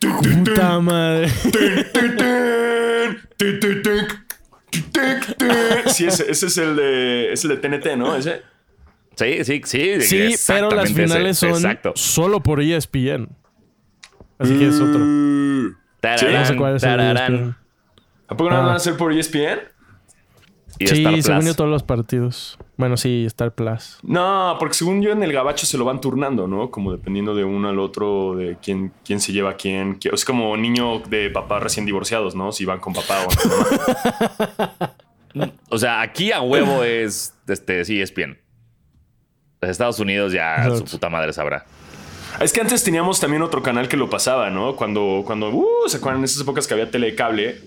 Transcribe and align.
Puta 0.00 0.80
madre. 0.80 1.28
Sí, 5.88 6.06
ese, 6.06 6.30
ese 6.30 6.46
es 6.46 6.58
el 6.58 6.76
de 6.76 7.32
es 7.32 7.44
el 7.44 7.50
de 7.50 7.56
TNT, 7.56 7.96
¿no? 7.96 8.14
Ese. 8.16 8.42
Sí, 9.16 9.44
sí, 9.44 9.60
sí. 9.64 10.00
Sí, 10.00 10.34
pero 10.46 10.70
las 10.70 10.92
finales 10.92 11.36
ese. 11.36 11.46
son 11.48 11.56
Exacto. 11.64 11.92
solo 11.96 12.42
por 12.42 12.60
ESPN. 12.60 13.28
Así 14.38 14.58
que 14.58 14.68
es 14.68 14.80
otro. 14.80 15.00
Tararán, 16.00 16.32
No 16.40 16.44
sé 16.46 16.56
cuál 16.56 16.76
es 16.76 16.82
el 16.82 16.88
de 16.88 16.94
E 16.94 16.98
tararán. 17.14 17.56
¿A 18.28 18.36
poco 18.36 18.50
no 18.50 18.56
van 18.56 18.66
Ah. 18.68 18.72
a 18.72 18.76
hacer 18.76 18.96
por 18.96 19.12
ESPN? 19.12 19.60
Y 20.78 20.86
Sí, 20.86 21.02
Star 21.04 21.22
según 21.22 21.46
yo 21.46 21.54
todos 21.54 21.68
los 21.70 21.82
partidos. 21.82 22.58
Bueno, 22.76 22.96
sí, 22.96 23.24
Star 23.26 23.54
Plus. 23.54 23.98
No, 24.02 24.56
porque 24.58 24.74
según 24.74 25.02
yo 25.02 25.10
en 25.12 25.22
el 25.22 25.32
gabacho 25.32 25.66
se 25.66 25.76
lo 25.76 25.84
van 25.84 26.00
turnando, 26.00 26.46
¿no? 26.46 26.70
Como 26.70 26.92
dependiendo 26.92 27.34
de 27.34 27.44
uno 27.44 27.68
al 27.68 27.78
otro, 27.78 28.34
de 28.36 28.56
quién, 28.62 28.92
quién 29.04 29.20
se 29.20 29.32
lleva 29.32 29.50
a 29.50 29.54
quién. 29.56 29.98
Qui- 30.00 30.12
Es 30.14 30.24
como 30.24 30.56
niño 30.56 31.00
de 31.00 31.28
papás 31.28 31.62
recién 31.62 31.84
divorciados, 31.84 32.34
¿no? 32.34 32.52
Si 32.52 32.64
van 32.64 32.80
con 32.80 32.94
papá 32.94 33.18
o 33.26 33.28
no. 33.48 34.90
O 35.68 35.78
sea, 35.78 36.00
aquí 36.00 36.32
a 36.32 36.40
huevo 36.40 36.82
es 36.82 37.34
este, 37.46 37.84
sí, 37.84 38.00
es 38.00 38.12
bien. 38.12 38.40
Los 39.60 39.70
Estados 39.70 40.00
Unidos 40.00 40.32
ya 40.32 40.56
Exacto. 40.56 40.78
su 40.78 40.84
puta 40.86 41.08
madre 41.08 41.32
sabrá. 41.32 41.66
Es 42.40 42.52
que 42.52 42.60
antes 42.60 42.82
teníamos 42.82 43.20
también 43.20 43.42
otro 43.42 43.62
canal 43.62 43.86
que 43.86 43.96
lo 43.96 44.10
pasaba, 44.10 44.50
¿no? 44.50 44.74
Cuando, 44.74 45.22
cuando, 45.24 45.50
uh, 45.50 45.66
¿se 45.88 45.98
acuerdan 45.98 46.20
en 46.20 46.24
esas 46.24 46.40
épocas 46.42 46.66
que 46.66 46.74
había 46.74 46.90
telecable? 46.90 47.60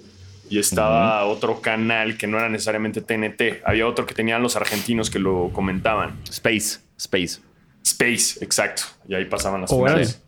Y 0.50 0.60
estaba 0.60 1.26
otro 1.26 1.62
canal 1.62 2.18
que 2.18 2.28
no 2.28 2.38
era 2.38 2.50
necesariamente 2.50 3.02
TNT. 3.02 3.62
Había 3.66 3.88
otro 3.88 4.06
que 4.06 4.14
tenían 4.14 4.42
los 4.44 4.56
argentinos 4.56 5.10
que 5.10 5.18
lo 5.20 5.50
comentaban. 5.54 6.20
Space, 6.30 6.80
Space. 6.98 7.40
Space, 7.84 8.44
exacto. 8.44 8.84
Y 9.08 9.16
ahí 9.16 9.26
pasaban 9.26 9.62
las 9.62 9.72
Órale. 9.72 10.06
finales. 10.06 10.22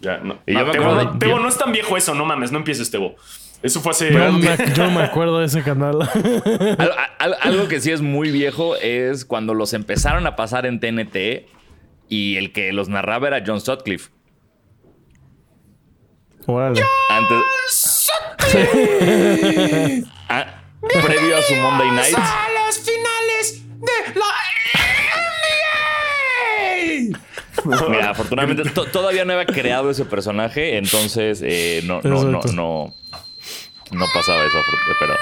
Ya, 0.00 0.18
no. 0.18 0.38
Y 0.46 0.52
yo 0.52 0.64
No, 0.66 0.70
Tebo, 0.70 0.84
no, 0.84 1.12
de- 1.12 1.18
Tebo, 1.18 1.38
no 1.40 1.48
es 1.48 1.56
tan 1.58 1.72
viejo 1.72 1.96
eso, 1.96 2.14
no 2.14 2.24
mames, 2.24 2.52
no 2.52 2.58
empieces, 2.58 2.90
Tebo. 2.90 3.16
Eso 3.62 3.80
fue 3.80 3.92
hace. 3.92 4.12
Yo 4.12 4.30
me, 4.32 4.56
yo 4.74 4.90
me 4.90 5.02
acuerdo 5.02 5.38
de 5.38 5.46
ese 5.46 5.62
canal. 5.62 6.02
Al- 6.78 6.92
al- 7.18 7.36
algo 7.40 7.66
que 7.66 7.80
sí 7.80 7.90
es 7.90 8.02
muy 8.02 8.30
viejo 8.30 8.76
es 8.76 9.24
cuando 9.24 9.54
los 9.54 9.72
empezaron 9.72 10.26
a 10.26 10.36
pasar 10.36 10.66
en 10.66 10.80
TNT 10.80 11.46
y 12.10 12.36
el 12.36 12.52
que 12.52 12.72
los 12.74 12.90
narraba 12.90 13.28
era 13.28 13.42
John 13.46 13.60
Sutcliffe. 13.62 14.10
Órale. 16.46 16.82
Antes. 17.08 17.93
Ah, 20.28 20.46
previo 21.02 21.36
a 21.36 21.42
su 21.42 21.54
Monday 21.56 21.90
Night. 21.90 22.12
las 22.16 22.78
finales 22.80 23.62
de 23.80 24.14
la 24.18 24.24
Mira, 27.88 28.10
afortunadamente 28.10 28.68
to- 28.70 28.86
todavía 28.86 29.24
no 29.24 29.32
había 29.32 29.46
creado 29.46 29.90
ese 29.90 30.04
personaje, 30.04 30.76
entonces 30.76 31.40
eh, 31.42 31.82
no, 31.84 32.00
no, 32.02 32.24
no, 32.24 32.40
no, 32.52 32.94
no 33.90 34.06
pasaba 34.12 34.44
eso, 34.44 34.58
pero. 35.00 35.14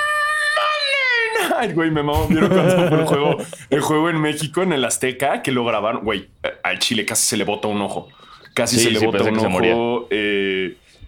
Ay, 1.58 1.72
güey, 1.72 1.90
me 1.90 2.02
mamó. 2.02 2.26
¿Vieron 2.28 2.48
cuando 2.50 2.88
fue 2.88 2.98
el 2.98 3.04
juego, 3.06 3.36
el 3.70 3.80
juego 3.80 4.10
en 4.10 4.20
México, 4.20 4.62
en 4.62 4.72
el 4.72 4.84
Azteca, 4.84 5.42
que 5.42 5.52
lo 5.52 5.64
grabaron? 5.64 6.02
Güey, 6.02 6.28
al 6.64 6.78
Chile 6.80 7.04
casi 7.04 7.24
se 7.24 7.36
le 7.36 7.44
bota 7.44 7.68
un 7.68 7.80
ojo. 7.82 8.08
Casi 8.54 8.76
Sí, 8.76 8.84
se 8.84 8.90
le 8.90 8.98
sí, 9.00 9.06
bota 9.06 9.22
un 9.24 9.38
ojo. 9.38 10.08
eh, 10.10 10.51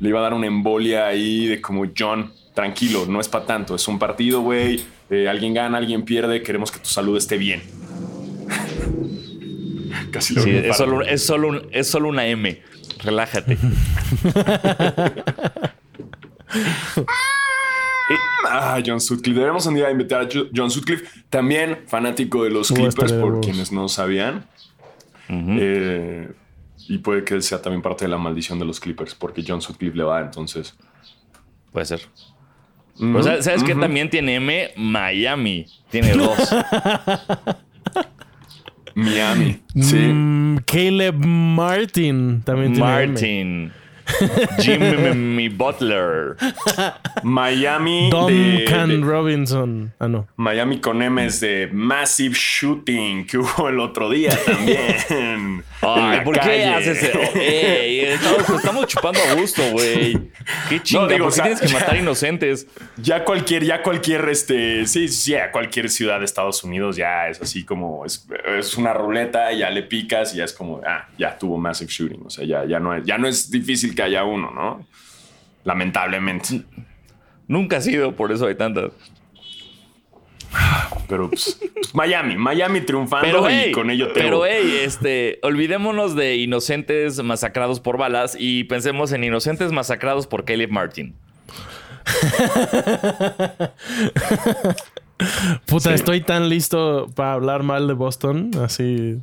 le 0.00 0.08
iba 0.08 0.20
a 0.20 0.22
dar 0.22 0.34
una 0.34 0.46
embolia 0.46 1.06
ahí 1.06 1.46
de 1.46 1.60
como 1.60 1.84
John. 1.96 2.32
Tranquilo, 2.54 3.04
no 3.06 3.20
es 3.20 3.28
para 3.28 3.46
tanto. 3.46 3.74
Es 3.74 3.88
un 3.88 3.98
partido, 3.98 4.40
güey. 4.40 4.80
eh, 5.10 5.28
alguien 5.28 5.54
gana, 5.54 5.78
alguien 5.78 6.04
pierde. 6.04 6.42
Queremos 6.42 6.70
que 6.70 6.78
tu 6.78 6.88
salud 6.88 7.16
esté 7.16 7.36
bien. 7.36 7.62
casi 10.12 10.34
lo 10.34 10.42
Sí, 10.42 10.50
es, 10.50 10.76
solo, 10.76 11.02
es, 11.02 11.24
solo 11.24 11.48
un- 11.48 11.68
es 11.72 11.88
solo 11.88 12.08
una 12.08 12.26
M. 12.26 12.60
Relájate. 13.02 13.58
Ah, 18.46 18.80
John 18.84 19.00
Sutcliffe. 19.00 19.40
Debemos 19.40 19.66
un 19.66 19.74
día 19.74 19.90
invitar 19.90 20.20
a 20.22 20.28
Jo- 20.30 20.46
John 20.54 20.70
Sutcliffe, 20.70 21.04
también 21.30 21.78
fanático 21.86 22.44
de 22.44 22.50
los 22.50 22.70
Uh, 22.70 22.74
Clippers, 22.74 23.12
por 23.14 23.40
quienes 23.40 23.72
no 23.72 23.88
sabían. 23.88 24.46
Eh, 25.28 26.28
y 26.88 26.98
puede 26.98 27.24
que 27.24 27.34
él 27.34 27.42
sea 27.42 27.60
también 27.60 27.82
parte 27.82 28.04
de 28.04 28.10
la 28.10 28.18
maldición 28.18 28.58
de 28.58 28.64
los 28.64 28.80
Clippers, 28.80 29.14
porque 29.14 29.44
John 29.46 29.60
Sutcliffe 29.60 29.96
le 29.96 30.04
va, 30.04 30.20
entonces. 30.20 30.76
Puede 31.72 31.86
ser. 31.86 32.02
Pero 32.98 33.22
¿sabes, 33.22 33.44
¿sabes 33.44 33.64
qué 33.64 33.74
también 33.74 34.08
tiene 34.08 34.36
M? 34.36 34.70
Miami. 34.76 35.66
Tiene 35.90 36.12
dos. 36.12 36.38
Miami. 38.94 39.60
Sí. 39.80 39.96
Mm, 39.96 40.58
Caleb 40.64 41.16
Martin 41.16 42.42
también 42.42 42.74
tiene 42.74 42.88
M. 42.88 43.06
Martin. 43.08 43.72
Jimmy 44.60 45.48
Butler. 45.48 46.36
Miami. 47.22 48.10
Duncan 48.10 48.88
de- 48.88 49.00
Robinson. 49.06 49.92
Ah, 49.98 50.08
no. 50.08 50.26
Miami 50.36 50.80
con 50.80 51.00
M's 51.02 51.40
de 51.40 51.68
Massive 51.72 52.34
Shooting 52.34 53.26
que 53.26 53.38
hubo 53.38 53.68
el 53.68 53.80
otro 53.80 54.10
día 54.10 54.30
también. 54.44 54.94
En 55.84 55.90
Ay, 55.90 56.16
la 56.18 56.24
¿por 56.24 56.40
qué 56.40 56.64
haces 56.64 57.02
eso? 57.02 57.18
Ey, 57.34 58.00
estamos, 58.00 58.48
estamos 58.48 58.86
chupando 58.86 59.20
a 59.20 59.34
gusto, 59.34 59.62
güey. 59.72 60.18
Qué 60.70 60.82
chinga, 60.82 61.06
digo, 61.08 61.24
¿por 61.26 61.26
qué 61.26 61.28
o 61.28 61.30
sea, 61.30 61.44
tienes 61.44 61.60
que 61.60 61.66
ya. 61.66 61.74
matar 61.78 61.96
inocentes? 61.98 62.66
Ya 62.96 63.22
cualquier, 63.22 63.64
ya 63.64 63.82
cualquier, 63.82 64.26
este, 64.30 64.86
sí, 64.86 65.08
sí, 65.08 65.34
a 65.34 65.52
cualquier 65.52 65.90
ciudad 65.90 66.20
de 66.20 66.24
Estados 66.24 66.64
Unidos 66.64 66.96
ya 66.96 67.28
es 67.28 67.38
así 67.42 67.64
como, 67.64 68.06
es, 68.06 68.26
es 68.58 68.78
una 68.78 68.94
ruleta, 68.94 69.52
ya 69.52 69.68
le 69.68 69.82
picas 69.82 70.32
y 70.34 70.38
ya 70.38 70.44
es 70.44 70.54
como, 70.54 70.80
ah, 70.86 71.06
ya 71.18 71.36
tuvo 71.38 71.58
massive 71.58 71.90
shooting. 71.92 72.22
O 72.24 72.30
sea, 72.30 72.46
ya, 72.46 72.64
ya, 72.64 72.80
no, 72.80 72.94
es, 72.94 73.04
ya 73.04 73.18
no 73.18 73.28
es 73.28 73.50
difícil 73.50 73.93
que 73.94 74.02
haya 74.02 74.24
uno, 74.24 74.50
¿no? 74.50 74.86
Lamentablemente. 75.64 76.62
Nunca 77.48 77.76
ha 77.78 77.80
sido, 77.80 78.12
por 78.16 78.32
eso 78.32 78.46
hay 78.46 78.54
tantas. 78.54 78.92
Pero 81.08 81.28
pues, 81.30 81.58
pues, 81.74 81.94
Miami, 81.94 82.36
Miami 82.36 82.80
triunfando 82.80 83.26
Pero, 83.26 83.50
y 83.50 83.52
hey, 83.52 83.72
con 83.72 83.90
ello 83.90 84.12
te 84.12 84.20
pero 84.20 84.46
hey, 84.46 84.78
este, 84.82 85.40
olvidémonos 85.42 86.14
de 86.14 86.36
inocentes 86.36 87.20
masacrados 87.22 87.80
por 87.80 87.98
balas 87.98 88.36
y 88.38 88.62
pensemos 88.64 89.10
en 89.12 89.24
inocentes 89.24 89.72
masacrados 89.72 90.26
por 90.28 90.44
Caleb 90.44 90.70
Martin. 90.70 91.14
Puta, 95.66 95.90
Sí. 95.90 95.94
estoy 95.94 96.20
tan 96.20 96.48
listo 96.48 97.08
para 97.14 97.34
hablar 97.34 97.62
mal 97.62 97.86
de 97.86 97.94
Boston. 97.94 98.50
Así. 98.62 99.18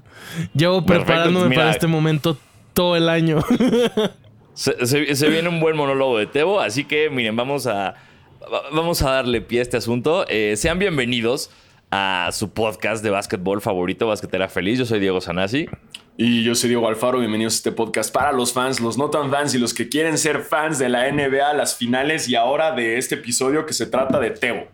Llevo 0.53 0.85
Perfecto, 0.85 1.05
preparándome 1.05 1.49
mira. 1.49 1.61
para 1.61 1.71
este 1.71 1.87
momento 1.87 2.37
todo 2.73 2.95
el 2.95 3.09
año. 3.09 3.39
Se, 4.53 4.85
se- 4.85 5.15
se 5.15 5.29
viene 5.29 5.49
un 5.49 5.59
buen 5.59 5.75
monólogo 5.77 6.17
de 6.17 6.27
Tebo, 6.27 6.59
así 6.59 6.83
que 6.83 7.09
miren, 7.09 7.35
vamos 7.35 7.67
a, 7.67 7.95
va- 8.41 8.63
vamos 8.71 9.01
a 9.01 9.11
darle 9.11 9.41
pie 9.41 9.59
a 9.59 9.61
este 9.63 9.77
asunto. 9.77 10.25
Eh, 10.27 10.55
sean 10.57 10.77
bienvenidos 10.79 11.49
a 11.89 12.29
su 12.31 12.51
podcast 12.51 13.03
de 13.03 13.09
básquetbol 13.09 13.61
favorito, 13.61 14.07
Basquetera 14.07 14.47
Feliz. 14.49 14.79
Yo 14.79 14.85
soy 14.85 14.99
Diego 14.99 15.21
Sanasi. 15.21 15.67
Y 16.17 16.43
yo 16.43 16.53
soy 16.55 16.69
Diego 16.69 16.87
Alfaro, 16.87 17.19
bienvenidos 17.19 17.53
a 17.53 17.57
este 17.57 17.71
podcast 17.71 18.13
para 18.13 18.31
los 18.33 18.53
fans, 18.53 18.79
los 18.81 18.97
no 18.97 19.09
tan 19.09 19.31
fans 19.31 19.55
y 19.55 19.57
los 19.57 19.73
que 19.73 19.89
quieren 19.89 20.17
ser 20.17 20.41
fans 20.41 20.77
de 20.77 20.89
la 20.89 21.09
NBA, 21.11 21.53
las 21.53 21.75
finales 21.75 22.27
y 22.29 22.35
ahora 22.35 22.73
de 22.73 22.97
este 22.97 23.15
episodio 23.15 23.65
que 23.65 23.73
se 23.73 23.85
trata 23.87 24.19
de 24.19 24.31
Tebo. 24.31 24.67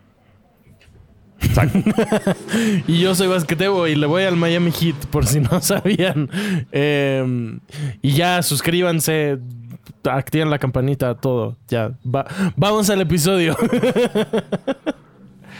y 2.88 3.00
yo 3.00 3.14
soy 3.14 3.28
basquetebo 3.28 3.86
y 3.86 3.94
le 3.94 4.06
voy 4.06 4.24
al 4.24 4.36
Miami 4.36 4.72
Heat, 4.72 5.06
por 5.10 5.26
si 5.26 5.40
no 5.40 5.60
sabían. 5.62 6.28
Eh, 6.72 7.58
y 8.02 8.12
ya, 8.12 8.42
suscríbanse, 8.42 9.38
activen 10.08 10.50
la 10.50 10.58
campanita, 10.58 11.14
todo. 11.14 11.56
Ya, 11.68 11.92
va- 12.04 12.26
vamos 12.56 12.88
al 12.90 13.00
episodio. 13.00 13.56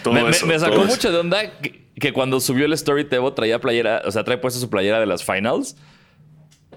Todo 0.02 0.14
Me, 0.14 0.22
me- 0.22 0.30
eso, 0.30 0.46
me 0.46 0.58
sacó 0.58 0.74
todo 0.74 0.84
eso. 0.84 0.94
mucho 0.94 1.10
de 1.12 1.18
onda 1.18 1.58
que, 1.60 1.86
que 1.98 2.12
cuando 2.12 2.38
subió 2.40 2.66
el 2.66 2.72
story 2.74 3.04
Tebo 3.04 3.32
traía 3.32 3.60
playera, 3.60 4.02
o 4.04 4.10
sea, 4.12 4.22
trae 4.24 4.38
puesta 4.38 4.60
su 4.60 4.70
playera 4.70 5.00
de 5.00 5.06
las 5.06 5.24
finals. 5.24 5.76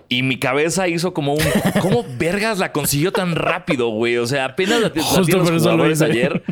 Y 0.09 0.23
mi 0.23 0.39
cabeza 0.39 0.88
hizo 0.88 1.13
como 1.13 1.33
un. 1.35 1.44
¿Cómo 1.81 2.03
vergas 2.18 2.57
la 2.57 2.71
consiguió 2.73 3.12
tan 3.13 3.35
rápido, 3.35 3.89
güey? 3.89 4.18
O 4.18 4.25
sea, 4.27 4.45
apenas 4.45 4.81
la, 4.81 4.91
la 4.94 5.03
Justo 5.03 5.23
tienen 5.23 5.44
por 5.44 5.53
los 5.53 5.62
eso 5.62 5.77
lo 5.77 5.89
hice. 5.89 6.06
ayer. 6.06 6.44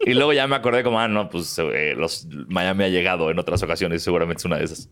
Y 0.00 0.14
luego 0.14 0.32
ya 0.32 0.46
me 0.48 0.56
acordé 0.56 0.82
como, 0.82 0.98
ah, 0.98 1.06
no, 1.08 1.28
pues 1.30 1.56
eh, 1.58 1.94
los 1.96 2.26
Miami 2.48 2.84
ha 2.84 2.88
llegado 2.88 3.30
en 3.30 3.38
otras 3.38 3.62
ocasiones. 3.62 4.02
Seguramente 4.02 4.40
es 4.40 4.44
una 4.46 4.56
de 4.58 4.64
esas. 4.64 4.88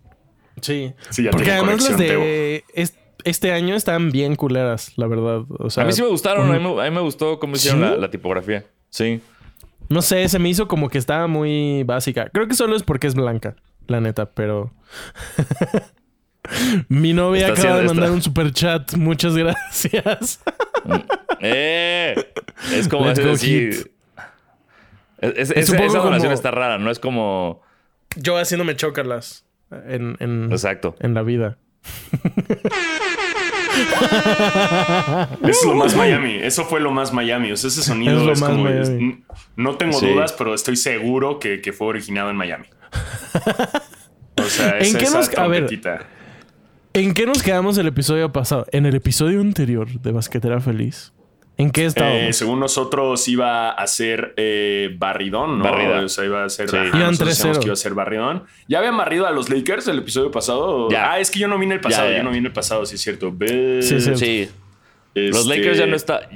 Sí. 0.61 0.93
Sí, 1.11 1.25
ya 1.25 1.31
Porque 1.31 1.50
además 1.50 1.82
las 1.82 1.93
conexión, 1.93 2.20
de 2.20 2.64
este 3.24 3.52
año 3.52 3.74
están 3.74 4.10
bien 4.10 4.36
culeras, 4.36 4.92
la 4.96 5.06
verdad. 5.06 5.42
O 5.58 5.70
sea, 5.70 5.84
a 5.84 5.86
mí 5.86 5.92
sí 5.92 6.02
me 6.02 6.08
gustaron. 6.08 6.50
A 6.50 6.58
mí, 6.58 6.60
me- 6.74 6.80
a 6.80 6.90
mí 6.90 6.94
me 6.94 7.00
gustó 7.02 7.38
cómo 7.38 7.56
hicieron 7.56 7.80
¿Sí? 7.80 7.86
la, 7.86 7.96
la 7.96 8.10
tipografía. 8.10 8.64
Sí. 8.90 9.20
no 9.88 10.02
sé, 10.02 10.28
se 10.28 10.38
me 10.38 10.48
hizo 10.48 10.69
como 10.69 10.88
que 10.88 10.98
estaba 10.98 11.26
muy 11.26 11.82
básica. 11.84 12.28
Creo 12.32 12.46
que 12.48 12.54
solo 12.54 12.76
es 12.76 12.82
porque 12.82 13.06
es 13.06 13.14
blanca, 13.14 13.56
la 13.86 14.00
neta, 14.00 14.30
pero. 14.30 14.72
Mi 16.88 17.12
novia 17.12 17.48
Está 17.48 17.60
acaba 17.62 17.80
de 17.80 17.86
mandar 17.86 18.04
esta- 18.06 18.14
un 18.16 18.22
super 18.22 18.52
chat. 18.52 18.94
Muchas 18.94 19.36
gracias. 19.36 20.40
¡Eh! 21.40 22.14
Es 22.74 22.88
como 22.88 23.08
es 23.10 23.19
decir. 23.19 23.92
Es- 25.19 25.32
es- 25.36 25.50
Es 25.52 25.69
esa- 25.69 25.76
donación 25.98 26.20
como- 26.20 26.32
está 26.32 26.50
rara, 26.50 26.78
no 26.78 26.90
es 26.90 26.98
como. 26.98 27.62
Yo 28.16 28.36
haciéndome 28.38 28.76
chocarlas 28.76 29.46
en, 29.70 30.16
en, 30.20 30.50
Exacto. 30.52 30.96
en 31.00 31.14
la 31.14 31.22
vida. 31.22 31.58
Eso 35.43 35.49
es 35.49 35.64
lo 35.64 35.75
más 35.75 35.96
Miami. 35.96 36.34
Eso 36.37 36.64
fue 36.64 36.81
lo 36.81 36.90
más 36.90 37.12
Miami. 37.12 37.52
O 37.52 37.56
sea, 37.56 37.69
ese 37.69 37.82
sonido 37.82 38.19
Es 38.19 38.23
lo 38.26 38.32
es, 38.32 38.40
más 38.40 38.50
como. 38.50 38.64
Miami. 38.64 38.81
es- 38.82 38.88
n- 38.90 39.23
no 39.56 39.76
tengo 39.76 39.99
Sí. 39.99 40.06
dudas, 40.06 40.32
pero 40.32 40.55
estoy 40.55 40.76
seguro 40.76 41.38
que, 41.38 41.61
que 41.61 41.73
fue 41.73 41.87
originado 41.88 42.31
en 42.31 42.37
Miami. 42.37 42.67
O 44.37 44.43
sea, 44.44 44.70
¿En 44.79 44.82
es 44.82 44.96
qué 44.96 45.05
esa 45.05 45.19
nos- 45.19 45.29
a 45.38 45.46
ver, 45.46 45.67
trompetita. 45.67 46.06
¿En 46.94 47.14
qué 47.14 47.25
nos 47.26 47.43
quedamos 47.43 47.79
el 47.79 47.87
episodio 47.87 48.32
pasado? 48.32 48.67
En 48.70 48.84
el 48.87 48.94
episodio 48.94 49.40
anterior 49.40 49.88
de 50.00 50.12
Basquetera 50.12 50.61
Feliz. 50.61 51.12
¿En 51.62 51.70
qué 51.70 51.85
estábamos? 51.85 52.20
Eh, 52.20 52.32
según 52.32 52.61
nosotros 52.61 53.26
iba 53.29 53.70
a 53.70 53.87
ser 53.87 54.35
eh, 54.37 54.94
barridón, 54.99 55.59
¿no? 55.59 55.64
Barrida. 55.64 56.00
O 56.00 56.09
sea, 56.09 56.25
iba 56.25 56.44
a 56.44 56.49
ser... 56.49 56.69
Sí. 56.69 56.76
ajá, 56.76 56.88
Iban 56.88 57.00
nosotros 57.00 57.29
3-0. 57.29 57.31
decíamos 57.31 57.59
que 57.59 57.64
iba 57.67 57.73
a 57.73 57.76
ser 57.76 57.94
barridón. 57.94 58.44
¿Ya 58.69 58.79
habían 58.79 58.97
barrido 58.97 59.26
a 59.26 59.31
los 59.31 59.49
Lakers 59.49 59.87
el 59.88 59.99
episodio 59.99 60.31
pasado? 60.31 60.88
Ya. 60.91 61.12
Ah, 61.12 61.20
es 61.20 61.31
que 61.31 61.38
yo 61.38 61.49
no 61.49 61.59
vine 61.59 61.75
el 61.75 61.81
pasado. 61.81 62.09
Ya, 62.09 62.12
ya. 62.12 62.19
Yo 62.19 62.25
no 62.25 62.31
vine 62.31 62.49
el 62.49 62.53
pasado, 62.53 62.85
sí 62.85 62.97
es 62.97 63.00
cierto. 63.00 63.32
Sí, 63.81 64.00
sí. 64.00 64.17
Sí. 64.17 64.49
Los 65.14 65.43
este, 65.43 65.56
Lakers 65.56 65.79
ya 65.79 65.87
no 65.87 65.94
está, 65.94 66.29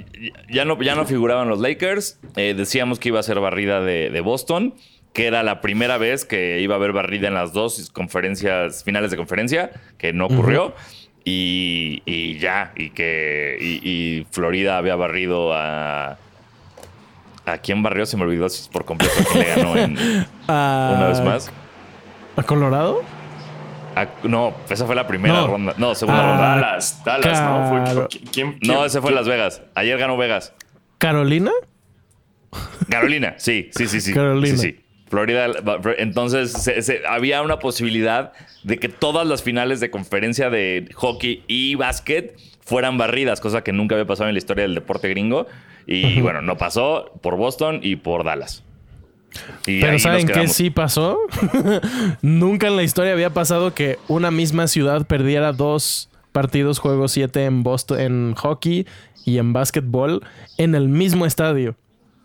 ya 0.50 0.64
no, 0.67 0.81
ya 0.82 0.94
no 0.94 1.06
figuraban 1.06 1.49
los 1.49 1.61
Lakers. 1.61 2.20
Eh, 2.37 2.55
decíamos 2.56 2.99
que 2.99 3.08
iba 3.08 3.19
a 3.19 3.22
ser 3.22 3.40
barrida 3.40 3.81
de, 3.81 4.11
de 4.11 4.20
Boston, 4.20 4.75
que 5.14 5.26
era 5.26 5.43
la 5.43 5.62
primera 5.62 5.96
vez 5.96 6.26
que 6.26 6.61
iba 6.61 6.75
a 6.75 6.76
haber 6.76 6.93
barrida 6.93 7.29
en 7.29 7.34
las 7.34 7.55
dos 7.55 7.90
conferencias, 7.90 8.84
finales 8.84 9.11
de 9.11 9.17
conferencia, 9.17 9.70
que 9.96 10.12
no 10.12 10.26
ocurrió. 10.26 10.75
Y, 11.28 12.02
y 12.06 12.38
ya, 12.38 12.73
y 12.76 12.90
que 12.90 13.58
y, 13.61 13.81
y 13.82 14.26
Florida 14.31 14.78
había 14.78 14.94
barrido 14.96 15.52
a. 15.52 16.17
¿A 17.44 17.58
quién 17.58 17.82
barrió? 17.82 18.06
Se 18.06 18.17
me 18.17 18.23
olvidó 18.25 18.46
por 18.73 18.84
completo 18.84 19.14
quién 19.31 19.44
le 19.44 19.55
ganó 19.55 19.76
en- 19.76 19.99
¿A- 20.49 20.94
una 20.96 21.08
vez 21.08 21.20
más. 21.20 21.50
¿A 22.37 22.43
Colorado? 22.43 23.02
A- 23.94 24.06
no, 24.25 24.55
esa 24.69 24.84
fue 24.87 24.94
la 24.94 25.06
primera 25.06 25.34
No. 25.34 25.46
ronda. 25.49 25.75
No, 25.78 25.94
segunda 25.94 26.23
Ah, 26.23 26.28
ronda. 26.31 26.49
Dallas, 26.49 27.02
Dallas, 27.05 27.40
¿no? 27.43 27.69
Fue- 27.69 27.82
claro. 27.84 28.08
¿quién- 28.11 28.25
quién- 28.32 28.58
No, 28.62 28.84
ese 28.84 29.00
fue 29.00 29.08
quién- 29.11 29.14
Las 29.17 29.29
Vegas. 29.29 29.62
Ayer 29.75 29.99
ganó 29.99 30.17
Vegas. 30.17 30.55
¿Carolina? 30.99 31.50
Carolina, 32.90 33.34
sí, 33.38 33.70
sí, 33.75 33.87
sí, 33.87 34.00
sí. 34.00 34.12
Carolina. 34.14 34.56
Sí, 34.56 34.72
sí. 34.72 34.81
Florida, 35.08 35.47
entonces 35.99 36.53
se- 36.53 36.82
se- 36.82 37.03
había 37.08 37.43
una 37.43 37.58
posibilidad 37.58 38.32
de 38.64 38.79
que 38.79 38.88
todas 38.88 39.26
las 39.26 39.43
finales 39.43 39.79
de 39.81 39.91
conferencia 39.91 40.50
de 40.50 40.88
hockey 40.94 41.44
y 41.47 41.75
básquet 41.76 42.37
fueran 42.64 42.99
barridas, 42.99 43.41
cosa 43.41 43.62
que 43.62 43.73
nunca 43.73 43.94
había 43.94 44.06
pasado 44.06 44.29
en 44.29 44.35
la 44.35 44.38
historia 44.38 44.62
del 44.62 44.75
deporte 44.75 45.08
gringo. 45.08 45.47
Y 45.87 46.20
bueno, 46.20 46.43
no 46.43 46.56
pasó 46.56 47.12
por 47.23 47.37
Boston 47.37 47.79
y 47.82 47.94
por 47.94 48.25
Dallas. 48.25 48.64
Y 49.67 49.81
Pero 49.81 49.99
¿saben 50.00 50.26
qué 50.26 50.49
sí 50.49 50.70
pasó? 50.70 51.19
Nunca 52.23 52.67
en 52.69 52.76
la 52.76 52.82
historia 52.82 53.12
había 53.12 53.31
pasado 53.31 53.75
que 53.75 53.99
una 54.08 54.31
misma 54.31 54.67
ciudad 54.67 55.06
perdiera 55.06 55.53
dos 55.53 56.08
partidos 56.32 56.79
juego 56.79 57.06
7 57.08 57.44
en 57.44 57.62
Boston 57.62 58.00
en 58.00 58.35
hockey 58.35 58.87
y 59.25 59.38
en 59.38 59.53
básquetbol 59.53 60.23
en 60.58 60.75
el 60.75 60.88
mismo 60.88 61.26
estadio, 61.26 61.76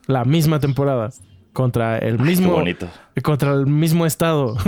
la 0.08 0.26
misma 0.26 0.60
temporada 0.60 1.12
contra 1.54 1.98
el 1.98 2.20
mismo 2.20 2.54
bonito. 2.54 2.88
contra 3.24 3.54
el 3.54 3.68
mismo 3.68 4.06
estado. 4.06 4.58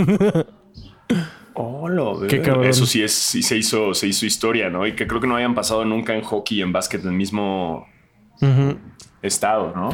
Oh, 1.56 1.88
lo 1.88 2.18
veo. 2.18 2.28
Qué 2.28 2.42
cabrón. 2.42 2.66
Eso 2.66 2.84
sí, 2.84 3.02
es, 3.02 3.12
sí 3.12 3.42
se, 3.42 3.56
hizo, 3.56 3.94
se 3.94 4.08
hizo 4.08 4.26
historia, 4.26 4.70
¿no? 4.70 4.86
Y 4.86 4.96
que 4.96 5.06
creo 5.06 5.20
que 5.20 5.28
no 5.28 5.36
hayan 5.36 5.54
pasado 5.54 5.84
nunca 5.84 6.14
en 6.14 6.22
hockey 6.22 6.58
y 6.58 6.62
en 6.62 6.72
básquet 6.72 7.00
en 7.02 7.10
el 7.10 7.14
mismo 7.14 7.86
estado, 9.22 9.72
¿no? 9.74 9.90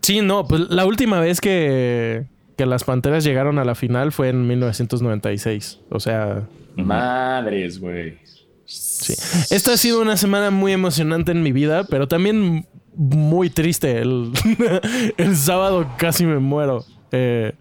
Sí, 0.00 0.22
no, 0.22 0.46
pues 0.48 0.62
la 0.70 0.86
última 0.86 1.20
vez 1.20 1.42
que, 1.42 2.24
que 2.56 2.64
las 2.64 2.84
Panteras 2.84 3.22
llegaron 3.22 3.58
a 3.58 3.64
la 3.64 3.74
final 3.74 4.12
fue 4.12 4.30
en 4.30 4.46
1996. 4.46 5.80
O 5.90 6.00
sea, 6.00 6.48
Madres, 6.74 7.78
güey. 7.78 8.18
sí. 8.64 9.12
Esta 9.54 9.74
ha 9.74 9.76
sido 9.76 10.00
una 10.00 10.16
semana 10.16 10.50
muy 10.50 10.72
emocionante 10.72 11.32
en 11.32 11.42
mi 11.42 11.52
vida, 11.52 11.84
pero 11.84 12.08
también 12.08 12.66
muy 12.96 13.50
triste. 13.50 13.98
El, 13.98 14.30
el 15.16 15.36
sábado 15.36 15.86
casi 15.98 16.24
me 16.26 16.38
muero. 16.38 16.84
Eh, 17.12 17.52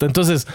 entonces, 0.00 0.46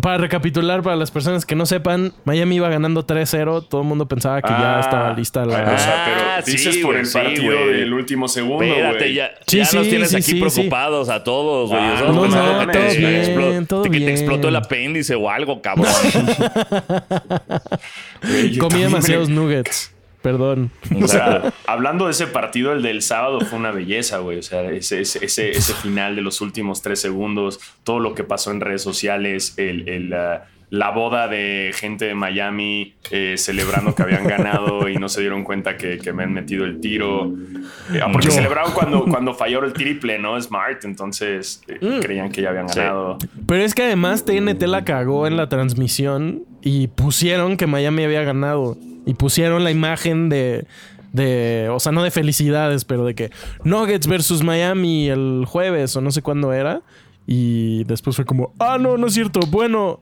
para 0.00 0.16
recapitular, 0.16 0.82
para 0.82 0.96
las 0.96 1.10
personas 1.10 1.44
que 1.44 1.54
no 1.54 1.66
sepan, 1.66 2.14
Miami 2.24 2.56
iba 2.56 2.68
ganando 2.70 3.06
3-0. 3.06 3.68
Todo 3.68 3.82
el 3.82 3.86
mundo 3.86 4.08
pensaba 4.08 4.40
que 4.40 4.48
ya 4.48 4.78
Ah, 4.78 4.80
estaba 4.80 5.12
lista 5.12 5.44
la... 5.44 5.74
O 5.74 5.78
sea, 5.78 6.04
pero 6.06 6.20
Ah, 6.38 6.42
dices 6.46 6.74
sí, 6.76 6.80
por 6.82 6.96
el 6.96 7.04
sí, 7.04 7.12
partido 7.12 7.52
güey. 7.54 7.74
del 7.80 7.92
último 7.92 8.26
segundo, 8.28 8.64
Espérate, 8.64 9.12
ya, 9.12 9.30
Sí, 9.46 9.58
ya 9.58 9.62
nos 9.64 9.84
sí, 9.84 9.90
tienes 9.90 10.08
sí, 10.10 10.16
aquí 10.16 10.24
sí, 10.24 10.40
preocupados 10.40 11.10
a 11.10 11.22
todos, 11.22 11.68
güey. 11.68 11.82
Ah, 11.82 12.04
no, 12.06 12.12
no, 12.14 12.22
que, 12.66 12.72
todo 12.72 12.86
te 12.88 12.96
bien, 12.96 13.22
explo- 13.22 13.66
todo 13.66 13.82
que 13.82 13.90
te 13.90 13.96
bien. 13.98 14.08
explotó 14.08 14.48
el 14.48 14.56
apéndice 14.56 15.14
o 15.14 15.28
algo, 15.28 15.60
cabrón. 15.60 15.86
Comí 18.58 18.80
demasiados 18.80 19.28
me- 19.28 19.34
nuggets. 19.42 19.91
Perdón. 20.22 20.70
O 21.02 21.08
sea, 21.08 21.52
hablando 21.66 22.06
de 22.06 22.12
ese 22.12 22.26
partido, 22.28 22.72
el 22.72 22.82
del 22.82 23.02
sábado 23.02 23.40
fue 23.40 23.58
una 23.58 23.72
belleza, 23.72 24.18
güey. 24.18 24.38
O 24.38 24.42
sea, 24.42 24.62
ese, 24.70 25.00
ese, 25.00 25.24
ese, 25.24 25.50
ese 25.50 25.74
final 25.74 26.14
de 26.16 26.22
los 26.22 26.40
últimos 26.40 26.80
tres 26.82 27.00
segundos, 27.00 27.60
todo 27.84 27.98
lo 27.98 28.14
que 28.14 28.24
pasó 28.24 28.50
en 28.52 28.60
redes 28.60 28.82
sociales, 28.82 29.54
el, 29.56 29.88
el, 29.88 30.14
la 30.70 30.90
boda 30.90 31.28
de 31.28 31.72
gente 31.74 32.06
de 32.06 32.14
Miami 32.14 32.94
eh, 33.10 33.34
celebrando 33.36 33.94
que 33.94 34.04
habían 34.04 34.26
ganado 34.26 34.88
y 34.88 34.96
no 34.96 35.10
se 35.10 35.20
dieron 35.20 35.44
cuenta 35.44 35.76
que, 35.76 35.98
que 35.98 36.12
me 36.14 36.22
han 36.22 36.32
metido 36.32 36.64
el 36.64 36.80
tiro. 36.80 37.26
Eh, 37.92 38.00
ah, 38.02 38.08
porque 38.10 38.28
Yo. 38.28 38.32
celebraron 38.32 38.72
cuando, 38.72 39.04
cuando 39.04 39.34
falló 39.34 39.62
el 39.64 39.74
triple, 39.74 40.18
¿no? 40.18 40.40
Smart, 40.40 40.82
entonces 40.86 41.62
eh, 41.68 41.98
creían 42.00 42.30
que 42.32 42.40
ya 42.40 42.48
habían 42.50 42.68
Sí. 42.70 42.78
ganado. 42.78 43.18
Pero 43.46 43.62
es 43.62 43.74
que 43.74 43.82
además 43.82 44.24
TNT 44.24 44.62
la 44.62 44.84
cagó 44.84 45.26
en 45.26 45.36
la 45.36 45.48
transmisión 45.50 46.44
y 46.62 46.86
pusieron 46.86 47.56
que 47.58 47.66
Miami 47.66 48.04
había 48.04 48.22
ganado. 48.22 48.78
Y 49.06 49.14
pusieron 49.14 49.64
la 49.64 49.70
imagen 49.70 50.28
de, 50.28 50.66
de, 51.12 51.68
o 51.70 51.80
sea, 51.80 51.92
no 51.92 52.02
de 52.02 52.10
felicidades, 52.10 52.84
pero 52.84 53.04
de 53.04 53.14
que 53.14 53.30
Nuggets 53.64 54.06
versus 54.06 54.42
Miami 54.42 55.08
el 55.08 55.44
jueves 55.46 55.94
o 55.96 56.00
no 56.00 56.10
sé 56.10 56.22
cuándo 56.22 56.52
era. 56.52 56.82
Y 57.26 57.84
después 57.84 58.16
fue 58.16 58.24
como, 58.24 58.52
ah, 58.58 58.78
no, 58.78 58.96
no 58.96 59.06
es 59.06 59.14
cierto. 59.14 59.40
Bueno, 59.48 60.00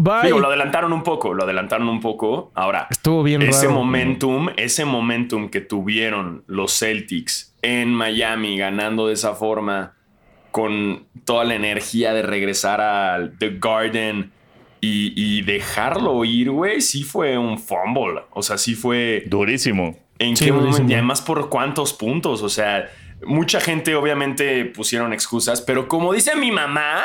bye. 0.00 0.24
Digo, 0.24 0.40
lo 0.40 0.48
adelantaron 0.48 0.92
un 0.92 1.02
poco, 1.02 1.32
lo 1.34 1.44
adelantaron 1.44 1.88
un 1.88 2.00
poco. 2.00 2.50
Ahora, 2.54 2.88
Estuvo 2.90 3.22
bien 3.22 3.42
ese 3.42 3.66
raro. 3.66 3.78
momentum, 3.78 4.48
ese 4.56 4.84
momentum 4.84 5.48
que 5.48 5.60
tuvieron 5.60 6.44
los 6.46 6.78
Celtics 6.78 7.54
en 7.62 7.94
Miami 7.94 8.58
ganando 8.58 9.06
de 9.06 9.14
esa 9.14 9.34
forma 9.34 9.94
con 10.50 11.06
toda 11.24 11.44
la 11.44 11.54
energía 11.54 12.12
de 12.12 12.22
regresar 12.22 12.80
al 12.80 13.38
The 13.38 13.56
Garden 13.58 14.32
y, 14.84 15.12
y 15.14 15.42
dejarlo 15.42 16.24
ir, 16.24 16.50
güey, 16.50 16.80
sí 16.80 17.04
fue 17.04 17.38
un 17.38 17.56
fumble. 17.56 18.22
O 18.32 18.42
sea, 18.42 18.58
sí 18.58 18.74
fue 18.74 19.22
Durísimo. 19.26 19.96
en 20.18 20.36
Sí, 20.36 20.46
qué 20.46 20.52
momento 20.52 20.82
y 20.88 20.94
además 20.94 21.22
por 21.22 21.48
cuántos 21.48 21.92
puntos. 21.92 22.42
O 22.42 22.48
sea, 22.48 22.90
mucha 23.24 23.60
gente 23.60 23.94
obviamente 23.94 24.64
pusieron 24.64 25.12
excusas, 25.12 25.62
pero 25.62 25.86
como 25.86 26.12
dice 26.12 26.34
mi 26.34 26.50
mamá, 26.50 27.04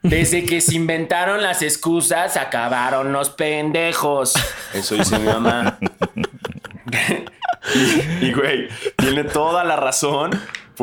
desde 0.00 0.46
que 0.46 0.62
se 0.62 0.74
inventaron 0.74 1.42
las 1.42 1.60
excusas, 1.60 2.38
acabaron 2.38 3.12
los 3.12 3.28
pendejos. 3.28 4.32
Eso 4.74 4.94
dice 4.94 5.18
mi 5.18 5.26
mamá. 5.26 5.78
y, 7.74 8.26
y, 8.26 8.32
güey, 8.32 8.68
tiene 8.96 9.24
toda 9.24 9.64
la 9.64 9.76
razón. 9.76 10.30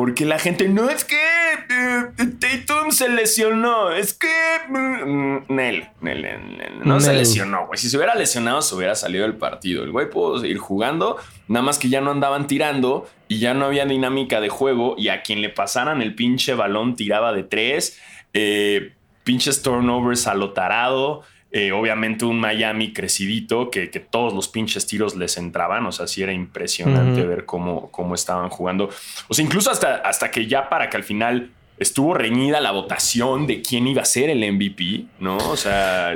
Porque 0.00 0.24
la 0.24 0.38
gente, 0.38 0.66
no 0.66 0.88
es 0.88 1.04
que 1.04 1.14
eh, 1.18 2.06
Tatum 2.16 2.90
se 2.90 3.10
lesionó, 3.10 3.90
es 3.90 4.14
que 4.14 4.32
mm, 4.66 5.40
Nel, 5.48 5.90
Nel, 6.00 6.22
Nel, 6.22 6.56
Nel, 6.56 6.80
no 6.84 7.00
se 7.00 7.12
lesionó, 7.12 7.66
güey. 7.66 7.78
Si 7.78 7.90
se 7.90 7.98
hubiera 7.98 8.14
lesionado, 8.14 8.62
se 8.62 8.74
hubiera 8.74 8.94
salido 8.94 9.24
del 9.24 9.36
partido. 9.36 9.84
El 9.84 9.92
güey 9.92 10.08
pudo 10.08 10.38
seguir 10.38 10.56
jugando, 10.56 11.18
nada 11.48 11.62
más 11.62 11.78
que 11.78 11.90
ya 11.90 12.00
no 12.00 12.12
andaban 12.12 12.46
tirando 12.46 13.10
y 13.28 13.40
ya 13.40 13.52
no 13.52 13.66
había 13.66 13.84
dinámica 13.84 14.40
de 14.40 14.48
juego. 14.48 14.94
Y 14.96 15.08
a 15.08 15.20
quien 15.20 15.42
le 15.42 15.50
pasaran 15.50 16.00
el 16.00 16.14
pinche 16.14 16.54
balón 16.54 16.96
tiraba 16.96 17.34
de 17.34 17.42
tres, 17.42 18.00
eh, 18.32 18.94
pinches 19.24 19.60
turnovers 19.60 20.26
a 20.26 20.34
lo 20.34 20.54
tarado. 20.54 21.24
Eh, 21.52 21.72
obviamente 21.72 22.24
un 22.24 22.38
Miami 22.38 22.92
crecidito 22.92 23.70
que, 23.70 23.90
que, 23.90 23.98
todos 23.98 24.32
los 24.32 24.46
pinches 24.46 24.86
tiros 24.86 25.16
les 25.16 25.36
entraban. 25.36 25.84
O 25.84 25.92
sea, 25.92 26.06
sí 26.06 26.22
era 26.22 26.32
impresionante 26.32 27.24
ver 27.24 27.44
cómo, 27.44 27.90
cómo 27.90 28.14
estaban 28.14 28.48
jugando. 28.50 28.88
O 29.28 29.34
sea, 29.34 29.44
incluso 29.44 29.70
hasta, 29.70 29.96
hasta 29.96 30.30
que 30.30 30.46
ya 30.46 30.68
para 30.68 30.88
que 30.88 30.96
al 30.96 31.02
final 31.02 31.50
estuvo 31.80 32.14
reñida 32.14 32.60
la 32.60 32.70
votación 32.70 33.48
de 33.48 33.62
quién 33.62 33.88
iba 33.88 34.02
a 34.02 34.04
ser 34.04 34.30
el 34.30 34.52
MVP, 34.52 35.06
¿no? 35.18 35.38
O 35.38 35.56
sea, 35.56 36.14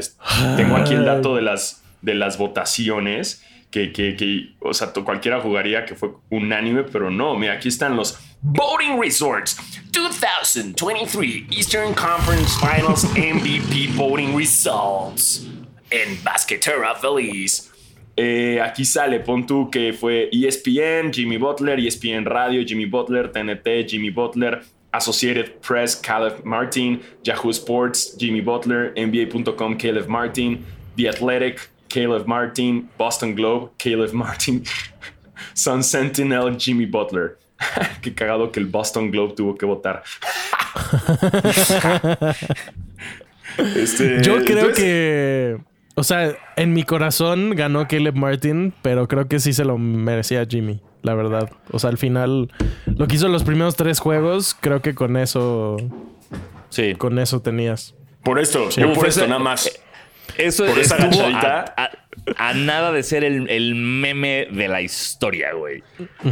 tengo 0.56 0.76
aquí 0.76 0.94
el 0.94 1.04
dato 1.04 1.34
de 1.34 1.42
las, 1.42 1.82
de 2.00 2.14
las 2.14 2.38
votaciones. 2.38 3.42
Que, 3.72 3.90
que, 3.90 4.14
que, 4.14 4.52
o 4.60 4.72
sea, 4.72 4.92
cualquiera 4.92 5.40
jugaría 5.40 5.84
que 5.84 5.96
fue 5.96 6.10
unánime, 6.30 6.84
pero 6.84 7.10
no. 7.10 7.36
Mira, 7.36 7.54
aquí 7.54 7.66
están 7.66 7.96
los 7.96 8.20
Voting 8.52 8.98
Resorts 9.00 9.56
2023 9.92 11.46
Eastern 11.50 11.94
Conference 11.94 12.54
Finals 12.60 13.04
MVP 13.16 13.88
Voting 13.96 14.36
Results 14.36 15.46
en 15.90 16.18
Basquetera 16.22 16.94
Feliz. 16.94 17.72
Eh, 18.16 18.60
aquí 18.60 18.84
sale, 18.84 19.20
pon 19.20 19.46
tú 19.46 19.70
que 19.70 19.94
fue 19.94 20.28
ESPN, 20.30 21.10
Jimmy 21.10 21.38
Butler, 21.38 21.78
ESPN 21.78 22.26
Radio, 22.26 22.62
Jimmy 22.66 22.84
Butler, 22.84 23.32
TNT, 23.32 23.88
Jimmy 23.88 24.10
Butler, 24.10 24.62
Associated 24.92 25.60
Press, 25.62 25.96
Caleb 25.96 26.44
Martin, 26.44 27.00
Yahoo 27.24 27.50
Sports, 27.50 28.14
Jimmy 28.18 28.42
Butler, 28.42 28.92
NBA.com, 28.94 29.78
Caleb 29.78 30.06
Martin, 30.06 30.62
The 30.96 31.08
Athletic, 31.08 31.70
Caleb 31.88 32.26
Martin, 32.26 32.90
Boston 32.98 33.34
Globe, 33.34 33.70
Caleb 33.78 34.12
Martin, 34.12 34.64
Sun 35.54 35.82
Sentinel, 35.82 36.50
Jimmy 36.56 36.84
Butler. 36.84 37.38
Qué 38.02 38.14
cagado 38.14 38.52
que 38.52 38.60
el 38.60 38.66
Boston 38.66 39.10
Globe 39.10 39.34
tuvo 39.34 39.56
que 39.56 39.66
votar. 39.66 40.02
este, 43.76 44.22
Yo 44.22 44.44
creo 44.44 44.72
que. 44.72 45.58
O 45.96 46.02
sea, 46.02 46.36
en 46.56 46.72
mi 46.72 46.82
corazón 46.82 47.54
ganó 47.54 47.86
Caleb 47.86 48.16
Martin, 48.16 48.74
pero 48.82 49.06
creo 49.06 49.28
que 49.28 49.38
sí 49.38 49.52
se 49.52 49.64
lo 49.64 49.78
merecía 49.78 50.44
Jimmy, 50.44 50.80
la 51.02 51.14
verdad. 51.14 51.50
O 51.70 51.78
sea, 51.78 51.90
al 51.90 51.98
final, 51.98 52.50
lo 52.86 53.06
que 53.06 53.14
hizo 53.14 53.28
los 53.28 53.44
primeros 53.44 53.76
tres 53.76 54.00
juegos, 54.00 54.56
creo 54.60 54.82
que 54.82 54.94
con 54.94 55.16
eso. 55.16 55.76
Sí. 56.70 56.96
Con 56.96 57.20
eso 57.20 57.40
tenías. 57.42 57.94
Por 58.24 58.40
esto, 58.40 58.68
yo 58.70 58.92
por 58.92 59.06
esto 59.06 59.26
nada 59.28 59.38
más. 59.38 59.70
Eso 60.36 60.64
por 60.64 60.78
esa 60.78 60.96
a, 60.96 61.74
a, 61.76 61.90
nada 62.54 62.92
de 62.92 63.02
ser 63.02 63.24
el, 63.24 63.74
meme 63.74 64.48
de 64.50 64.68
la 64.68 64.82
historia, 64.82 65.52
güey. 65.52 65.82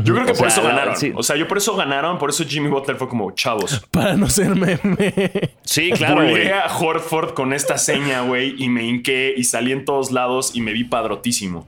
Yo 0.04 0.14
creo 0.14 0.26
que 0.26 0.34
por 0.34 0.48
eso 0.48 0.62
ganaron. 0.62 0.94
O 1.14 1.22
sea, 1.22 1.36
yo 1.36 1.48
por 1.48 1.58
eso 1.58 1.76
ganaron, 1.76 2.18
por 2.18 2.30
eso 2.30 2.44
Jimmy 2.44 2.68
Butler 2.68 2.96
fue 2.96 3.08
como 3.08 3.30
chavos. 3.32 3.84
Para 3.90 4.16
no 4.16 4.28
ser 4.28 4.54
meme. 4.54 5.54
Sí, 5.62 5.90
claro. 5.92 6.16
Volví 6.16 6.48
a 6.48 6.66
Horford 6.66 7.34
con 7.34 7.52
esta 7.52 7.78
seña, 7.78 8.22
güey, 8.22 8.54
y 8.62 8.68
me 8.68 8.84
hinqué 8.84 9.34
y 9.36 9.44
salí 9.44 9.72
en 9.72 9.84
todos 9.84 10.12
lados 10.12 10.54
y 10.54 10.60
me 10.60 10.72
vi 10.72 10.84
padrotísimo. 10.84 11.66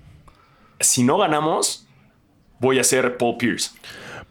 Si 0.80 1.02
no 1.02 1.18
ganamos, 1.18 1.86
voy 2.58 2.78
a 2.78 2.84
ser 2.84 3.16
Paul 3.16 3.36
Pierce. 3.36 3.70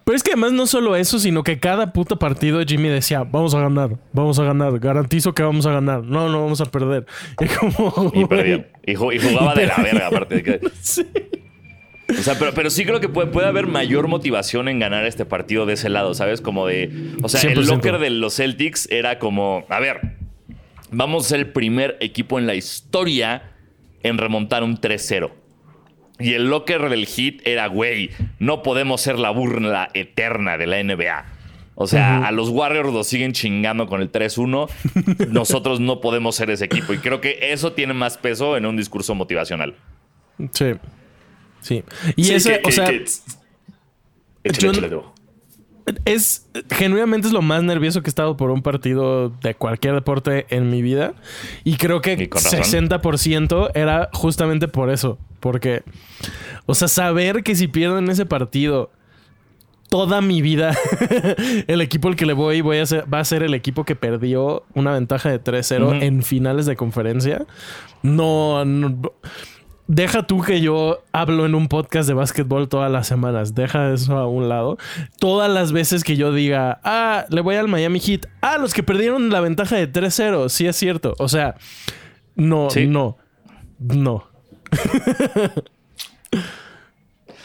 Pero 0.04 0.16
es 0.16 0.24
que 0.24 0.32
además 0.32 0.52
no 0.52 0.68
solo 0.68 0.96
eso, 0.96 1.18
sino 1.18 1.44
que 1.44 1.60
cada 1.60 1.94
puto 1.94 2.20
partido 2.20 2.62
Jimmy 2.66 2.90
decía, 2.90 3.24
vamos 3.24 3.56
a 3.56 3.60
ganar, 3.62 3.98
vamos 4.12 4.38
a 4.38 4.44
ganar, 4.44 4.78
garantizo 4.80 5.34
que 5.34 5.44
vamos 5.44 5.66
a 5.66 5.72
ganar, 5.72 6.04
no, 6.04 6.28
no 6.30 6.42
vamos 6.42 6.62
a 6.62 6.66
perder. 6.66 7.06
Y, 7.40 7.48
como, 7.48 8.12
y. 8.14 8.92
Y, 8.92 8.96
jugaba 8.96 9.56
de 9.56 9.68
la 9.68 9.78
verga, 9.78 10.08
aparte 10.08 10.36
de 10.36 10.44
que... 10.44 10.62
sí. 10.82 11.06
O 12.10 12.22
sea, 12.22 12.38
pero, 12.38 12.54
pero 12.54 12.70
sí 12.70 12.86
creo 12.86 13.00
que 13.00 13.10
puede, 13.10 13.28
puede, 13.28 13.48
haber 13.48 13.66
mayor 13.66 14.08
motivación 14.08 14.68
en 14.68 14.80
ganar 14.80 15.06
este 15.06 15.26
partido 15.26 15.66
de 15.66 15.74
ese 15.74 15.90
lado, 15.90 16.14
¿sabes? 16.14 16.42
Como 16.42 16.68
de... 16.68 17.16
O 17.24 17.30
sea, 17.30 17.50
el 17.50 17.66
locker 17.66 17.98
de 17.98 18.10
los 18.10 18.36
Celtics 18.36 18.88
era 18.92 19.20
como, 19.20 19.66
a 19.70 19.80
ver, 19.80 20.18
vamos 20.92 21.26
a 21.26 21.30
ser 21.30 21.40
el 21.40 21.48
primer 21.48 21.98
equipo 22.02 22.40
en 22.40 22.46
la 22.46 22.56
historia 22.56 23.54
en 24.04 24.18
remontar 24.18 24.64
un 24.64 24.80
3-0. 24.80 25.32
Y 26.20 26.34
el 26.34 26.50
locker 26.50 26.90
del 26.90 27.06
hit 27.06 27.42
era, 27.46 27.68
güey, 27.68 28.12
no 28.40 28.64
podemos 28.64 29.02
ser 29.02 29.18
la 29.20 29.32
burla 29.32 29.90
eterna 29.94 30.58
de 30.58 30.68
la 30.68 30.84
NBA. 30.84 31.26
O 31.76 31.88
sea, 31.88 32.28
a 32.28 32.32
los 32.32 32.50
Warriors 32.50 32.94
los 32.94 33.08
siguen 33.08 33.34
chingando 33.34 33.88
con 33.88 34.02
el 34.02 34.12
3-1. 34.12 34.70
Nosotros 35.30 35.80
no 35.80 36.02
podemos 36.02 36.36
ser 36.36 36.52
ese 36.52 36.66
equipo. 36.66 36.94
Y 36.94 37.00
creo 37.00 37.20
que 37.20 37.40
eso 37.52 37.74
tiene 37.74 37.94
más 37.94 38.18
peso 38.18 38.56
en 38.58 38.66
un 38.68 38.78
discurso 38.78 39.16
motivacional. 39.16 39.76
Sí. 40.52 40.74
Sí. 41.62 41.84
Y 42.16 42.32
ese, 42.32 42.62
o 42.64 42.72
sea. 42.72 42.92
Es 46.06 46.48
genuinamente 46.72 47.28
es 47.28 47.34
lo 47.34 47.42
más 47.42 47.64
nervioso 47.64 48.02
que 48.02 48.08
he 48.08 48.12
estado 48.12 48.38
por 48.38 48.52
un 48.52 48.62
partido 48.62 49.30
de 49.30 49.56
cualquier 49.56 49.96
deporte 49.96 50.46
en 50.50 50.70
mi 50.70 50.82
vida. 50.82 51.14
Y 51.64 51.78
creo 51.78 52.02
que 52.02 52.30
60% 52.30 53.72
era 53.74 54.10
justamente 54.14 54.68
por 54.68 54.90
eso. 54.90 55.18
Porque, 55.40 55.84
o 56.66 56.76
sea, 56.76 56.88
saber 56.88 57.44
que 57.44 57.56
si 57.56 57.68
pierden 57.68 58.10
ese 58.10 58.26
partido 58.26 58.92
toda 59.90 60.22
mi 60.22 60.42
vida, 60.42 60.76
el 61.68 61.82
equipo 61.82 62.08
al 62.08 62.16
que 62.16 62.26
le 62.26 62.34
voy, 62.34 62.62
voy 62.62 62.78
a 62.78 62.86
ser, 62.86 63.14
va 63.14 63.20
a 63.20 63.26
ser 63.26 63.44
el 63.44 63.54
equipo 63.54 63.84
que 63.84 63.96
perdió 63.96 64.64
una 64.74 64.94
ventaja 64.94 65.30
de 65.30 65.40
3-0 65.40 66.02
en 66.02 66.24
finales 66.24 66.66
de 66.66 66.76
conferencia. 66.76 67.46
No, 68.02 68.64
Deja 69.88 70.24
tú 70.24 70.42
que 70.42 70.62
yo 70.62 71.04
hablo 71.12 71.46
en 71.46 71.56
un 71.56 71.68
podcast 71.68 72.08
de 72.08 72.14
básquetbol 72.14 72.70
todas 72.70 72.90
las 72.90 73.06
semanas. 73.06 73.54
Deja 73.54 73.94
eso 73.94 74.18
a 74.18 74.28
un 74.28 74.48
lado. 74.48 74.78
Todas 75.20 75.52
las 75.52 75.74
veces 75.74 76.06
que 76.06 76.16
yo 76.16 76.32
diga, 76.34 76.80
ah, 76.84 77.26
le 77.30 77.42
voy 77.42 77.56
al 77.56 77.68
Miami 77.68 78.00
Heat. 78.00 78.28
Ah, 78.42 78.58
los 78.58 78.74
que 78.74 78.82
perdieron 78.82 79.30
la 79.30 79.42
ventaja 79.42 79.76
de 79.76 79.92
3-0. 79.92 80.48
Sí 80.48 80.68
es 80.68 80.78
cierto. 80.78 81.16
O 81.20 81.28
sea, 81.28 81.56
no, 82.36 82.70
no, 82.88 83.18
no. 83.80 84.26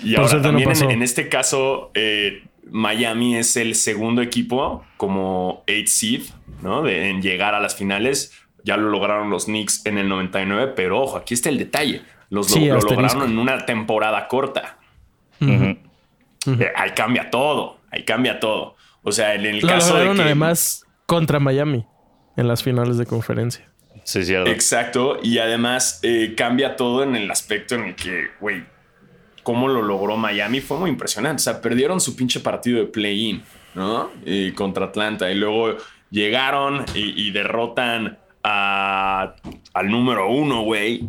y 0.04 0.14
ahora 0.14 0.40
también 0.40 0.70
en, 0.90 1.02
este 1.02 1.28
caso, 1.28 1.90
eh, 1.94 2.44
Miami 2.70 3.36
es 3.36 3.56
el 3.56 3.74
segundo 3.74 4.22
equipo 4.22 4.84
como 4.96 5.64
8 5.68 5.82
seed, 5.86 6.22
¿no? 6.62 6.82
De, 6.82 7.10
en 7.10 7.20
llegar 7.20 7.54
a 7.54 7.60
las 7.60 7.74
finales. 7.74 8.32
Ya 8.64 8.76
lo 8.76 8.90
lograron 8.90 9.30
los 9.30 9.46
Knicks 9.46 9.86
en 9.86 9.98
el 9.98 10.08
99, 10.08 10.72
pero 10.74 11.00
ojo, 11.00 11.16
aquí 11.16 11.34
está 11.34 11.48
el 11.48 11.58
detalle. 11.58 12.02
Los 12.30 12.54
lo, 12.54 12.78
lograron 12.78 13.30
en 13.30 13.38
una 13.38 13.64
temporada 13.64 14.28
corta. 14.28 14.78
Eh, 15.40 16.72
ahí 16.76 16.90
cambia 16.94 17.30
todo. 17.30 17.78
Ahí 17.90 18.04
cambia 18.04 18.38
todo. 18.40 18.76
O 19.02 19.12
sea, 19.12 19.34
en 19.34 19.46
el 19.46 19.62
caso 19.62 19.96
de 19.96 20.12
que, 20.14 20.22
además 20.22 20.84
contra 21.06 21.40
Miami 21.40 21.86
en 22.36 22.48
las 22.48 22.62
finales 22.62 22.98
de 22.98 23.06
conferencia. 23.06 23.68
Sí, 24.04 24.24
sí. 24.24 24.34
Exacto. 24.34 25.18
Y 25.22 25.38
además 25.38 26.00
eh, 26.02 26.34
cambia 26.36 26.76
todo 26.76 27.02
en 27.02 27.16
el 27.16 27.30
aspecto 27.30 27.74
en 27.74 27.84
el 27.84 27.94
que, 27.94 28.28
güey, 28.40 28.64
cómo 29.42 29.68
lo 29.68 29.82
logró 29.82 30.16
Miami 30.16 30.60
fue 30.60 30.78
muy 30.78 30.90
impresionante. 30.90 31.40
O 31.40 31.44
sea, 31.44 31.60
perdieron 31.60 32.00
su 32.00 32.14
pinche 32.14 32.40
partido 32.40 32.78
de 32.78 32.86
play-in, 32.86 33.42
¿no? 33.74 34.10
Y 34.24 34.52
contra 34.52 34.86
Atlanta. 34.86 35.30
Y 35.30 35.34
luego 35.34 35.76
llegaron 36.10 36.84
y, 36.94 37.30
derrotan 37.30 38.18
a, 38.42 39.34
al 39.74 39.90
número 39.90 40.30
uno, 40.30 40.62
güey, 40.62 41.08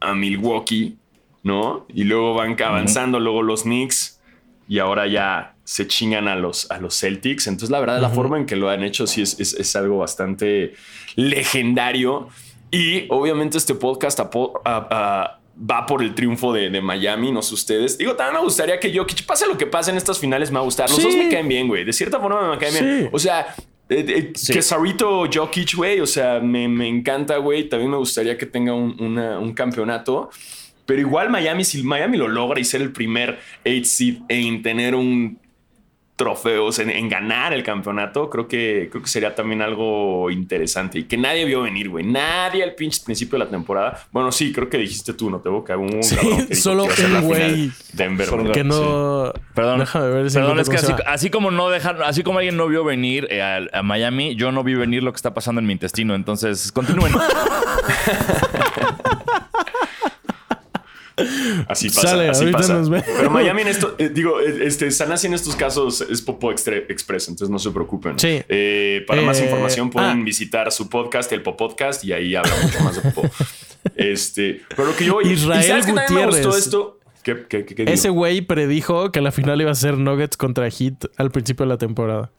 a 0.00 0.14
Milwaukee, 0.14 0.96
¿no? 1.42 1.86
Y 1.92 2.04
luego 2.04 2.34
van 2.34 2.60
avanzando, 2.62 3.20
luego 3.20 3.42
los 3.42 3.62
Knicks. 3.62 4.20
Y 4.68 4.78
ahora 4.78 5.08
ya 5.08 5.54
se 5.64 5.86
chingan 5.88 6.28
a 6.28 6.36
los, 6.36 6.70
a 6.70 6.78
los 6.78 6.98
Celtics. 6.98 7.48
Entonces, 7.48 7.70
la 7.70 7.80
verdad, 7.80 8.00
la 8.00 8.10
forma 8.10 8.38
en 8.38 8.46
que 8.46 8.54
lo 8.54 8.70
han 8.70 8.84
hecho 8.84 9.06
sí 9.06 9.22
es, 9.22 9.76
algo 9.76 9.98
bastante 9.98 10.74
legendario. 11.16 12.28
Y 12.70 13.06
obviamente 13.08 13.58
este 13.58 13.74
podcast 13.74 14.20
va 14.20 15.86
por 15.86 16.02
el 16.02 16.14
triunfo 16.14 16.52
de, 16.52 16.80
Miami, 16.80 17.32
no 17.32 17.42
sé 17.42 17.54
ustedes. 17.54 17.98
Digo, 17.98 18.14
también 18.14 18.36
me 18.36 18.44
gustaría 18.44 18.78
que 18.78 18.92
yo, 18.92 19.06
que 19.06 19.14
pase 19.26 19.46
lo 19.48 19.58
que 19.58 19.66
pase 19.66 19.90
en 19.90 19.96
estas 19.96 20.18
finales, 20.18 20.50
me 20.50 20.54
va 20.54 20.60
a 20.60 20.64
gustar. 20.64 20.88
Los 20.88 21.02
dos 21.02 21.16
me 21.16 21.28
caen 21.28 21.48
bien, 21.48 21.66
güey. 21.66 21.84
De 21.84 21.92
cierta 21.92 22.20
forma 22.20 22.50
me 22.50 22.58
caen 22.58 22.72
bien. 22.72 23.10
O 23.12 23.18
sea, 23.18 23.54
eh, 23.90 24.04
eh, 24.08 24.32
que 24.32 24.62
Sarito 24.62 25.28
Jokic, 25.32 25.74
güey, 25.74 26.00
o 26.00 26.06
sea, 26.06 26.40
me, 26.40 26.64
encanta, 26.88 27.36
güey. 27.38 27.68
También 27.68 27.90
me 27.90 27.96
gustaría 27.96 28.38
que 28.38 28.46
tenga 28.46 28.72
un, 28.72 29.00
un 29.00 29.52
campeonato. 29.52 30.30
Pero 30.86 31.00
igual 31.00 31.30
Miami, 31.30 31.64
si 31.64 31.82
Miami 31.82 32.16
lo 32.16 32.26
logra 32.26 32.58
y 32.58 32.64
ser 32.64 32.82
el 32.82 32.92
primer 32.92 33.38
8 33.64 33.80
seed 33.84 34.16
en 34.28 34.62
tener 34.62 34.94
un 34.94 35.38
trofeos, 36.20 36.78
en, 36.80 37.08
ganar 37.08 37.54
el 37.54 37.62
campeonato, 37.62 38.28
creo 38.28 38.46
que, 38.46 38.88
creo 38.90 39.02
que 39.02 39.08
sería 39.08 39.34
también 39.34 39.62
algo 39.62 40.30
interesante 40.30 40.98
y 40.98 41.04
que 41.04 41.16
nadie 41.16 41.46
vio 41.46 41.62
venir, 41.62 41.88
güey. 41.88 42.04
Nadie 42.04 42.62
al 42.62 42.74
pinche 42.74 43.00
principio 43.02 43.38
de 43.38 43.46
la 43.46 43.50
temporada. 43.50 44.06
Bueno, 44.12 44.30
sí, 44.30 44.52
creo 44.52 44.68
que 44.68 44.76
dijiste 44.76 45.14
tú, 45.14 45.30
no 45.30 45.40
te 45.40 45.48
que 45.64 45.74
un 45.74 46.02
sí, 46.02 46.16
solo 46.54 46.84
un 46.84 47.22
güey 47.22 47.72
Denver, 47.94 48.28
que 48.52 48.62
no. 48.62 49.32
Perdón, 49.54 49.78
déjame 49.78 50.08
ver 50.08 50.30
perdón, 50.30 50.60
es 50.60 50.68
que 50.68 50.76
así, 51.06 51.30
como 51.30 51.50
no 51.50 51.70
dejar, 51.70 52.02
así 52.02 52.22
como 52.22 52.38
alguien 52.38 52.58
no 52.58 52.68
vio 52.68 52.84
venir 52.84 53.26
eh, 53.30 53.40
a, 53.72 53.82
Miami, 53.82 54.36
yo 54.36 54.52
no 54.52 54.62
vi 54.62 54.74
venir 54.74 55.02
lo 55.02 55.12
que 55.12 55.16
está 55.16 55.32
pasando 55.32 55.62
en 55.62 55.66
mi 55.66 55.72
intestino. 55.72 56.14
Entonces, 56.14 56.70
continúen. 56.70 57.14
Así 61.68 61.88
pasa, 61.88 62.08
Sale, 62.08 62.28
así 62.28 62.46
pasa. 62.46 62.82
Pero 63.16 63.30
Miami 63.30 63.62
en 63.62 63.68
esto, 63.68 63.94
eh, 63.98 64.08
digo, 64.08 64.40
eh, 64.40 64.66
este, 64.66 64.90
Sanasi 64.90 65.26
en 65.26 65.34
estos 65.34 65.56
casos 65.56 66.00
es 66.00 66.22
Popo 66.22 66.50
Express, 66.50 67.28
entonces 67.28 67.50
no 67.50 67.58
se 67.58 67.70
preocupen. 67.70 68.18
Sí. 68.18 68.42
Eh, 68.48 69.04
para 69.06 69.22
más 69.22 69.40
información 69.40 69.90
pueden 69.90 70.20
ah. 70.20 70.24
visitar 70.24 70.70
su 70.72 70.88
podcast, 70.88 71.32
el 71.32 71.42
Popodcast, 71.42 72.04
y 72.04 72.12
ahí 72.12 72.34
habla 72.34 72.52
mucho 72.62 72.80
más 72.80 72.96
de 72.96 73.10
Popo. 73.10 73.30
este, 73.96 74.62
pero 74.68 74.88
lo 74.88 74.96
que 74.96 75.04
yo... 75.04 75.20
Israel 75.20 75.60
¿y 75.60 75.66
sabes 75.66 75.86
que 75.86 75.92
me 75.92 76.26
gustó 76.26 76.56
esto? 76.56 76.98
¿Qué, 77.22 77.44
qué, 77.48 77.64
qué? 77.64 77.84
Ese 77.86 78.08
güey 78.08 78.40
predijo 78.40 79.12
que 79.12 79.20
la 79.20 79.32
final 79.32 79.60
iba 79.60 79.70
a 79.70 79.74
ser 79.74 79.98
Nuggets 79.98 80.36
contra 80.36 80.70
Heat 80.70 81.04
al 81.16 81.30
principio 81.30 81.66
de 81.66 81.68
la 81.68 81.78
temporada. 81.78 82.30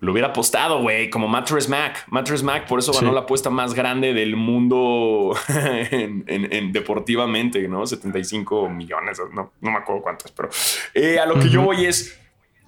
Lo 0.00 0.12
hubiera 0.12 0.28
apostado, 0.28 0.82
güey, 0.82 1.08
como 1.08 1.26
Mattress 1.26 1.68
Mac. 1.70 2.04
Mattress 2.08 2.42
Mac, 2.42 2.66
por 2.68 2.78
eso 2.78 2.92
ganó 2.92 3.08
Sí. 3.08 3.14
la 3.14 3.20
apuesta 3.22 3.48
más 3.48 3.72
grande 3.72 4.12
del 4.12 4.36
mundo 4.36 5.34
en, 5.48 6.22
en- 6.26 6.52
en 6.52 6.72
deportivamente, 6.72 7.66
¿no? 7.66 7.86
75 7.86 8.68
millones, 8.68 9.18
no, 9.32 9.52
no 9.60 9.70
me 9.70 9.78
acuerdo 9.78 10.02
cuántos, 10.02 10.30
pero 10.32 10.50
eh, 10.94 11.18
a 11.18 11.24
lo 11.26 11.38
que 11.40 11.48
yo 11.48 11.62
voy 11.62 11.86
es, 11.86 12.18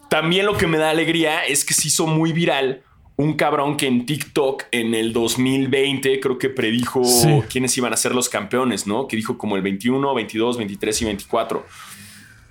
también 0.09 0.47
lo 0.47 0.57
que 0.57 0.67
me 0.67 0.79
da 0.79 0.89
alegría 0.91 1.45
es 1.45 1.65
que 1.67 1.75
se 1.75 1.89
hizo 1.89 2.07
muy 2.07 2.33
viral 2.33 2.83
un 3.17 3.35
cabrón 3.35 3.77
que 3.77 3.89
en 3.89 4.07
TikTok 4.07 4.63
en 4.71 4.95
el 4.95 5.13
2020 5.13 6.21
creo 6.21 6.39
que 6.39 6.49
predijo 6.51 7.03
Sí. 7.05 7.43
quiénes 7.51 7.77
iban 7.77 7.93
a 7.93 7.97
ser 7.97 8.15
los 8.15 8.29
campeones, 8.29 8.87
¿no? 8.87 9.09
Que 9.09 9.17
dijo 9.17 9.37
como 9.37 9.57
el 9.57 9.63
21, 9.63 10.15
22, 10.15 10.57
23 10.57 11.03
y 11.03 11.05
24. 11.05 11.67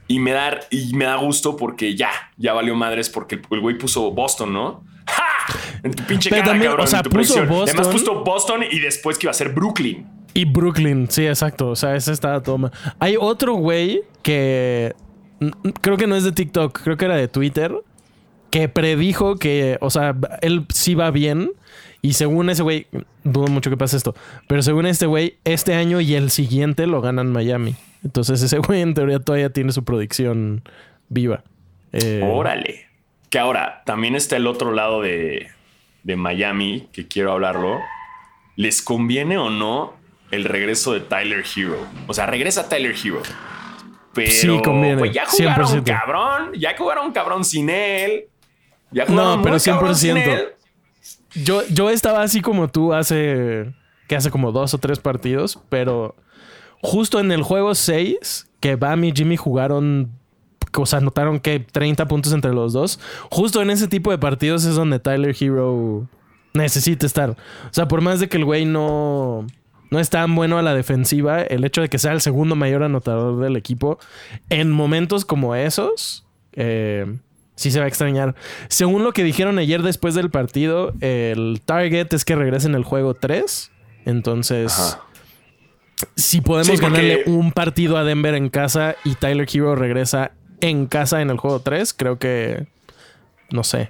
Y 0.08 0.20
me 0.20 0.32
da, 0.32 0.60
y 0.70 0.94
me 0.96 1.06
da 1.06 1.16
gusto 1.18 1.58
porque 1.58 1.96
ya, 1.96 2.10
ya 2.38 2.54
valió 2.54 2.76
madres 2.76 3.10
porque 3.10 3.42
el, 3.50 3.60
güey 3.60 3.78
puso 3.78 4.12
Boston, 4.12 4.54
¿no? 4.54 4.84
¡Ja! 5.06 5.24
En 5.84 5.94
tu 5.94 6.04
pinche 6.04 6.30
Pero 6.30 6.42
cara, 6.42 6.52
también, 6.54 6.72
cabrón, 6.72 6.86
o 6.86 6.88
sea, 6.88 7.00
en 7.00 7.04
tu 7.04 7.10
puso 7.10 7.34
predicción. 7.34 7.50
Boston. 7.50 7.80
Además 7.80 8.02
puso 8.02 8.24
Boston 8.24 8.64
y 8.72 8.80
después 8.80 9.18
que 9.18 9.26
iba 9.26 9.32
a 9.32 9.34
ser 9.34 9.50
Brooklyn. 9.50 10.08
Y 10.34 10.46
Brooklyn, 10.46 11.08
sí, 11.10 11.26
exacto. 11.26 11.70
O 11.70 11.76
sea, 11.76 11.96
ese 11.96 12.12
estaba 12.12 12.42
todo 12.42 12.58
mal. 12.58 12.72
Hay 13.00 13.16
otro 13.20 13.56
güey 13.56 14.02
que 14.22 14.94
creo 15.82 15.98
que 15.98 16.08
no 16.08 16.16
es 16.16 16.24
de 16.24 16.32
TikTok, 16.32 16.82
creo 16.84 16.98
que 16.98 17.06
era 17.06 17.16
de 17.16 17.28
Twitter, 17.28 17.74
que 18.50 18.70
predijo 18.70 19.36
que, 19.36 19.78
o 19.82 19.90
sea, 19.90 20.16
él 20.42 20.66
sí 20.74 20.96
va 20.96 21.12
bien. 21.12 21.52
Y 22.02 22.14
según 22.14 22.50
ese 22.50 22.64
güey, 22.64 22.88
dudo 23.24 23.48
mucho 23.48 23.70
que 23.70 23.78
pase 23.78 23.98
esto, 23.98 24.16
pero 24.48 24.62
según 24.62 24.86
este 24.86 25.08
güey, 25.08 25.38
este 25.44 25.74
año 25.74 26.00
y 26.00 26.14
el 26.14 26.30
siguiente 26.30 26.88
lo 26.88 27.02
ganan 27.02 27.32
Miami. 27.32 27.76
Entonces 28.04 28.42
ese 28.42 28.58
güey 28.66 28.82
en 28.82 28.94
teoría 28.94 29.20
todavía 29.20 29.52
tiene 29.52 29.72
su 29.72 29.84
predicción 29.84 30.64
viva. 31.10 31.44
Eh, 31.94 32.22
Órale. 32.24 32.88
Que 33.30 33.40
ahora 33.40 33.82
también 33.86 34.16
está 34.16 34.38
el 34.38 34.48
otro 34.48 34.72
lado 34.72 35.02
de, 35.02 35.48
de 36.04 36.16
Miami, 36.16 36.88
que 36.94 37.08
quiero 37.08 37.32
hablarlo. 37.34 37.80
¿Les 38.56 38.82
conviene 38.82 39.38
o 39.38 39.50
no 39.50 39.94
el 40.32 40.46
regreso 40.46 40.94
de 40.94 41.02
Tyler 41.02 41.44
Hero? 41.56 41.78
O 42.08 42.14
sea, 42.14 42.26
regresa 42.26 42.70
Tyler 42.70 42.96
Hero. 43.04 43.22
Pero 44.14 44.32
Sí, 44.32 44.62
conviene, 44.64 44.98
pues, 44.98 45.12
ya 45.14 45.26
jugaron 45.28 45.68
100%. 45.68 45.84
cabrón, 45.84 46.52
ya 46.58 46.76
jugaron 46.78 47.12
cabrón 47.12 47.46
sin 47.46 47.70
él. 47.70 48.26
Ya 48.92 49.06
No, 49.06 49.42
pero 49.44 49.56
muy 49.56 49.64
cabrón 49.64 49.96
sin 49.96 50.16
100%. 50.16 50.24
él. 50.34 50.46
Yo, 51.44 51.62
yo 51.68 51.90
estaba 51.90 52.24
así 52.24 52.42
como 52.42 52.68
tú 52.70 52.94
hace. 52.94 53.74
que 54.08 54.16
hace 54.16 54.32
como 54.32 54.52
dos 54.54 54.74
o 54.74 54.78
tres 54.80 55.00
partidos, 55.00 55.60
pero 55.70 56.16
justo 56.88 57.20
en 57.20 57.34
el 57.34 57.44
juego 57.44 57.76
6, 57.76 58.48
que 58.62 58.78
Bam 58.78 59.04
y 59.04 59.12
Jimmy 59.12 59.36
jugaron. 59.36 60.12
O 60.74 60.86
sea, 60.86 61.00
anotaron 61.00 61.40
que 61.40 61.60
30 61.60 62.08
puntos 62.08 62.32
entre 62.34 62.54
los 62.54 62.72
dos. 62.72 63.00
Justo 63.30 63.62
en 63.62 63.70
ese 63.72 63.88
tipo 63.88 64.12
de 64.12 64.18
partidos 64.18 64.64
es 64.64 64.76
donde 64.76 65.00
Tyler 65.00 65.36
Hero 65.38 66.08
necesita 66.54 67.06
estar. 67.06 67.32
O 67.32 67.36
sea, 67.72 67.88
por 67.88 68.02
más 68.02 68.20
de 68.20 68.30
que 68.30 68.38
el 68.38 68.46
güey 68.46 68.66
no, 68.66 69.46
no 69.92 70.00
es 70.00 70.10
tan 70.10 70.34
bueno 70.36 70.58
a 70.58 70.62
la 70.62 70.74
defensiva, 70.74 71.42
el 71.42 71.66
hecho 71.66 71.82
de 71.82 71.90
que 71.90 72.00
sea 72.00 72.14
el 72.14 72.22
segundo 72.22 72.56
mayor 72.56 72.84
anotador 72.84 73.42
del 73.42 73.58
equipo, 73.58 74.00
en 74.50 74.72
momentos 74.72 75.26
como 75.26 75.56
esos, 75.56 76.26
eh, 76.54 77.18
sí 77.56 77.72
se 77.72 77.80
va 77.80 77.86
a 77.86 77.90
extrañar. 77.90 78.36
Según 78.70 79.04
lo 79.04 79.12
que 79.12 79.24
dijeron 79.24 79.58
ayer 79.60 79.82
después 79.82 80.16
del 80.16 80.30
partido, 80.30 80.94
el 81.02 81.62
target 81.66 82.14
es 82.14 82.24
que 82.24 82.36
regrese 82.36 82.68
en 82.68 82.76
el 82.76 82.84
juego 82.84 83.14
3. 83.14 83.72
Entonces. 84.06 84.98
Si 86.16 86.42
podemos 86.42 86.68
Sí, 86.68 86.82
porque- 86.82 87.18
ganarle 87.18 87.24
un 87.28 87.52
partido 87.52 87.98
a 87.98 88.04
Denver 88.04 88.34
en 88.36 88.50
casa 88.50 88.96
y 89.04 89.16
Tyler 89.16 89.48
Hero 89.52 89.76
regresa 89.76 90.32
en 90.62 90.88
casa 90.88 91.22
en 91.22 91.30
el 91.30 91.38
juego 91.38 91.60
3, 91.62 91.94
creo 91.94 92.18
que... 92.20 92.68
No 93.52 93.64
sé. 93.64 93.90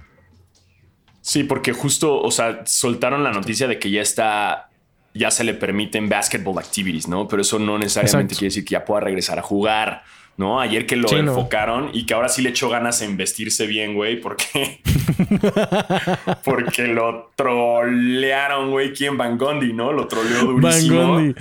Sí, 1.22 1.44
porque 1.44 1.74
justo, 1.74 2.22
o 2.22 2.32
sea, 2.32 2.62
soltaron 2.66 3.24
la 3.24 3.32
noticia 3.32 3.68
de 3.68 3.80
que 3.80 3.90
ya 3.92 4.02
está, 4.02 4.70
ya 5.13 5.32
se 5.32 5.43
le 5.43 5.54
permiten 5.54 6.08
basketball 6.10 6.58
activities, 6.60 7.08
¿no? 7.08 7.28
Pero 7.28 7.41
eso 7.41 7.58
no 7.60 7.78
necesariamente 7.78 8.34
Exacto. 8.34 8.39
quiere 8.39 8.48
decir 8.50 8.65
que 8.65 8.72
ya 8.74 8.86
pueda 8.86 9.02
regresar 9.02 9.39
a 9.39 9.41
jugar, 9.41 10.04
¿no? 10.38 10.62
Ayer 10.62 10.86
que 10.86 10.96
lo 10.96 11.08
Sí, 11.10 11.15
no. 11.15 11.32
enfocaron 11.32 11.89
y 11.93 12.06
que 12.06 12.13
ahora 12.13 12.30
sí 12.30 12.41
le 12.41 12.50
echó 12.50 12.70
ganas 12.70 13.02
en 13.02 13.17
vestirse 13.17 13.65
bien, 13.67 13.93
güey, 13.96 14.22
porque, 14.22 14.82
porque 16.46 16.88
lo 16.88 17.32
trolearon, 17.36 18.72
güey, 18.72 18.93
¿quién? 18.93 19.17
Van 19.17 19.38
Gondi, 19.38 19.74
¿no? 19.74 19.91
Lo 19.91 20.08
troleó 20.08 20.46
Van 20.54 20.62
durísimo. 20.62 21.08
Gondi. 21.13 21.36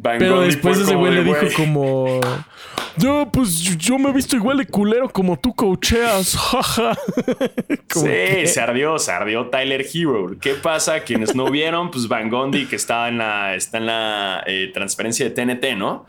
Van 0.00 0.18
Pero 0.18 0.42
después 0.42 0.78
ese 0.78 0.94
güey 0.94 1.12
le 1.12 1.24
dijo 1.24 1.46
como... 1.56 2.20
Yo, 2.96 3.28
pues 3.32 3.58
yo 3.76 3.98
me 3.98 4.10
he 4.10 4.12
visto 4.12 4.36
igual 4.36 4.58
de 4.58 4.66
culero 4.66 5.08
como 5.08 5.38
tú 5.38 5.54
coacheas, 5.54 6.36
jaja. 6.38 6.96
Sí, 7.88 8.00
que- 8.04 8.46
se 8.46 8.60
ardió, 8.60 8.98
se 8.98 9.10
ardió 9.12 9.46
Tyler 9.46 9.84
Hero. 9.92 10.36
¿Qué 10.40 10.54
pasa? 10.54 11.00
Quienes 11.00 11.34
no 11.34 11.50
vieron, 11.50 11.90
pues 11.90 12.06
Van 12.08 12.28
Gondi, 12.28 12.66
que 12.66 12.76
estaba 12.76 13.08
en 13.08 13.18
la, 13.18 13.54
está 13.54 13.78
en 13.78 13.86
la 13.86 14.42
eh, 14.46 14.70
transferencia 14.72 15.28
de 15.28 15.30
TNT, 15.32 15.76
¿no? 15.76 16.06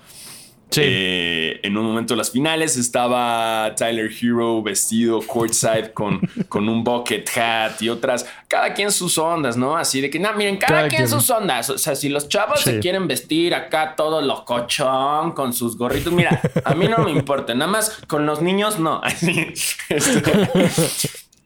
Sí. 0.72 0.82
Eh, 0.84 1.60
en 1.64 1.76
un 1.78 1.86
momento 1.86 2.14
de 2.14 2.20
las 2.20 2.30
finales 2.30 2.78
estaba 2.78 3.74
Tyler 3.76 4.12
Hero 4.22 4.62
vestido 4.62 5.20
courtside 5.26 5.92
con, 5.94 6.20
con 6.48 6.70
un 6.70 6.84
bucket 6.84 7.28
hat 7.36 7.82
y 7.82 7.90
otras, 7.90 8.28
cada 8.48 8.74
quien 8.76 8.92
sus 8.92 9.18
ondas, 9.18 9.58
¿no? 9.58 9.76
Así 9.76 10.00
de 10.00 10.12
que, 10.12 10.20
no, 10.20 10.32
miren, 10.34 10.58
cada, 10.58 10.74
Cada 10.82 10.88
quien, 10.88 11.08
quien. 11.08 11.10
sus 11.10 11.28
ondas. 11.32 11.70
O 11.72 11.78
sea, 11.80 11.96
si 11.96 12.08
los 12.10 12.30
chavos 12.30 12.60
Sí. 12.62 12.72
se 12.72 12.80
quieren 12.80 13.08
vestir 13.08 13.56
acá 13.56 13.96
todo 13.96 14.22
locochón 14.22 15.32
con 15.32 15.54
sus 15.54 15.76
gorritos, 15.76 16.14
mira, 16.14 16.40
a 16.64 16.76
mí 16.76 16.88
no 16.88 17.00
me 17.00 17.12
importa, 17.12 17.56
nada 17.56 17.72
más 17.72 18.00
con 18.08 18.26
los 18.28 18.42
niños 18.42 18.80
no. 18.80 19.02
Así, 19.04 19.48
este, 19.90 20.22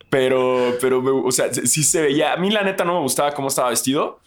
pero, 0.09 0.77
pero, 0.79 1.01
o 1.25 1.31
sea, 1.31 1.51
sí 1.53 1.83
se 1.83 2.01
veía. 2.01 2.33
A 2.33 2.37
mí, 2.37 2.51
la 2.51 2.61
neta, 2.63 2.83
no 2.83 2.93
me 2.95 2.99
gustaba 2.99 3.31
cómo 3.33 3.47
estaba 3.47 3.69
vestido. 3.69 4.19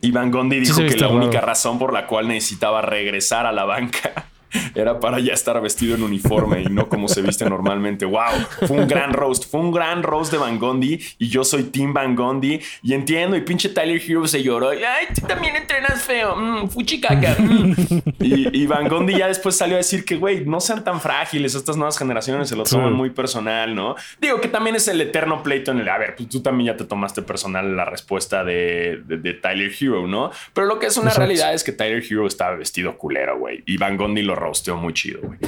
Y 0.00 0.10
Van 0.12 0.30
Gondi 0.30 0.60
dijo 0.60 0.78
que 0.78 0.96
la 0.96 1.08
única 1.08 1.40
razón 1.40 1.78
por 1.78 1.92
la 1.92 2.06
cual 2.06 2.28
necesitaba 2.28 2.82
regresar 2.82 3.46
a 3.46 3.52
la 3.52 3.64
banca 3.64 4.28
era 4.74 5.00
para 5.00 5.18
ya 5.20 5.32
estar 5.34 5.60
vestido 5.60 5.94
en 5.94 6.02
uniforme 6.02 6.62
y 6.62 6.66
no 6.66 6.88
como 6.88 7.08
se 7.08 7.22
viste 7.22 7.48
normalmente. 7.48 8.04
Wow, 8.04 8.22
fue 8.66 8.76
un 8.78 8.88
gran 8.88 9.12
roast, 9.12 9.50
fue 9.50 9.60
un 9.60 9.72
gran 9.72 10.02
roast 10.02 10.32
de 10.32 10.38
Van 10.38 10.58
Gondi 10.58 10.98
y 11.18 11.28
yo 11.28 11.44
soy 11.44 11.64
Team 11.64 11.92
Van 11.92 12.14
Gondi 12.14 12.60
y 12.82 12.92
entiendo. 12.94 13.36
Y 13.36 13.42
pinche 13.42 13.68
Tyler 13.68 14.00
Hero 14.06 14.26
se 14.26 14.42
lloró. 14.42 14.70
Ay, 14.70 15.06
tú 15.18 15.26
también 15.26 15.56
entrenas 15.56 16.02
feo, 16.02 16.36
mm, 16.36 16.68
fuchicaca. 16.68 17.36
mm". 17.38 17.74
Y, 18.20 18.62
y 18.62 18.66
Van 18.66 18.88
Gondi 18.88 19.16
ya 19.16 19.28
después 19.28 19.56
salió 19.56 19.74
a 19.76 19.78
decir 19.78 20.04
que, 20.04 20.16
güey, 20.16 20.44
no 20.44 20.60
sean 20.60 20.84
tan 20.84 21.00
frágiles. 21.00 21.54
Estas 21.54 21.76
nuevas 21.76 21.98
generaciones 21.98 22.48
se 22.48 22.56
lo 22.56 22.64
toman 22.64 22.92
muy 22.92 23.10
personal, 23.10 23.74
¿no? 23.74 23.96
Digo 24.20 24.40
que 24.40 24.48
también 24.48 24.76
es 24.76 24.88
el 24.88 25.00
eterno 25.00 25.42
pleito 25.42 25.70
en 25.70 25.80
el. 25.80 25.88
A 25.88 25.98
ver, 25.98 26.14
pues 26.16 26.28
tú 26.28 26.40
también 26.40 26.68
ya 26.72 26.76
te 26.76 26.84
tomaste 26.84 27.22
personal 27.22 27.76
la 27.76 27.84
respuesta 27.84 28.44
de, 28.44 29.02
de- 29.06 29.18
de 29.18 29.34
Tyler 29.34 29.70
Hero, 29.78 30.06
¿no? 30.06 30.30
Pero 30.52 30.66
lo 30.66 30.78
que 30.78 30.86
es 30.86 30.96
una 30.96 31.08
Exacto. 31.10 31.26
realidad 31.26 31.54
es 31.54 31.64
que 31.64 31.72
Tyler 31.72 32.02
Hero 32.08 32.26
estaba 32.26 32.56
vestido 32.56 32.96
culero, 32.96 33.38
güey. 33.38 33.62
Y 33.66 33.76
Van 33.76 33.96
Gondi 33.96 34.22
lo 34.22 34.34
rosteó 34.38 34.76
muy 34.76 34.92
chido, 34.94 35.20
güey. 35.22 35.38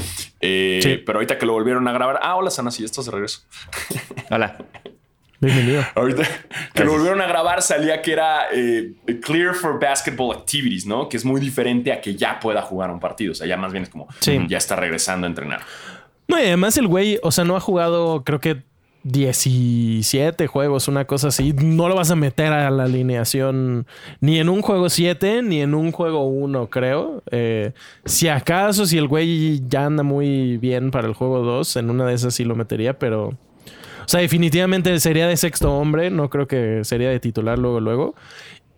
Eh, 0.40 0.80
Sí. 0.82 1.02
Pero 1.04 1.18
ahorita 1.18 1.38
que 1.38 1.46
lo 1.46 1.52
volvieron 1.52 1.86
a 1.88 1.92
grabar. 1.92 2.18
Ah, 2.22 2.36
hola, 2.36 2.50
Sana, 2.50 2.70
sí, 2.70 2.84
estás 2.84 3.06
de 3.06 3.12
regreso. 3.12 3.42
Hola. 4.30 4.56
Bienvenido. 5.40 5.82
Ahorita 5.94 6.22
que 6.74 6.84
lo 6.84 6.92
volvieron 6.92 7.20
a 7.22 7.26
grabar 7.26 7.62
salía 7.62 8.02
que 8.02 8.12
era 8.12 8.48
eh, 8.52 8.92
clear 9.22 9.54
for 9.54 9.80
basketball 9.80 10.36
activities, 10.36 10.84
¿no? 10.84 11.08
Que 11.08 11.16
es 11.16 11.24
muy 11.24 11.40
diferente 11.40 11.92
a 11.92 12.00
que 12.02 12.14
ya 12.14 12.38
pueda 12.38 12.60
jugar 12.60 12.90
un 12.90 13.00
partido. 13.00 13.32
O 13.32 13.34
sea, 13.34 13.46
ya 13.46 13.56
más 13.56 13.72
bien 13.72 13.84
es 13.84 13.88
como 13.90 14.06
Sí. 14.20 14.38
ya 14.48 14.58
está 14.58 14.76
regresando 14.76 15.26
a 15.26 15.30
entrenar. 15.30 15.62
No, 16.28 16.38
y 16.38 16.42
además 16.42 16.76
el 16.76 16.86
güey, 16.88 17.18
o 17.22 17.32
sea, 17.32 17.44
no 17.44 17.56
ha 17.56 17.60
jugado, 17.60 18.22
creo 18.22 18.38
que 18.38 18.62
17 19.02 20.46
juegos, 20.46 20.88
una 20.88 21.06
cosa 21.06 21.28
así. 21.28 21.52
No 21.54 21.88
lo 21.88 21.94
vas 21.94 22.10
a 22.10 22.16
meter 22.16 22.52
a 22.52 22.70
la 22.70 22.84
alineación 22.84 23.86
ni 24.20 24.38
en 24.38 24.48
un 24.48 24.62
juego 24.62 24.88
7 24.90 25.42
ni 25.42 25.62
en 25.62 25.74
un 25.74 25.92
juego 25.92 26.24
1, 26.26 26.68
creo. 26.68 27.22
Eh, 27.30 27.72
si 28.04 28.28
acaso, 28.28 28.86
si 28.86 28.98
el 28.98 29.08
güey 29.08 29.62
ya 29.68 29.86
anda 29.86 30.02
muy 30.02 30.58
bien 30.58 30.90
para 30.90 31.08
el 31.08 31.14
juego 31.14 31.40
2, 31.40 31.76
en 31.76 31.90
una 31.90 32.06
de 32.06 32.14
esas 32.14 32.34
sí 32.34 32.44
lo 32.44 32.54
metería, 32.56 32.98
pero. 32.98 33.28
O 33.28 34.08
sea, 34.10 34.20
definitivamente 34.20 34.98
sería 34.98 35.28
de 35.28 35.36
sexto 35.36 35.72
hombre, 35.72 36.10
no 36.10 36.30
creo 36.30 36.48
que 36.48 36.80
sería 36.84 37.10
de 37.10 37.20
titular 37.20 37.58
luego, 37.58 37.78
luego. 37.80 38.14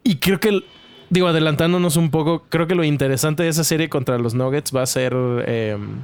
Y 0.04 0.16
creo 0.16 0.38
que, 0.40 0.60
digo, 1.08 1.26
adelantándonos 1.28 1.96
un 1.96 2.10
poco, 2.10 2.44
creo 2.50 2.66
que 2.66 2.74
lo 2.74 2.84
interesante 2.84 3.42
de 3.42 3.48
esa 3.48 3.64
serie 3.64 3.88
contra 3.88 4.18
los 4.18 4.34
Nuggets 4.34 4.76
va 4.76 4.82
a 4.82 4.86
ser. 4.86 5.14
em, 5.46 6.02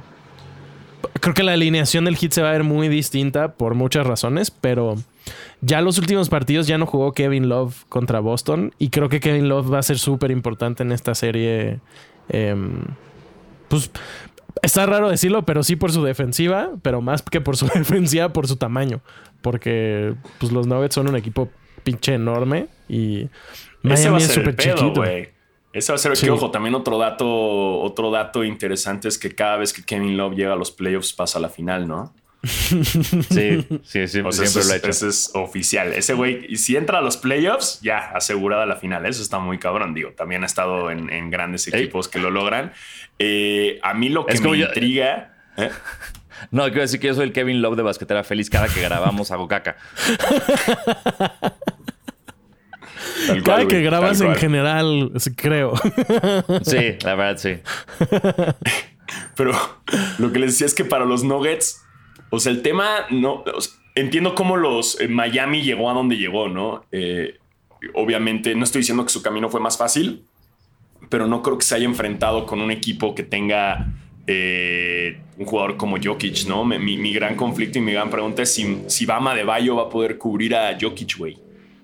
creo 1.19 1.33
que 1.33 1.43
la 1.43 1.53
alineación 1.53 2.05
del 2.05 2.15
hit 2.17 2.31
se 2.31 2.41
va 2.41 2.49
a 2.49 2.53
ver 2.53 2.63
muy 2.63 2.87
distinta 2.89 3.53
por 3.53 3.75
muchas 3.75 4.05
razones, 4.05 4.51
pero 4.51 4.95
ya 5.61 5.81
los 5.81 5.97
últimos 5.97 6.29
partidos 6.29 6.67
ya 6.67 6.77
no 6.77 6.85
jugó 6.85 7.13
Kevin 7.13 7.49
Love 7.49 7.85
contra 7.89 8.19
Boston 8.19 8.73
y 8.79 8.89
creo 8.89 9.09
que 9.09 9.19
Kevin 9.19 9.49
Love 9.49 9.73
va 9.73 9.79
a 9.79 9.83
ser 9.83 9.99
súper 9.99 10.31
importante 10.31 10.83
en 10.83 10.91
esta 10.91 11.15
serie. 11.15 11.79
em, 12.29 12.81
pues 13.67 13.91
está 14.61 14.85
raro 14.85 15.09
decirlo, 15.09 15.43
pero 15.45 15.63
sí 15.63 15.75
por 15.75 15.91
su 15.91 16.03
defensiva, 16.03 16.69
pero 16.81 17.01
más 17.01 17.21
que 17.21 17.41
por 17.41 17.57
su 17.57 17.67
defensiva, 17.73 18.29
por 18.29 18.47
su 18.47 18.55
tamaño. 18.55 19.01
Porque 19.41 20.15
pues 20.39 20.51
los 20.51 20.67
Nuggets 20.67 20.95
son 20.95 21.07
un 21.07 21.15
equipo 21.15 21.49
pinche 21.83 22.13
enorme 22.15 22.67
y 22.87 23.29
Ese 23.83 24.09
va 24.09 24.15
Miami 24.15 24.15
a 24.15 24.17
es 24.17 24.23
ser 24.25 24.39
el 24.39 24.45
súper 24.45 24.55
chiquito. 24.57 25.03
Ese 25.73 25.91
va 25.91 25.95
a 25.95 25.99
ser 25.99 26.11
el 26.11 26.17
Sí. 26.17 26.25
que, 26.25 26.31
ojo, 26.31 26.49
también 26.51 26.73
otro 26.75 26.97
dato, 26.97 27.27
otro 27.79 28.09
dato 28.11 28.43
interesante 28.43 29.07
es 29.07 29.17
que 29.17 29.35
cada 29.35 29.57
vez 29.57 29.71
que 29.73 29.83
Kevin 29.83 30.17
Love 30.17 30.33
llega 30.35 30.53
a 30.53 30.55
los 30.55 30.71
playoffs 30.71 31.13
pasa 31.13 31.37
a 31.39 31.41
la 31.41 31.49
final, 31.49 31.87
¿no? 31.87 32.13
Sí, 32.43 33.67
sí, 33.83 34.07
sí, 34.07 34.19
O 34.21 34.31
sea, 34.31 34.45
siempre 34.45 34.45
eso, 34.45 34.59
lo 34.59 34.71
ha 34.71 34.75
es, 34.75 34.83
hecho. 34.83 34.89
eso 34.89 35.07
es 35.09 35.31
oficial. 35.35 35.93
Ese 35.93 36.13
güey, 36.13 36.55
si 36.55 36.75
entra 36.77 36.99
a 36.99 37.01
los 37.01 37.17
playoffs, 37.17 37.81
ya 37.81 37.97
asegurada 38.15 38.65
la 38.65 38.77
final. 38.77 39.05
Eso 39.05 39.21
está 39.21 39.39
muy 39.39 39.59
cabrón. 39.59 39.93
Digo, 39.93 40.11
también 40.13 40.43
ha 40.43 40.45
estado 40.45 40.89
en, 40.89 41.09
en 41.11 41.29
grandes 41.29 41.67
Ey. 41.67 41.81
equipos 41.83 42.07
que 42.07 42.17
lo 42.19 42.31
logran. 42.31 42.71
Eh, 43.19 43.79
a 43.83 43.93
mí 43.93 44.09
lo 44.09 44.25
que 44.25 44.33
Es 44.35 44.41
me 44.41 44.57
yo- 44.57 44.65
intriga. 44.67 45.35
¿eh? 45.57 45.69
No, 46.51 46.63
quiero 46.67 46.79
decir 46.79 47.01
que 47.01 47.07
yo 47.07 47.13
soy 47.15 47.25
el 47.25 47.33
Kevin 47.33 47.61
Love 47.61 47.75
de 47.75 47.83
Basquetera 47.83 48.23
Feliz. 48.23 48.49
Cada 48.49 48.69
que 48.69 48.81
grabamos 48.81 49.29
hago 49.31 49.49
caca. 49.49 49.75
Tal 53.27 53.43
Cada 53.43 53.57
cual, 53.57 53.67
que 53.67 53.81
grabas 53.81 54.19
tal 54.19 54.27
en 54.27 54.35
general, 54.35 55.11
creo. 55.35 55.73
Sí, 56.63 56.95
la 57.03 57.15
verdad, 57.15 57.37
sí. 57.37 57.57
Pero 59.35 59.53
lo 60.17 60.31
que 60.31 60.39
les 60.39 60.51
decía 60.51 60.67
es 60.67 60.73
que 60.73 60.85
para 60.85 61.05
los 61.05 61.23
Nuggets, 61.23 61.81
o 62.29 62.39
sea, 62.39 62.51
el 62.51 62.61
tema 62.61 63.07
no. 63.09 63.43
o 63.53 63.61
sea, 63.61 63.73
entiendo 63.95 64.35
cómo 64.35 64.57
los 64.57 64.99
eh, 64.99 65.07
Miami 65.07 65.61
llegó 65.61 65.89
a 65.89 65.93
donde 65.93 66.17
llegó, 66.17 66.47
¿no? 66.47 66.85
Eh, 66.91 67.37
obviamente, 67.93 68.55
no 68.55 68.63
estoy 68.63 68.81
diciendo 68.81 69.03
que 69.03 69.11
su 69.11 69.21
camino 69.21 69.49
fue 69.49 69.59
más 69.59 69.77
fácil, 69.77 70.23
pero 71.09 71.27
no 71.27 71.41
creo 71.41 71.57
que 71.57 71.65
se 71.65 71.75
haya 71.75 71.85
enfrentado 71.85 72.45
con 72.45 72.61
un 72.61 72.71
equipo 72.71 73.15
que 73.15 73.23
tenga 73.23 73.87
eh, 74.27 75.19
un 75.37 75.45
jugador 75.45 75.77
como 75.77 75.97
Jokic, 76.01 76.45
¿no? 76.45 76.65
Mi 76.65 77.13
gran 77.13 77.35
conflicto 77.35 77.79
y 77.79 77.81
mi 77.81 77.93
gran 77.93 78.09
pregunta 78.09 78.43
es 78.43 78.53
si, 78.53 78.83
si 78.87 79.05
Bama 79.05 79.33
de 79.33 79.43
Bayo 79.43 79.75
va 79.75 79.83
a 79.83 79.89
poder 79.89 80.17
cubrir 80.17 80.55
a 80.55 80.77
Jokic, 80.79 81.17
güey, 81.17 81.37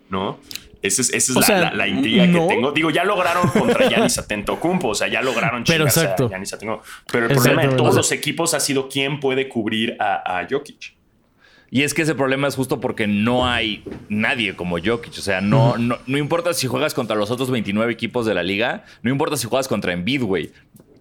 ¿no? 0.10 0.38
Esa 0.86 1.02
es, 1.02 1.10
esa 1.13 1.32
es 1.32 1.36
O 1.38 1.39
la, 1.41 1.45
sea, 1.45 1.60
la- 1.62 1.74
la 1.74 1.88
intriga 1.88 2.26
no. 2.28 2.48
que 2.48 2.56
tengo. 2.56 2.71
Digo, 2.71 2.89
ya 2.89 3.04
lograron 3.04 3.48
contra 3.50 3.86
Giannis 3.89 4.17
Atentocumpo, 4.17 4.89
o 4.89 4.95
sea, 4.95 5.08
ya 5.08 5.21
lograron 5.21 5.63
Pero 5.63 5.78
chingarse 5.86 6.00
a 6.00 6.04
exacto. 6.04 6.30
Giannis 6.30 6.54
Antetokounmpo. 6.54 6.86
Pero 7.12 7.26
el 7.28 7.34
problema 7.34 7.62
de 7.65 7.76
todos 7.76 7.95
los 7.95 8.12
equipos 8.12 8.54
ha 8.54 8.60
sido 8.60 8.89
quién 8.89 9.19
puede 9.19 9.50
cubrir 9.50 9.95
a, 10.00 10.39
a 10.39 10.48
Jokic. 10.50 10.95
Y 11.71 11.82
es 11.82 11.93
que 11.93 12.04
ese 12.04 12.15
problema 12.15 12.48
es 12.48 12.56
justo 12.56 12.80
porque 12.80 13.08
no 13.08 13.48
hay 13.48 13.84
nadie 14.08 14.56
como 14.56 14.78
Jokic. 14.80 15.12
O 15.17 15.21
sea, 15.21 15.41
no, 15.41 15.78
no, 15.78 15.98
no 16.06 16.17
importa 16.17 16.54
si 16.54 16.67
juegas 16.67 16.93
contra 16.93 17.15
los 17.15 17.32
otros 17.32 17.50
29 17.52 17.91
equipos 17.91 18.26
de 18.26 18.34
la 18.34 18.43
liga, 18.43 18.86
no 19.02 19.10
importa 19.12 19.36
si 19.36 19.48
juegas 19.48 19.67
contra 19.67 19.91
Embiid, 19.91 20.21
güey. 20.24 20.52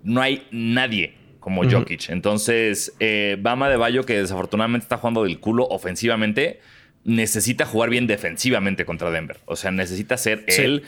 No 0.03 0.20
hay 0.20 0.47
nadie 0.51 1.14
como 1.38 1.62
Jokic. 1.70 2.09
Entonces, 2.09 2.94
eh, 3.01 3.37
Bama 3.38 3.68
de 3.68 3.77
Bayo, 3.77 4.05
que 4.07 4.14
desafortunadamente 4.18 4.85
está 4.85 4.97
jugando 4.97 5.23
del 5.25 5.38
culo 5.38 5.66
ofensivamente, 5.68 6.61
necesita 7.05 7.67
jugar 7.67 7.90
bien 7.90 8.07
defensivamente 8.07 8.85
contra 8.85 9.11
Denver. 9.11 9.38
O 9.45 9.57
sea, 9.57 9.71
necesita 9.71 10.17
ser 10.17 10.45
Sí. 10.49 10.62
él. 10.62 10.83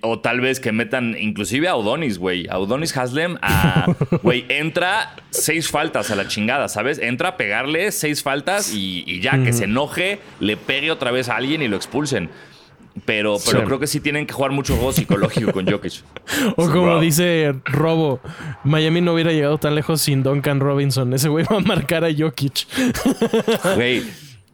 o 0.00 0.20
tal 0.20 0.40
vez 0.40 0.60
que 0.60 0.72
metan 0.72 1.14
inclusive 1.18 1.68
a 1.68 1.76
Odonis, 1.76 2.16
güey. 2.18 2.46
A 2.48 2.58
Odonis 2.58 2.96
Haslem, 2.96 3.36
a, 3.42 3.86
güey, 4.22 4.46
entra 4.48 5.14
seis 5.30 5.68
faltas 5.68 6.10
a 6.10 6.16
la 6.16 6.26
chingada, 6.26 6.68
¿sabes? 6.68 6.98
Entra 6.98 7.30
a 7.30 7.36
pegarle 7.36 7.92
seis 7.92 8.22
faltas 8.22 8.72
y, 8.72 9.04
y 9.06 9.20
ya, 9.20 9.42
que 9.42 9.52
se 9.52 9.64
enoje, 9.64 10.20
le 10.40 10.56
pegue 10.56 10.90
otra 10.90 11.10
vez 11.10 11.28
a 11.28 11.36
alguien 11.36 11.60
y 11.60 11.68
lo 11.68 11.76
expulsen. 11.76 12.30
Pero, 13.04 13.36
pero 13.44 13.60
Sí. 13.60 13.64
creo 13.66 13.78
que 13.78 13.86
sí 13.86 14.00
tienen 14.00 14.26
que 14.26 14.32
jugar 14.32 14.50
mucho 14.52 14.74
juego 14.74 14.92
psicológico 14.92 15.52
con 15.52 15.66
Jokic. 15.70 16.02
O 16.56 16.68
como 16.70 16.98
dice 17.00 17.54
Robo, 17.66 18.20
Miami 18.64 19.00
no 19.02 19.12
hubiera 19.12 19.32
llegado 19.32 19.58
tan 19.58 19.74
lejos 19.74 20.00
sin 20.00 20.22
Duncan 20.22 20.60
Robinson. 20.60 21.12
Ese 21.14 21.28
güey 21.28 21.44
va 21.44 21.58
a 21.58 21.60
marcar 21.60 22.04
a 22.04 22.08
Jokic. 22.16 22.66
Güey. 23.76 24.02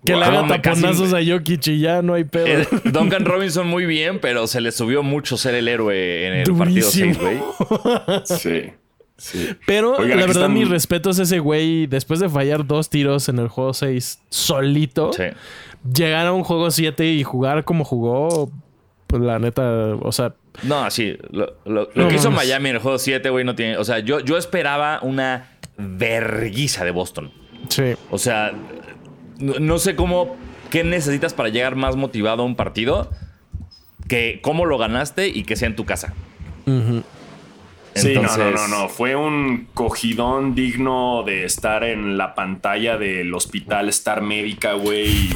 Que 0.05 0.13
le 0.13 0.19
Wow, 0.19 0.25
haga 0.29 0.43
me 0.43 0.61
casi- 0.61 0.83
taponazos 0.83 1.15
a 1.15 1.19
Jokic 1.25 1.67
y 1.69 1.81
ya 1.81 2.03
no 2.03 2.15
hay 2.15 2.25
pedo. 2.25 2.47
Eh, 2.47 2.69
Duncan 2.85 3.25
Robinson 3.25 3.67
muy 3.67 3.87
bien, 3.87 4.19
pero 4.21 4.47
se 4.47 4.61
le 4.61 4.71
subió 4.73 5.03
mucho 5.03 5.37
ser 5.37 5.55
el 5.55 5.67
héroe 5.69 6.27
en 6.27 6.33
el 6.35 6.55
partido 6.55 6.87
Durísimo. 6.91 7.15
6, 7.15 7.19
güey. 7.21 7.39
Sí. 8.25 8.73
Sí. 9.17 9.49
Pero 9.67 9.93
Oigan, 9.93 10.19
la 10.19 10.27
verdad, 10.27 10.43
están- 10.43 10.55
mis 10.55 10.69
respetos 10.69 11.19
a 11.21 11.23
ese 11.23 11.39
güey. 11.39 11.87
Después 11.87 12.19
de 12.21 12.29
fallar 12.29 12.67
dos 12.67 12.91
tiros 12.91 13.29
en 13.29 13.39
el 13.39 13.49
juego 13.49 13.73
6 13.73 14.21
solito, 14.29 15.13
Sí. 15.13 15.23
llegar 15.95 16.27
a 16.27 16.33
un 16.33 16.43
juego 16.45 16.71
7 16.71 17.07
y 17.07 17.23
jugar 17.23 17.65
como 17.65 17.85
jugó, 17.85 18.51
pues 19.07 19.23
la 19.23 19.39
neta, 19.39 19.95
o 20.01 20.11
sea, 20.13 20.35
No, 20.65 20.91
sí. 20.91 21.17
Lo, 21.31 21.47
lo- 21.65 21.89
lo 21.95 22.03
No 22.05 22.09
que 22.09 22.17
hizo. 22.17 22.31
Miami 22.31 22.69
en 22.71 22.77
el 22.77 22.83
juego 22.83 22.99
7, 22.99 23.29
güey, 23.31 23.45
no 23.45 23.55
tiene. 23.55 23.77
O 23.79 23.85
sea, 23.85 24.01
yo, 24.01 24.21
yo 24.21 24.37
esperaba 24.37 24.99
una 25.03 25.49
verguiza 25.79 26.85
de 26.85 26.91
Boston. 26.91 27.33
sí. 27.69 27.95
O 28.11 28.19
sea, 28.19 28.53
no, 29.39 29.55
no 29.59 29.79
sé 29.79 29.97
cómo. 29.97 30.37
¿Qué 30.71 30.83
necesitas 30.83 31.35
para 31.35 31.51
llegar 31.51 31.77
más 31.77 31.97
motivado 31.97 32.43
a 32.43 32.47
un 32.47 32.57
partido? 32.57 33.11
Que 34.09 34.41
cómo 34.43 34.67
lo 34.67 34.77
ganaste 34.77 35.29
y 35.29 35.45
que 35.45 35.57
sea 35.57 35.69
en 35.69 35.77
tu 35.77 35.85
casa. 35.85 36.15
Sí, 37.95 38.15
no, 38.15 38.23
no, 38.37 38.51
no, 38.51 38.69
no. 38.69 38.89
Fue 38.89 39.15
un 39.15 39.69
cogidón 39.73 40.55
digno 40.55 41.23
de 41.25 41.45
estar 41.45 41.85
en 41.85 42.19
la 42.19 42.35
pantalla 42.35 42.99
del 42.99 43.33
hospital 43.35 43.89
Star 43.91 44.21
Médica, 44.21 44.73
güey. 44.73 45.07
Y, 45.07 45.31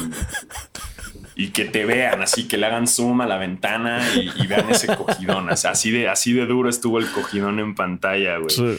y 1.36 1.48
que 1.50 1.66
te 1.66 1.84
vean, 1.84 2.20
así 2.20 2.48
que 2.48 2.56
le 2.56 2.66
hagan 2.66 2.88
zoom 2.88 3.20
a 3.20 3.26
la 3.26 3.38
ventana 3.38 4.02
y, 4.16 4.42
y 4.42 4.46
vean 4.48 4.68
ese 4.70 4.88
cogidón. 4.96 5.48
O 5.48 5.56
sea, 5.56 5.70
así 5.70 5.92
de, 5.92 6.08
así 6.08 6.32
de 6.32 6.46
duro 6.46 6.68
estuvo 6.68 6.98
el 6.98 7.08
cogidón 7.12 7.60
en 7.60 7.76
pantalla, 7.76 8.38
güey. 8.38 8.50
Sí. 8.50 8.78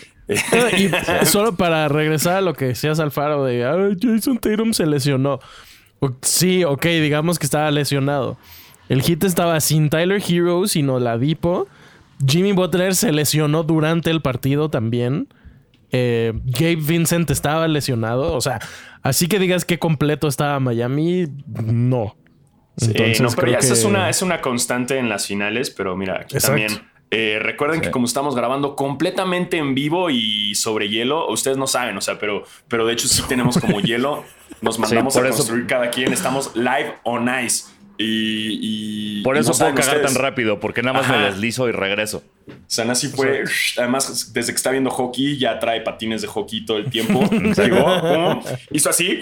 Y 0.78 0.90
solo 1.26 1.56
para 1.56 1.88
regresar 1.88 2.38
a 2.38 2.42
lo 2.42 2.54
que 2.54 2.66
decías 2.66 3.00
Alfaro 3.00 3.44
de 3.46 3.66
"Ay, 3.66 3.98
Jason 4.02 4.38
Tatum 4.38 4.74
se 4.74 4.86
lesionó. 4.86 5.40
O- 6.00 6.12
Sí, 6.22 6.64
ok, 6.64 6.86
digamos 6.86 7.40
que 7.40 7.46
estaba 7.46 7.70
lesionado. 7.72 8.38
El 8.90 9.02
hit 9.02 9.24
estaba 9.24 9.60
sin 9.60 9.90
Tyler 9.90 10.22
Hero, 10.28 10.68
sino 10.68 11.00
la 11.00 11.18
Dipo. 11.18 11.68
Jimmy 12.26 12.52
Butler 12.54 12.96
se 12.96 13.12
lesionó 13.12 13.64
durante 13.64 14.10
el 14.12 14.22
partido 14.22 14.70
también. 14.70 15.28
Eh, 15.92 16.34
Gabe 16.46 16.76
Vincent 16.78 17.30
estaba 17.32 17.68
lesionado. 17.68 18.34
O 18.34 18.42
sea, 18.42 18.60
así 19.02 19.28
que 19.28 19.40
digas 19.40 19.66
que 19.66 19.80
completo 19.80 20.28
estaba 20.28 20.60
Miami, 20.60 21.28
no. 21.64 22.16
Sí, 22.78 22.92
Entonces, 22.92 23.22
no, 23.22 23.30
pero 23.36 23.52
ya 23.52 23.60
que- 23.60 23.68
es 23.68 23.84
una, 23.84 24.10
es 24.10 24.22
una 24.22 24.42
constante 24.42 24.98
en 24.98 25.10
las 25.10 25.28
finales, 25.28 25.70
pero 25.72 25.96
mira, 25.98 26.22
aquí 26.22 26.36
Exacto. 26.38 26.62
también. 26.62 26.90
Eh, 27.12 27.40
recuerden 27.42 27.82
que 27.82 27.90
como 27.92 28.06
estamos 28.06 28.36
grabando 28.36 28.76
completamente 28.76 29.58
en 29.58 29.74
vivo 29.76 30.10
y 30.10 30.54
sobre 30.56 30.90
hielo, 30.90 31.28
ustedes 31.30 31.58
no 31.58 31.66
saben, 31.68 31.98
o 31.98 32.02
sea, 32.02 32.20
pero, 32.20 32.44
pero 32.68 32.86
de 32.86 32.94
hecho 32.94 33.08
sí 33.08 33.24
tenemos 33.28 33.58
como 33.58 33.80
hielo. 33.82 34.24
Nos 34.62 34.78
mandamos 34.80 35.14
por 35.14 35.26
a 35.26 35.30
eso- 35.30 35.38
construir 35.38 35.66
cada 35.68 35.90
quien. 35.90 36.12
Estamos 36.14 36.56
live 36.56 36.96
on 37.04 37.28
ice. 37.44 37.66
Y, 38.02 38.60
y- 39.20 39.22
Por 39.24 39.36
y 39.36 39.40
eso 39.40 39.52
no 39.52 39.58
puedo 39.58 39.76
cagar 39.76 39.96
ustedes. 39.98 40.14
tan 40.14 40.22
rápido, 40.24 40.60
porque 40.60 40.82
nada 40.82 41.02
más 41.02 41.10
me 41.10 41.18
deslizo 41.18 41.68
y 41.68 41.72
regreso. 41.74 42.24
Sanasi 42.68 43.10
fue, 43.10 43.44
además, 43.78 44.32
desde 44.34 44.54
que 44.54 44.56
está 44.56 44.72
viendo 44.72 44.90
hockey, 44.90 45.38
ya 45.38 45.60
trae 45.60 45.82
patines 45.82 46.22
de 46.22 46.28
hockey 46.30 46.66
todo 46.66 46.78
el 46.78 46.90
tiempo. 46.90 47.22
Llegó, 47.58 48.42
hizo 48.72 48.90
así, 48.90 49.20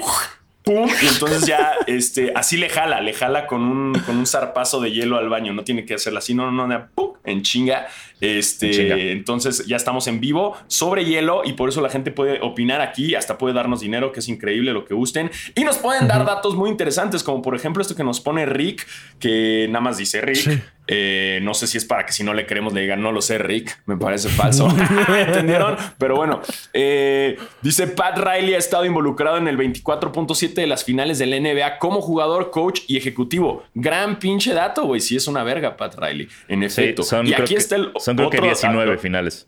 pum, 0.68 0.90
y 1.02 1.08
entonces 1.08 1.46
ya, 1.48 1.72
este, 1.88 2.34
así 2.36 2.58
le 2.58 2.68
jala, 2.70 3.00
le 3.02 3.14
jala 3.14 3.48
con 3.48 3.62
un, 3.62 3.94
con 4.06 4.18
un 4.18 4.26
zarpazo 4.26 4.82
de 4.82 4.92
hielo 4.92 5.18
al 5.18 5.30
baño. 5.30 5.54
No 5.54 5.64
tiene 5.64 5.86
que 5.86 5.94
hacerlo 5.94 6.20
así, 6.20 6.34
no, 6.34 6.52
no, 6.52 6.68
no, 6.68 6.88
pum, 6.94 7.14
en 7.24 7.42
chinga. 7.42 7.88
Este, 8.20 8.66
En 8.68 8.72
chinga. 8.74 8.96
entonces 8.98 9.66
ya 9.68 9.76
estamos 9.78 10.08
en 10.08 10.20
vivo 10.20 10.58
sobre 10.68 11.06
hielo 11.06 11.44
y 11.46 11.54
por 11.54 11.70
eso 11.70 11.82
la 11.82 11.90
gente 11.90 12.12
puede 12.12 12.42
opinar 12.42 12.82
aquí, 12.82 13.16
hasta 13.16 13.38
puede 13.38 13.54
darnos 13.54 13.80
dinero, 13.80 14.12
que 14.12 14.20
es 14.20 14.28
increíble 14.28 14.74
lo 14.74 14.86
que 14.86 14.94
gusten. 14.94 15.32
Y 15.56 15.64
nos 15.64 15.78
pueden 15.78 16.08
dar 16.08 16.26
datos 16.26 16.56
muy 16.56 16.70
interesantes, 16.70 17.24
como 17.24 17.42
por 17.42 17.56
ejemplo 17.56 17.82
esto 17.82 17.96
que 17.96 18.04
nos 18.04 18.20
pone 18.20 18.46
Rick, 18.46 18.86
que 19.20 19.68
nada 19.70 19.82
más 19.82 19.98
dice 19.98 20.22
Rick. 20.22 20.36
Sí. 20.36 20.62
Eh, 20.88 21.39
no 21.43 21.54
sé 21.54 21.67
si 21.67 21.78
es 21.78 21.84
para 21.86 22.06
que 22.06 22.13
si 22.13 22.23
no 22.23 22.34
le 22.34 22.45
queremos 22.45 22.71
le 22.73 22.82
digan, 22.82 23.02
no 23.02 23.12
lo 23.12 23.21
sé, 23.21 23.38
Rick. 23.38 23.82
Me 23.86 23.97
parece 23.97 24.30
falso. 24.30 24.67
¿Entendieron? 25.17 25.76
Pero 25.97 26.15
bueno, 26.15 26.41
eh, 26.73 27.38
dice 27.62 27.88
Pat 27.88 28.17
Riley 28.17 28.54
ha 28.54 28.58
estado 28.58 28.86
involucrado 28.86 29.38
en 29.38 29.47
el 29.47 29.58
24.7 29.58 30.54
de 30.54 30.67
las 30.67 30.84
finales 30.86 31.19
del 31.19 31.32
NBA 31.41 31.78
como 31.80 32.02
jugador, 32.02 32.52
coach 32.52 32.82
y 32.88 32.97
ejecutivo. 32.97 33.63
Gran 33.73 34.17
pinche 34.19 34.54
dato, 34.54 34.86
güey. 34.86 35.02
Sí, 35.02 35.15
es 35.17 35.28
una 35.28 35.43
verga, 35.43 35.76
Pat 35.76 35.95
Riley. 36.00 36.28
En 36.47 36.60
Sí, 36.69 36.82
efecto. 36.82 37.04
son, 37.04 37.28
y 37.28 37.34
aquí 37.34 37.54
que, 37.54 37.60
está 37.60 37.76
el. 37.76 37.91
son 37.97 38.15
creo 38.15 38.30
que 38.30 38.38
otro 38.38 38.47
19 38.50 38.86
dato. 38.91 39.02
finales. 39.02 39.47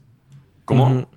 ¿Cómo? 0.65 1.09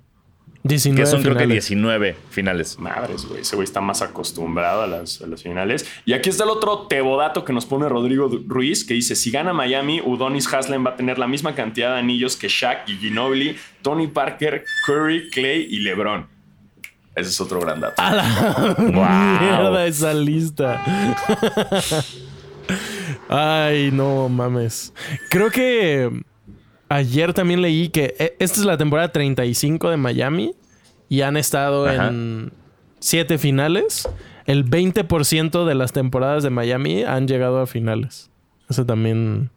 19 0.63 1.03
Que 1.03 1.11
son 1.11 1.21
creo 1.21 1.33
que 1.33 1.43
finales. 1.43 1.67
19 1.67 2.15
finales. 2.29 2.79
Madres, 2.79 3.25
güey. 3.25 3.41
Ese 3.41 3.55
güey 3.55 3.65
está 3.65 3.81
más 3.81 4.01
acostumbrado 4.01 4.83
a 4.83 4.87
las, 4.87 5.21
a 5.21 5.27
las 5.27 5.43
finales. 5.43 5.85
Y 6.05 6.13
aquí 6.13 6.29
está 6.29 6.45
el 6.45 6.49
otro 6.51 6.87
tebodato 6.87 7.43
que 7.43 7.51
nos 7.51 7.65
pone 7.65 7.89
Rodrigo 7.89 8.29
Ruiz, 8.47 8.85
que 8.85 8.93
dice: 8.93 9.15
si 9.15 9.29
gana 9.29 9.51
Miami, 9.51 10.01
Udonis 10.01 10.51
Haslem 10.53 10.85
va 10.85 10.91
a 10.91 10.95
tener 10.95 11.19
la 11.19 11.27
misma 11.27 11.53
cantidad 11.53 11.93
de 11.93 11.99
anillos 11.99 12.37
que 12.37 12.47
Shaq 12.47 12.87
y 12.87 12.95
Ginobili, 12.97 13.57
Tony 13.81 14.07
Parker, 14.07 14.63
Curry, 14.85 15.29
Clay 15.31 15.67
y 15.69 15.79
LeBron. 15.79 16.27
Ese 17.15 17.29
es 17.29 17.41
otro 17.41 17.59
gran 17.59 17.79
dato. 17.79 18.01
A 18.01 18.15
la 18.15 18.75
mierda 19.41 19.85
esa 19.85 20.13
lista. 20.13 20.81
Ay, 23.29 23.91
no 23.91 24.29
mames. 24.29 24.93
Creo 25.29 25.51
que 25.51 26.09
ayer 26.93 27.33
también 27.33 27.61
leí 27.61 27.89
que 27.89 28.15
eh, 28.19 28.35
esta 28.39 28.59
es 28.59 28.65
la 28.65 28.77
temporada 28.77 29.11
35 29.11 29.89
de 29.89 29.97
Miami 29.97 30.55
y 31.09 31.21
han 31.21 31.37
estado 31.37 31.87
Ajá. 31.87 32.07
en 32.07 32.53
siete 32.99 33.37
finales, 33.37 34.07
el 34.45 34.65
20% 34.65 35.65
de 35.65 35.75
las 35.75 35.91
temporadas 35.93 36.43
de 36.43 36.49
Miami 36.49 37.03
han 37.03 37.27
llegado 37.27 37.59
a 37.59 37.67
finales. 37.67 38.31
Eso 38.69 38.85
también 38.85 39.49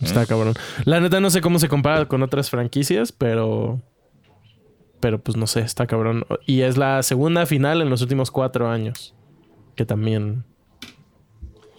está 0.00 0.26
cabrón. 0.26 0.54
La 0.84 1.00
neta 1.00 1.20
no 1.20 1.30
sé 1.30 1.40
cómo 1.40 1.58
se 1.58 1.68
compara 1.68 2.06
con 2.06 2.22
otras 2.22 2.50
franquicias, 2.50 3.12
pero... 3.12 3.80
Pero 5.00 5.18
pues 5.18 5.36
no 5.36 5.48
sé, 5.48 5.60
está 5.60 5.88
cabrón. 5.88 6.24
Y 6.46 6.60
es 6.60 6.76
la 6.76 7.02
segunda 7.02 7.44
final 7.44 7.82
en 7.82 7.90
los 7.90 8.02
últimos 8.02 8.30
cuatro 8.30 8.70
años. 8.70 9.14
Que 9.74 9.84
también... 9.84 10.44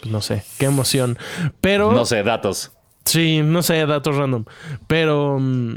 pues, 0.01 0.11
no 0.11 0.19
sé, 0.19 0.43
qué 0.57 0.65
emoción. 0.65 1.17
Pero... 1.61 1.93
No 1.93 2.03
sé, 2.03 2.23
datos. 2.23 2.72
Sí, 3.05 3.41
no 3.43 3.61
sé, 3.61 3.85
datos 3.85 4.15
random. 4.15 4.45
Pero 4.87 5.37
mm, 5.39 5.75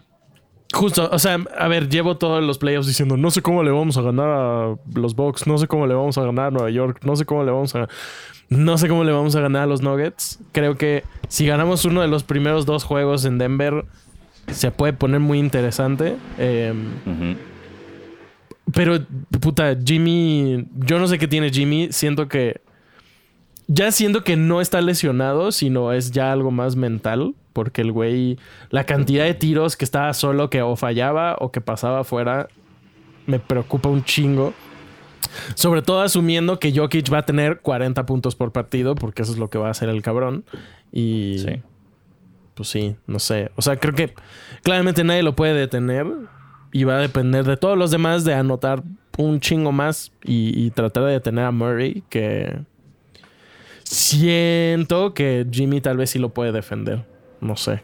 justo, 0.72 1.08
o 1.10 1.18
sea, 1.18 1.38
a 1.58 1.68
ver, 1.68 1.88
llevo 1.88 2.16
todos 2.16 2.42
los 2.42 2.58
playoffs 2.58 2.86
diciendo, 2.86 3.16
no 3.16 3.30
sé 3.30 3.42
cómo 3.42 3.62
le 3.62 3.70
vamos 3.70 3.96
a 3.96 4.02
ganar 4.02 4.28
a 4.28 4.76
los 4.94 5.14
Bucks, 5.16 5.46
no 5.46 5.58
sé 5.58 5.66
cómo 5.66 5.86
le 5.86 5.94
vamos 5.94 6.16
a 6.18 6.22
ganar 6.22 6.46
a 6.46 6.50
Nueva 6.50 6.70
York, 6.70 7.00
no 7.04 7.16
sé 7.16 7.24
cómo 7.24 7.44
le 7.44 7.50
vamos 7.50 7.74
a 7.74 7.88
no 8.48 8.78
sé 8.78 8.88
cómo 8.88 9.02
le 9.02 9.10
vamos 9.12 9.34
a 9.34 9.40
ganar 9.40 9.62
a 9.62 9.66
los 9.66 9.82
Nuggets. 9.82 10.38
Creo 10.52 10.76
que 10.76 11.02
si 11.28 11.46
ganamos 11.46 11.84
uno 11.84 12.00
de 12.00 12.08
los 12.08 12.22
primeros 12.22 12.64
dos 12.64 12.84
juegos 12.84 13.24
en 13.24 13.38
Denver, 13.38 13.84
se 14.52 14.70
puede 14.70 14.92
poner 14.92 15.18
muy 15.20 15.38
interesante. 15.40 16.16
Eh, 16.38 16.72
Ujú. 17.04 17.36
pero, 18.72 19.00
puta, 19.40 19.76
Jimmy, 19.84 20.66
yo 20.76 21.00
no 21.00 21.08
sé 21.08 21.18
qué 21.18 21.26
tiene 21.26 21.50
Jimmy. 21.50 21.88
Siento 21.90 22.28
que. 22.28 22.60
Ya 23.68 23.90
siento 23.90 24.22
que 24.22 24.37
no 24.37 24.61
está 24.61 24.81
lesionado, 24.81 25.50
sino 25.52 25.92
es 25.92 26.12
ya 26.12 26.33
algo 26.33 26.50
más 26.50 26.76
mental. 26.76 27.35
Porque 27.52 27.81
el 27.81 27.90
güey, 27.90 28.38
la 28.70 28.85
cantidad 28.85 29.24
de 29.24 29.33
tiros 29.35 29.76
que 29.76 29.85
estaba 29.87 30.12
solo, 30.12 30.50
que 30.50 30.61
o 30.62 30.76
fallaba 30.76 31.37
o 31.40 31.50
que 31.50 31.61
pasaba 31.62 32.00
afuera, 32.00 32.48
me 33.26 33.38
preocupa 33.38 33.88
un 33.88 34.05
chingo. 34.05 34.52
Sobre 35.55 35.81
todo 35.83 36.02
asumiendo 36.02 36.59
que 36.59 36.72
Jokic 36.76 37.11
va 37.12 37.18
a 37.18 37.26
tener 37.26 37.61
40 37.61 38.05
puntos 38.07 38.35
por 38.37 38.52
partido, 38.52 38.94
porque 38.94 39.22
eso 39.22 39.33
es 39.33 39.38
lo 39.38 39.48
que 39.48 39.59
va 39.59 39.68
a 39.68 39.70
hacer 39.70 39.88
el 39.88 40.02
cabrón. 40.02 40.44
Y 40.92 41.38
Sí. 41.38 41.62
pues 42.55 42.68
sí, 42.68 42.96
no 43.07 43.18
sé. 43.18 43.50
O 43.57 43.62
sea, 43.62 43.76
creo 43.79 43.94
que 43.94 44.14
claramente 44.62 45.02
nadie 45.02 45.22
lo 45.22 45.35
puede 45.35 45.55
detener 45.55 46.07
y 46.72 46.85
va 46.85 46.96
a 46.98 47.00
depender 47.00 47.44
de 47.44 47.57
todos 47.57 47.76
los 47.79 47.90
demás 47.90 48.24
de 48.24 48.35
anotar 48.35 48.83
un 49.16 49.40
chingo 49.40 49.72
más 49.72 50.12
y, 50.22 50.52
y 50.62 50.70
tratar 50.72 51.05
de 51.05 51.12
detener 51.12 51.46
a 51.46 51.50
Murray, 51.52 52.02
que 52.11 52.61
siento 53.88 55.14
que 55.14 55.46
Jimmy 55.51 55.81
tal 55.81 55.96
vez 55.96 56.11
sí 56.11 56.18
lo 56.18 56.31
puede 56.31 56.53
defender. 56.53 57.05
No 57.40 57.57
sé. 57.57 57.83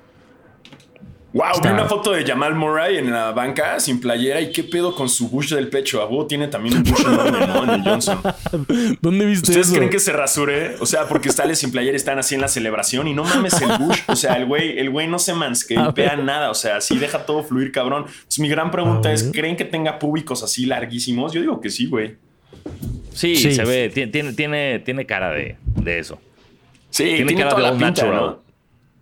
Wow, 1.34 1.62
vi 1.62 1.68
una 1.70 1.86
foto 1.86 2.12
de 2.12 2.26
Jamal 2.26 2.54
Murray 2.54 2.98
en 2.98 3.10
la 3.10 3.32
banca 3.32 3.80
sin 3.80 4.00
playera 4.00 4.38
y 4.42 4.52
qué 4.52 4.64
pedo 4.64 4.94
con 4.94 5.08
su 5.08 5.30
bush 5.30 5.54
del 5.54 5.68
pecho. 5.68 6.02
A 6.02 6.06
huevo 6.06 6.26
tiene 6.26 6.48
también 6.48 6.76
un 6.76 6.82
bush 6.82 7.06
enorme, 7.06 7.46
¿no? 7.46 7.64
En 7.64 7.70
el 7.70 7.82
Johnson. 7.82 8.20
¿Dónde 9.00 9.24
viste 9.24 9.50
¿Ustedes 9.50 9.68
eso? 9.68 9.76
creen 9.76 9.88
que 9.88 9.98
se 9.98 10.12
rasure? 10.12 10.74
O 10.80 10.84
sea, 10.84 11.08
porque 11.08 11.30
sale 11.32 11.54
sin 11.54 11.70
playera 11.70 11.94
y 11.94 11.96
están 11.96 12.18
así 12.18 12.34
en 12.34 12.42
la 12.42 12.48
celebración 12.48 13.08
y 13.08 13.14
no 13.14 13.24
mames 13.24 13.58
el 13.62 13.78
bush. 13.78 14.00
O 14.08 14.16
sea, 14.16 14.34
el 14.34 14.44
güey, 14.44 14.78
el 14.78 14.90
güey 14.90 15.08
no 15.08 15.18
se 15.18 15.32
manscapea 15.32 16.16
nada. 16.16 16.50
O 16.50 16.54
sea, 16.54 16.76
así 16.76 16.98
deja 16.98 17.24
todo 17.24 17.42
fluir, 17.42 17.72
cabrón. 17.72 18.04
Entonces, 18.08 18.38
mi 18.38 18.50
gran 18.50 18.70
pregunta 18.70 19.10
es. 19.10 19.30
¿creen 19.32 19.56
que 19.56 19.64
tenga 19.64 19.98
públicos 19.98 20.42
así 20.42 20.66
larguísimos? 20.66 21.32
Yo 21.32 21.40
digo 21.40 21.62
que 21.62 21.70
sí, 21.70 21.86
güey. 21.86 22.16
Sí, 23.14 23.36
Sí. 23.36 23.54
se 23.54 23.64
ve, 23.64 23.88
ti- 23.90 24.06
tiene, 24.08 24.32
tiene, 24.32 24.78
tiene 24.80 25.06
cara 25.06 25.30
de, 25.30 25.56
de 25.64 25.98
eso. 25.98 26.20
Sí, 26.90 27.04
Tiene 27.04 27.16
tiene, 27.26 27.34
cara 27.36 27.50
toda 27.50 27.60
de 27.62 27.66
la 27.68 27.72
all 27.72 27.78
pinta, 27.78 28.02
natural. 28.06 28.20
¿no? 28.36 28.42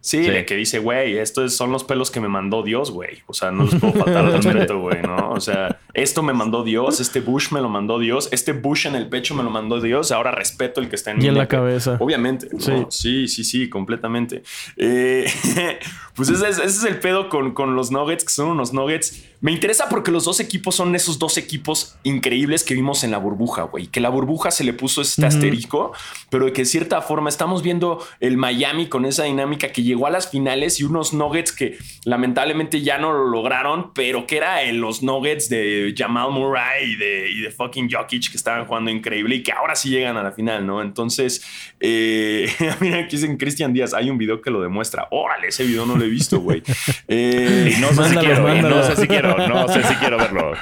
Sí, 0.02 0.24
Sí. 0.24 0.30
de 0.30 0.46
que 0.46 0.56
dice, 0.56 0.78
güey, 0.78 1.18
estos 1.18 1.54
son 1.54 1.72
los 1.72 1.84
pelos 1.84 2.10
que 2.10 2.20
me 2.20 2.28
mandó 2.28 2.62
Dios, 2.62 2.90
güey. 2.90 3.18
O 3.26 3.34
sea, 3.34 3.50
no 3.50 3.64
les 3.64 3.74
puedo 3.74 3.92
faltar 3.92 4.24
al 4.24 4.32
respeto, 4.32 4.78
güey, 4.80 5.02
¿no? 5.02 5.30
O 5.32 5.40
sea, 5.40 5.78
esto 5.92 6.22
me 6.22 6.32
mandó 6.32 6.64
Dios, 6.64 7.00
este 7.00 7.20
bush 7.20 7.52
me 7.52 7.60
lo 7.60 7.68
mandó 7.68 7.98
Dios, 7.98 8.30
este 8.32 8.52
bush 8.54 8.86
en 8.86 8.94
el 8.94 9.08
pecho 9.10 9.34
me 9.34 9.42
lo 9.42 9.50
mandó 9.50 9.78
Dios, 9.80 10.10
ahora 10.10 10.30
respeto 10.30 10.80
el 10.80 10.88
que 10.88 10.96
está 10.96 11.10
en 11.10 11.18
Y 11.18 11.20
mi 11.24 11.28
en 11.28 11.34
la 11.34 11.48
cabeza. 11.48 11.96
Obviamente, 12.00 12.48
¿no? 12.50 12.60
Sí. 12.60 12.72
sí, 12.88 13.28
sí, 13.28 13.44
sí, 13.44 13.68
completamente. 13.68 14.42
Eh, 14.78 15.26
pues 16.14 16.30
ese 16.30 16.48
es, 16.48 16.56
ese 16.58 16.66
es 16.66 16.84
el 16.84 16.98
pedo 16.98 17.28
con, 17.28 17.52
con 17.52 17.76
los 17.76 17.90
Nuggets, 17.90 18.24
que 18.24 18.30
son 18.30 18.48
unos 18.48 18.72
Nuggets. 18.72 19.22
Me 19.40 19.52
interesa 19.52 19.88
porque 19.88 20.10
los 20.10 20.24
dos 20.24 20.38
equipos 20.40 20.74
son 20.74 20.94
esos 20.94 21.18
dos 21.18 21.38
equipos 21.38 21.96
increíbles 22.02 22.62
que 22.62 22.74
vimos 22.74 23.04
en 23.04 23.10
la 23.10 23.18
burbuja, 23.18 23.62
güey. 23.62 23.86
Que 23.86 24.00
la 24.00 24.08
burbuja 24.10 24.50
se 24.50 24.64
le 24.64 24.72
puso 24.72 25.00
este 25.02 25.24
asterisco, 25.24 25.92
pero 26.28 26.44
de 26.46 26.52
que 26.52 26.62
de 26.62 26.66
cierta 26.66 27.00
forma 27.00 27.28
estamos 27.30 27.62
viendo 27.62 28.04
el 28.20 28.36
Miami 28.36 28.88
con 28.88 29.06
esa 29.06 29.24
dinámica 29.24 29.72
que 29.72 29.82
llegó 29.82 30.06
a 30.06 30.10
las 30.10 30.30
finales 30.30 30.78
y 30.80 30.84
unos 30.84 31.12
Nuggets 31.14 31.52
que 31.52 31.78
lamentablemente 32.04 32.82
ya 32.82 32.98
no 32.98 33.12
lo 33.12 33.28
lograron, 33.28 33.92
pero 33.94 34.26
que 34.26 34.36
era 34.36 34.62
en 34.64 34.80
los 34.80 35.02
Nuggets 35.02 35.48
de 35.48 35.94
Jamal 35.96 36.30
Murray 36.32 36.92
y 36.92 36.96
de, 36.96 37.30
y 37.30 37.40
de 37.40 37.50
fucking 37.50 37.90
Jokic 37.90 38.30
que 38.30 38.36
estaban 38.36 38.66
jugando 38.66 38.90
increíble 38.90 39.36
y 39.36 39.42
que 39.42 39.52
ahora 39.52 39.74
sí 39.74 39.88
llegan 39.88 40.16
a 40.18 40.22
la 40.22 40.32
final, 40.32 40.66
¿no? 40.66 40.82
Entonces, 40.82 41.42
eh, 41.80 42.52
mira, 42.80 42.98
aquí 42.98 43.16
dicen 43.16 43.36
Cristian 43.36 43.72
Díaz, 43.72 43.94
hay 43.94 44.10
un 44.10 44.18
video 44.18 44.42
que 44.42 44.50
lo 44.50 44.60
demuestra. 44.60 45.08
Órale, 45.10 45.48
ese 45.48 45.64
video 45.64 45.86
no 45.86 45.96
lo 45.96 46.04
he 46.04 46.08
visto, 46.08 46.40
güey. 46.40 46.62
Eh, 47.08 47.76
No 47.80 47.88
sé 47.88 48.10
si 48.10 48.16
quiero, 48.16 48.54
no 48.68 48.82
sé 48.84 48.96
si 48.96 49.08
quiero, 49.08 49.29
no 49.36 49.68
sé 49.68 49.82
si 49.84 49.94
quiero 49.96 50.16
verlo. 50.18 50.52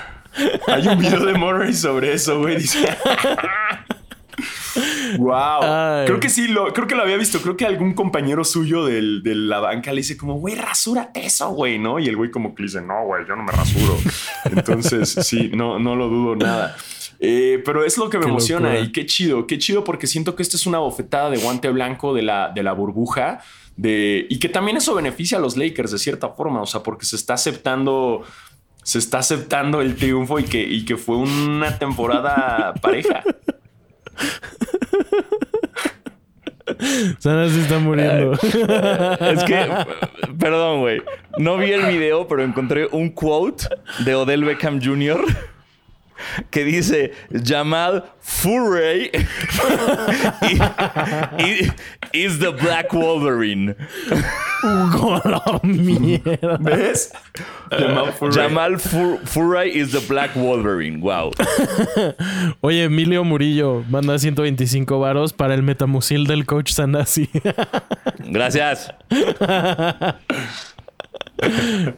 Hay 0.68 0.86
un 0.88 0.98
video 0.98 1.24
de 1.24 1.34
Murray 1.34 1.72
sobre 1.72 2.12
eso, 2.12 2.38
güey. 2.38 2.56
Dice. 2.58 2.86
wow. 5.18 5.62
Ay. 5.62 6.06
Creo 6.06 6.20
que 6.20 6.28
sí, 6.28 6.48
lo, 6.48 6.72
creo 6.72 6.86
que 6.86 6.94
lo 6.94 7.02
había 7.02 7.16
visto. 7.16 7.40
Creo 7.40 7.56
que 7.56 7.66
algún 7.66 7.94
compañero 7.94 8.44
suyo 8.44 8.84
del- 8.84 9.22
de 9.22 9.34
la 9.34 9.60
banca 9.60 9.90
le 9.92 9.98
dice 9.98 10.16
como, 10.16 10.34
güey, 10.34 10.54
rasúrate 10.54 11.26
eso, 11.26 11.50
güey, 11.50 11.78
¿no? 11.78 11.98
Y 11.98 12.06
el 12.08 12.16
güey 12.16 12.30
como 12.30 12.54
que 12.54 12.62
le 12.62 12.68
dice, 12.68 12.80
no, 12.82 13.04
güey, 13.04 13.26
yo 13.26 13.34
no 13.36 13.42
me 13.42 13.52
rasuro. 13.52 13.96
Entonces, 14.44 15.10
sí, 15.22 15.50
no, 15.54 15.78
no 15.78 15.96
lo 15.96 16.08
dudo 16.08 16.36
nada. 16.36 16.76
Eh, 17.20 17.60
pero 17.64 17.84
es 17.84 17.98
lo 17.98 18.08
que 18.08 18.18
me 18.18 18.24
Qué 18.26 18.30
emociona 18.30 18.68
locura. 18.68 18.84
y 18.86 18.92
qué 18.92 19.04
chido, 19.06 19.46
qué 19.48 19.58
chido 19.58 19.82
porque 19.82 20.06
siento 20.06 20.36
que 20.36 20.42
esta 20.44 20.56
es 20.56 20.66
una 20.66 20.78
bofetada 20.78 21.30
de 21.30 21.38
guante 21.38 21.68
blanco 21.70 22.14
de 22.14 22.22
la, 22.22 22.50
de 22.54 22.62
la 22.62 22.72
burbuja 22.72 23.40
de, 23.76 24.26
y 24.30 24.38
que 24.38 24.48
también 24.48 24.76
eso 24.76 24.94
beneficia 24.94 25.38
a 25.38 25.40
los 25.40 25.56
Lakers 25.56 25.90
de 25.90 25.98
cierta 25.98 26.28
forma, 26.28 26.62
o 26.62 26.66
sea, 26.66 26.84
porque 26.84 27.06
se 27.06 27.16
está 27.16 27.34
aceptando 27.34 28.22
se 28.88 28.98
está 28.98 29.18
aceptando 29.18 29.82
el 29.82 29.96
triunfo 29.96 30.38
y 30.38 30.44
que, 30.44 30.62
y 30.62 30.86
que 30.86 30.96
fue 30.96 31.18
una 31.18 31.78
temporada 31.78 32.72
pareja. 32.80 33.22
Sana 37.18 37.50
se 37.50 37.60
está 37.60 37.78
muriendo. 37.80 38.32
Es 39.20 39.44
que, 39.44 39.68
perdón, 40.38 40.80
güey. 40.80 41.02
No 41.36 41.58
vi 41.58 41.72
el 41.72 41.84
video, 41.84 42.26
pero 42.26 42.42
encontré 42.42 42.88
un 42.90 43.10
quote 43.10 43.64
de 44.06 44.14
Odell 44.14 44.44
Beckham 44.44 44.80
Jr. 44.82 45.22
que 46.50 46.64
dice 46.64 47.12
Jamal 47.44 48.04
Furray 48.20 49.10
is 52.12 52.38
the 52.38 52.50
Black 52.50 52.92
Wolverine. 52.92 53.74
La 54.62 55.60
mierda. 55.62 56.56
¿Ves? 56.58 57.12
Jamal 57.70 58.12
Furray. 58.12 58.32
Jamal 58.34 58.78
Fur- 58.78 59.18
Furray 59.24 59.70
is 59.70 59.92
the 59.92 60.00
Black 60.08 60.34
Wolverine. 60.34 61.00
Wow. 61.00 61.30
Oye, 62.60 62.84
Emilio 62.84 63.24
Murillo 63.24 63.84
manda 63.88 64.18
125 64.18 64.98
varos 64.98 65.32
para 65.32 65.54
el 65.54 65.62
metamucil 65.62 66.26
del 66.26 66.44
coach 66.44 66.72
Sanasi. 66.72 67.28
Gracias. 68.30 68.92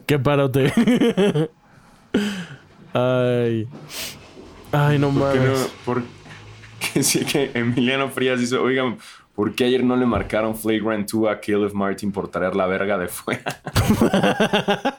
Qué 0.05 0.19
parote. 0.19 0.71
Ay. 2.93 3.67
Ay, 4.71 4.99
no 4.99 5.11
no, 5.11 5.19
mames. 5.19 5.69
por- 5.85 6.03
que 6.93 7.03
sí 7.03 7.23
que 7.25 7.51
Emiliano 7.53 8.09
Frías 8.09 8.39
dice, 8.39 8.55
oigan, 8.57 8.97
¿por 9.35 9.53
qué 9.53 9.65
ayer 9.65 9.83
no 9.83 9.95
le 9.95 10.05
marcaron 10.05 10.55
flagrant 10.55 11.09
2 11.11 11.29
a 11.29 11.39
Caleb 11.39 11.73
Martin 11.73 12.11
por 12.11 12.29
traer 12.29 12.55
la 12.55 12.65
verga 12.67 12.97
de 12.97 13.07
fuera? 13.07 13.43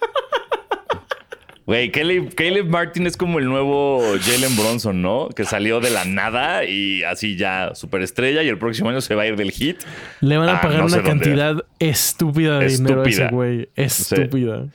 Güey, 1.64 1.92
Caleb, 1.92 2.34
Caleb 2.34 2.66
Martin 2.68 3.06
es 3.06 3.16
como 3.16 3.38
el 3.38 3.44
nuevo 3.44 4.02
Jalen 4.20 4.56
Bronson, 4.56 5.00
¿no? 5.00 5.28
Que 5.28 5.44
salió 5.44 5.78
de 5.78 5.90
la 5.90 6.04
nada 6.04 6.64
y 6.64 7.04
así 7.04 7.36
ya 7.36 7.76
superestrella 7.76 8.42
y 8.42 8.48
el 8.48 8.58
próximo 8.58 8.90
año 8.90 9.00
se 9.00 9.14
va 9.14 9.22
a 9.22 9.26
ir 9.28 9.36
del 9.36 9.52
hit. 9.52 9.78
Le 10.20 10.38
van 10.38 10.48
a 10.48 10.56
Ah, 10.56 10.60
pagar 10.60 10.80
no 10.80 10.86
una 10.86 11.02
cantidad 11.04 11.64
estúpida 11.78 12.58
de 12.58 12.66
dinero 12.66 13.02
a 13.02 13.04
ese 13.04 13.10
Estúpida. 13.22 13.30
güey. 13.30 13.68
Estúpida. 13.76 14.56
No 14.56 14.70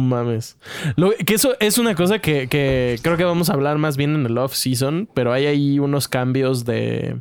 mames. 0.00 0.56
Lo, 0.96 1.10
que 1.10 1.34
eso 1.34 1.56
es 1.60 1.78
una 1.78 1.94
cosa 1.94 2.18
que, 2.18 2.48
que 2.48 2.98
creo 3.02 3.16
que 3.16 3.24
vamos 3.24 3.50
a 3.50 3.54
hablar 3.54 3.78
más 3.78 3.96
bien 3.96 4.14
en 4.14 4.26
el 4.26 4.38
off-season, 4.38 5.08
pero 5.14 5.32
hay 5.32 5.46
ahí 5.46 5.78
unos 5.78 6.08
cambios 6.08 6.64
de 6.64 7.16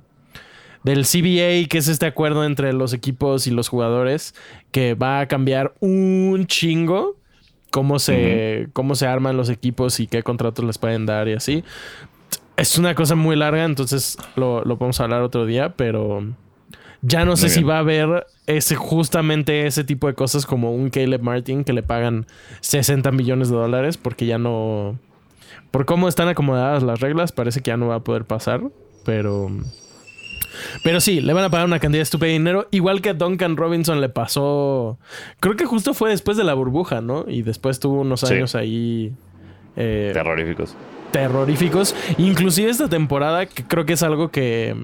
del 0.84 1.06
CBA, 1.06 1.70
que 1.70 1.78
es 1.78 1.88
este 1.88 2.06
acuerdo 2.06 2.44
entre 2.44 2.74
los 2.74 2.94
equipos 2.94 3.48
y 3.48 3.52
los 3.52 3.70
jugadores, 3.70 4.36
que 4.72 4.96
va 4.96 5.22
a 5.22 5.28
cambiar 5.28 5.74
un 5.80 6.46
chingo 6.48 7.16
cómo 7.74 7.98
se, 7.98 8.68
cómo 8.74 8.94
se 8.94 9.08
arman 9.08 9.36
los 9.36 9.50
equipos 9.50 10.00
y 10.00 10.06
qué 10.06 10.22
contratos 10.22 10.64
les 10.64 10.78
pueden 10.78 11.08
dar 11.08 11.28
y 11.28 11.34
así. 11.34 11.64
Es 12.56 12.78
una 12.78 12.94
cosa 12.94 13.16
muy 13.16 13.36
larga, 13.36 13.64
entonces 13.64 14.16
lo, 14.36 14.64
lo 14.64 14.78
podemos 14.78 15.00
hablar 15.02 15.24
otro 15.24 15.48
día, 15.48 15.74
pero 15.76 16.24
ya 17.04 17.26
no 17.26 17.36
sé 17.38 17.50
si 17.50 17.62
va 17.64 17.76
a 17.76 17.80
haber 17.80 18.26
ese, 18.48 18.76
justamente 18.76 19.68
ese 19.68 19.84
tipo 19.84 20.08
de 20.08 20.14
cosas 20.16 20.46
como 20.46 20.74
un 20.74 20.90
Caleb 20.90 21.22
Martin 21.22 21.64
que 21.64 21.74
le 21.74 21.84
pagan 21.84 22.26
60 22.62 23.12
millones 23.12 23.50
de 23.50 23.56
dólares 23.58 23.98
porque 23.98 24.26
ya 24.26 24.38
no... 24.40 24.98
por 25.70 25.86
cómo 25.86 26.08
están 26.08 26.28
acomodadas 26.30 26.82
las 26.82 27.00
reglas, 27.02 27.32
parece 27.32 27.62
que 27.62 27.68
ya 27.70 27.78
no 27.78 27.88
va 27.88 27.96
a 27.96 28.04
poder 28.04 28.26
pasar. 28.26 28.62
Pero. 29.06 29.50
Pero 30.84 31.02
sí, 31.02 31.20
le 31.20 31.34
van 31.34 31.44
a 31.44 31.50
pagar 31.50 31.66
una 31.66 31.80
cantidad 31.80 32.02
estúpida 32.02 32.28
de 32.28 32.34
dinero. 32.34 32.68
Igual 32.72 33.02
que 33.02 33.10
a 33.10 33.14
Duncan 33.14 33.58
Robinson 33.58 34.00
le 34.02 34.08
pasó. 34.10 34.98
Creo 35.40 35.56
que 35.56 35.66
justo 35.66 35.94
fue 35.94 36.12
después 36.12 36.38
de 36.38 36.44
la 36.44 36.54
burbuja, 36.54 37.02
¿no? 37.02 37.26
Y 37.28 37.42
después 37.42 37.80
tuvo 37.80 38.02
unos 38.02 38.22
Sí. 38.22 38.34
años 38.34 38.56
ahí. 38.56 39.12
eh, 39.76 40.12
Terroríficos. 40.14 40.76
terroríficos. 41.12 41.96
Inclusive 42.18 42.70
esta 42.70 42.88
temporada, 42.88 43.46
que 43.48 43.64
creo 43.64 43.86
que 43.86 43.94
es 43.94 44.04
algo 44.04 44.30
que. 44.30 44.76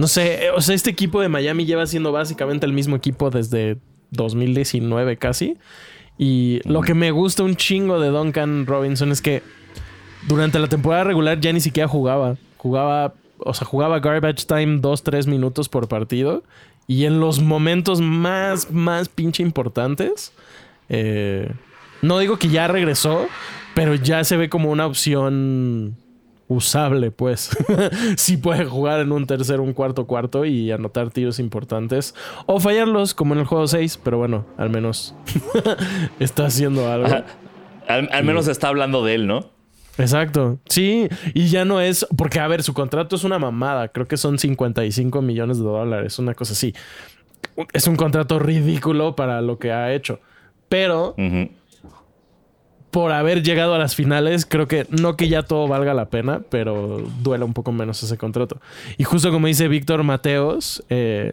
No 0.00 0.06
sé, 0.06 0.46
eh, 0.46 0.50
o 0.50 0.62
sea, 0.62 0.74
este 0.74 0.88
equipo 0.88 1.20
de 1.20 1.28
Miami 1.28 1.66
lleva 1.66 1.86
siendo 1.86 2.10
básicamente 2.10 2.64
el 2.64 2.72
mismo 2.72 2.96
equipo 2.96 3.28
desde 3.28 3.76
2019 4.12 5.18
casi. 5.18 5.58
Y 6.16 6.62
lo 6.64 6.80
que 6.80 6.94
me 6.94 7.10
gusta 7.10 7.42
un 7.42 7.54
chingo 7.54 8.00
de 8.00 8.08
Duncan 8.08 8.64
Robinson 8.64 9.12
es 9.12 9.20
que 9.20 9.42
durante 10.26 10.58
la 10.58 10.68
temporada 10.68 11.04
regular 11.04 11.38
ya 11.38 11.52
ni 11.52 11.60
siquiera 11.60 11.86
jugaba. 11.86 12.38
Jugaba, 12.56 13.12
o 13.40 13.52
sea, 13.52 13.66
jugaba 13.66 14.00
garbage 14.00 14.46
time 14.46 14.80
2-3 14.80 15.26
minutos 15.26 15.68
por 15.68 15.86
partido. 15.86 16.44
Y 16.86 17.04
en 17.04 17.20
los 17.20 17.40
momentos 17.42 18.00
más, 18.00 18.70
más 18.70 19.10
pinche 19.10 19.42
importantes, 19.42 20.32
eh, 20.88 21.52
no 22.00 22.18
digo 22.18 22.38
que 22.38 22.48
ya 22.48 22.68
regresó, 22.68 23.26
pero 23.74 23.96
ya 23.96 24.24
se 24.24 24.38
ve 24.38 24.48
como 24.48 24.70
una 24.70 24.86
opción 24.86 25.98
usable, 26.50 27.12
pues. 27.12 27.50
sí 28.16 28.36
puede 28.36 28.64
jugar 28.66 29.00
en 29.00 29.12
un 29.12 29.26
tercer, 29.26 29.60
un 29.60 29.72
cuarto, 29.72 30.06
cuarto 30.06 30.44
y 30.44 30.70
anotar 30.72 31.10
tiros 31.10 31.38
importantes. 31.38 32.14
O 32.46 32.60
fallarlos, 32.60 33.14
como 33.14 33.34
en 33.34 33.40
el 33.40 33.46
juego 33.46 33.66
6, 33.66 34.00
pero 34.02 34.18
bueno, 34.18 34.44
al 34.58 34.68
menos 34.68 35.14
está 36.20 36.46
haciendo 36.46 36.90
algo. 36.92 37.06
Ajá. 37.06 37.24
Al, 37.88 38.08
al 38.12 38.24
menos 38.24 38.48
está 38.48 38.68
hablando 38.68 39.04
de 39.04 39.14
él, 39.14 39.26
¿no? 39.26 39.46
Exacto. 39.96 40.58
Sí, 40.68 41.08
y 41.34 41.48
ya 41.48 41.64
no 41.64 41.80
es. 41.80 42.06
Porque, 42.16 42.40
a 42.40 42.48
ver, 42.48 42.62
su 42.62 42.74
contrato 42.74 43.16
es 43.16 43.24
una 43.24 43.38
mamada. 43.38 43.88
Creo 43.88 44.06
que 44.06 44.16
son 44.16 44.38
55 44.38 45.22
millones 45.22 45.58
de 45.58 45.64
dólares, 45.64 46.18
una 46.18 46.34
cosa 46.34 46.52
así. 46.52 46.74
Es 47.72 47.86
un 47.86 47.96
contrato 47.96 48.38
ridículo 48.38 49.14
para 49.14 49.40
lo 49.40 49.58
que 49.58 49.72
ha 49.72 49.92
hecho. 49.92 50.20
Pero. 50.68 51.14
Por 52.90 53.12
haber 53.12 53.42
llegado 53.42 53.74
a 53.74 53.78
las 53.78 53.94
finales, 53.94 54.44
creo 54.46 54.66
que 54.66 54.86
no 54.90 55.16
que 55.16 55.28
ya 55.28 55.42
todo 55.42 55.68
valga 55.68 55.94
la 55.94 56.06
pena, 56.06 56.40
pero 56.50 57.02
duela 57.22 57.44
un 57.44 57.54
poco 57.54 57.70
menos 57.72 58.02
ese 58.02 58.16
contrato. 58.18 58.60
Y 58.98 59.04
justo 59.04 59.30
como 59.30 59.46
dice 59.46 59.68
Víctor 59.68 60.02
Mateos, 60.02 60.82
eh, 60.90 61.32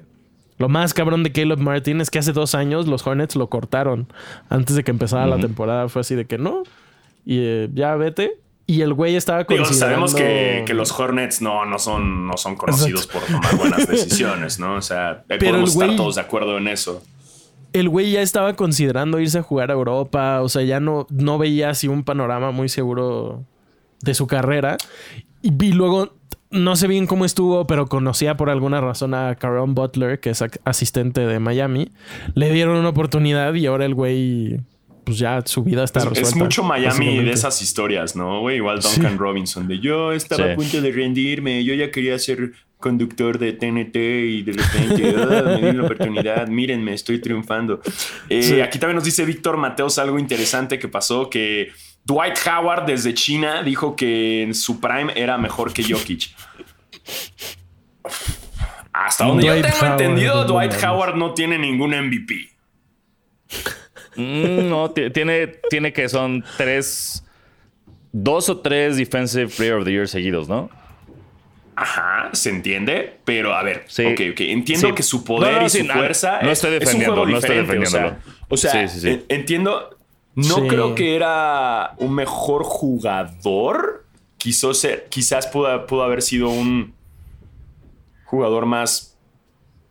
lo 0.59 0.69
más 0.69 0.93
cabrón 0.93 1.23
de 1.23 1.31
Caleb 1.31 1.59
Martin 1.59 2.01
es 2.01 2.09
que 2.11 2.19
hace 2.19 2.31
dos 2.33 2.55
años 2.55 2.87
los 2.87 3.05
Hornets 3.05 3.35
lo 3.35 3.47
cortaron 3.47 4.07
antes 4.49 4.75
de 4.75 4.83
que 4.83 4.91
empezara 4.91 5.25
la 5.27 5.37
temporada. 5.37 5.87
Fue 5.89 6.01
así 6.01 6.15
de 6.15 6.25
que 6.25 6.37
no, 6.37 6.63
y 7.25 7.37
eh, 7.39 7.69
ya 7.73 7.95
vete. 7.95 8.33
Y 8.69 8.81
el 8.81 8.93
güey 8.93 9.15
estaba 9.15 9.45
Digo, 9.45 9.63
considerando... 9.63 10.07
sabemos 10.09 10.13
que, 10.15 10.63
que 10.67 10.73
los 10.73 10.91
Hornets 10.91 11.41
no, 11.41 11.65
no, 11.65 11.79
son, 11.79 12.27
no 12.27 12.35
son 12.35 12.55
conocidos 12.57 13.07
por 13.07 13.21
tomar 13.21 13.55
buenas 13.55 13.87
decisiones, 13.87 14.59
¿no? 14.59 14.75
O 14.75 14.81
sea, 14.81 15.23
podemos 15.27 15.71
el 15.71 15.77
güey- 15.77 15.83
estar 15.85 15.95
todos 15.95 16.15
de 16.15 16.21
acuerdo 16.21 16.57
en 16.57 16.67
eso. 16.67 17.01
El 17.73 17.89
güey 17.89 18.11
ya 18.11 18.21
estaba 18.21 18.55
considerando 18.55 19.19
irse 19.19 19.39
a 19.39 19.43
jugar 19.43 19.71
a 19.71 19.73
Europa. 19.73 20.41
O 20.41 20.49
sea, 20.49 20.63
ya 20.63 20.79
no, 20.79 21.07
no 21.09 21.37
veía 21.37 21.69
así 21.69 21.87
un 21.87 22.03
panorama 22.03 22.51
muy 22.51 22.69
seguro 22.69 23.43
de 24.01 24.13
su 24.13 24.27
carrera. 24.27 24.77
Y, 25.41 25.51
vi 25.51 25.71
luego, 25.71 26.15
no 26.49 26.75
sé 26.75 26.87
bien 26.87 27.07
cómo 27.07 27.25
estuvo, 27.25 27.67
pero 27.67 27.87
conocía 27.87 28.37
por 28.37 28.49
alguna 28.49 28.81
razón 28.81 29.13
a 29.13 29.35
Caron 29.35 29.75
Butler, 29.75 30.19
que 30.19 30.29
es 30.31 30.43
asistente 30.65 31.21
de 31.21 31.39
Miami. 31.39 31.91
Le 32.35 32.51
dieron 32.51 32.77
una 32.77 32.89
oportunidad 32.89 33.53
y 33.53 33.65
ahora 33.65 33.85
el 33.85 33.93
güey, 33.93 34.59
pues 35.03 35.19
ya 35.19 35.41
su 35.45 35.63
vida 35.63 35.83
está 35.83 35.99
Es, 35.99 36.05
resuelta. 36.05 36.29
es 36.29 36.35
mucho 36.35 36.63
Miami 36.63 37.23
de 37.23 37.31
esas 37.31 37.61
historias, 37.61 38.15
¿no? 38.15 38.41
Güey, 38.41 38.57
igual 38.57 38.79
Duncan 38.81 39.11
Sí. 39.13 39.17
Robinson, 39.17 39.67
de 39.67 39.79
yo 39.79 40.11
estaba 40.13 40.43
Sí. 40.45 40.49
a 40.51 40.55
punto 40.55 40.81
de 40.81 40.91
rendirme, 40.91 41.63
yo 41.63 41.73
ya 41.75 41.91
quería 41.91 42.17
ser 42.19 42.53
conductor 42.79 43.39
de 43.39 43.53
TNT 43.53 43.95
y 43.95 44.41
de 44.43 44.53
repente 44.53 45.15
ah, 45.17 45.41
me 45.45 45.55
dieron 45.57 45.77
la 45.77 45.83
oportunidad, 45.85 46.47
mírenme, 46.47 46.93
estoy 46.93 47.19
triunfando. 47.19 47.81
Eh, 48.29 48.43
Sí. 48.43 48.61
Aquí 48.61 48.77
también 48.79 48.95
nos 48.95 49.03
dice 49.05 49.25
Víctor 49.25 49.57
Mateos 49.57 49.97
algo 49.97 50.19
interesante 50.19 50.77
que 50.79 50.87
pasó, 50.87 51.29
que 51.29 51.69
Dwight 52.05 52.35
Howard 52.47 52.85
desde 52.85 53.13
China 53.13 53.63
dijo 53.63 53.95
que 53.95 54.43
en 54.43 54.53
su 54.53 54.79
prime 54.79 55.11
era 55.15 55.37
mejor 55.37 55.73
que 55.73 55.83
Jokic. 55.83 56.29
Hasta 58.93 59.25
donde 59.25 59.43
Dwight 59.47 59.65
yo 59.65 59.71
tengo 59.71 59.77
Howard, 59.85 60.01
entendido, 60.01 60.45
Dwight. 60.45 60.73
Howard 60.83 61.15
no 61.15 61.33
tiene 61.33 61.57
ningún 61.59 61.91
MVP. 61.91 62.49
Mm, 64.15 64.69
no, 64.69 64.89
ti- 64.91 65.09
tiene, 65.11 65.47
tiene 65.69 65.93
que 65.93 66.09
son 66.09 66.43
tres. 66.57 67.23
Dos 68.11 68.49
o 68.49 68.57
tres 68.59 68.97
Defensive 68.97 69.47
Player 69.55 69.73
of 69.75 69.85
the 69.85 69.91
Year 69.91 70.07
seguidos, 70.07 70.47
¿no? 70.49 70.69
Ajá, 71.79 72.29
se 72.33 72.49
entiende, 72.49 73.17
pero 73.23 73.53
a 73.53 73.61
ver, 73.61 73.83
Sí. 73.87 74.03
ok, 74.03 74.19
ok, 74.31 74.39
entiendo 74.41 74.87
Sí. 74.87 74.93
que 74.95 75.03
su 75.03 75.23
poder 75.23 75.53
No, 75.53 75.59
no, 75.59 75.65
y 75.67 75.69
su 75.69 75.77
sí, 75.77 75.87
fuerza 75.87 76.39
no 76.41 76.49
es, 76.49 76.57
estoy 76.57 76.71
es 76.71 76.73
un 76.75 76.79
defendiendo, 76.79 77.13
juego 77.15 77.29
no 77.29 77.37
estoy 77.37 77.57
diferente, 77.59 77.87
o 77.87 77.89
sea, 77.89 78.01
defendiéndolo. 78.01 78.45
o 78.49 78.57
sea, 78.57 79.19
entiendo, 79.29 79.89
no 80.33 80.67
creo 80.67 80.95
que 80.95 81.15
era 81.15 81.93
un 81.97 82.15
mejor 82.15 82.63
jugador, 82.63 84.05
quiso 84.39 84.73
ser, 84.73 85.05
quizás 85.09 85.45
pudo, 85.47 85.85
pudo 85.85 86.03
haber 86.03 86.23
sido 86.23 86.49
un 86.49 86.93
jugador 88.25 88.65
más 88.65 89.15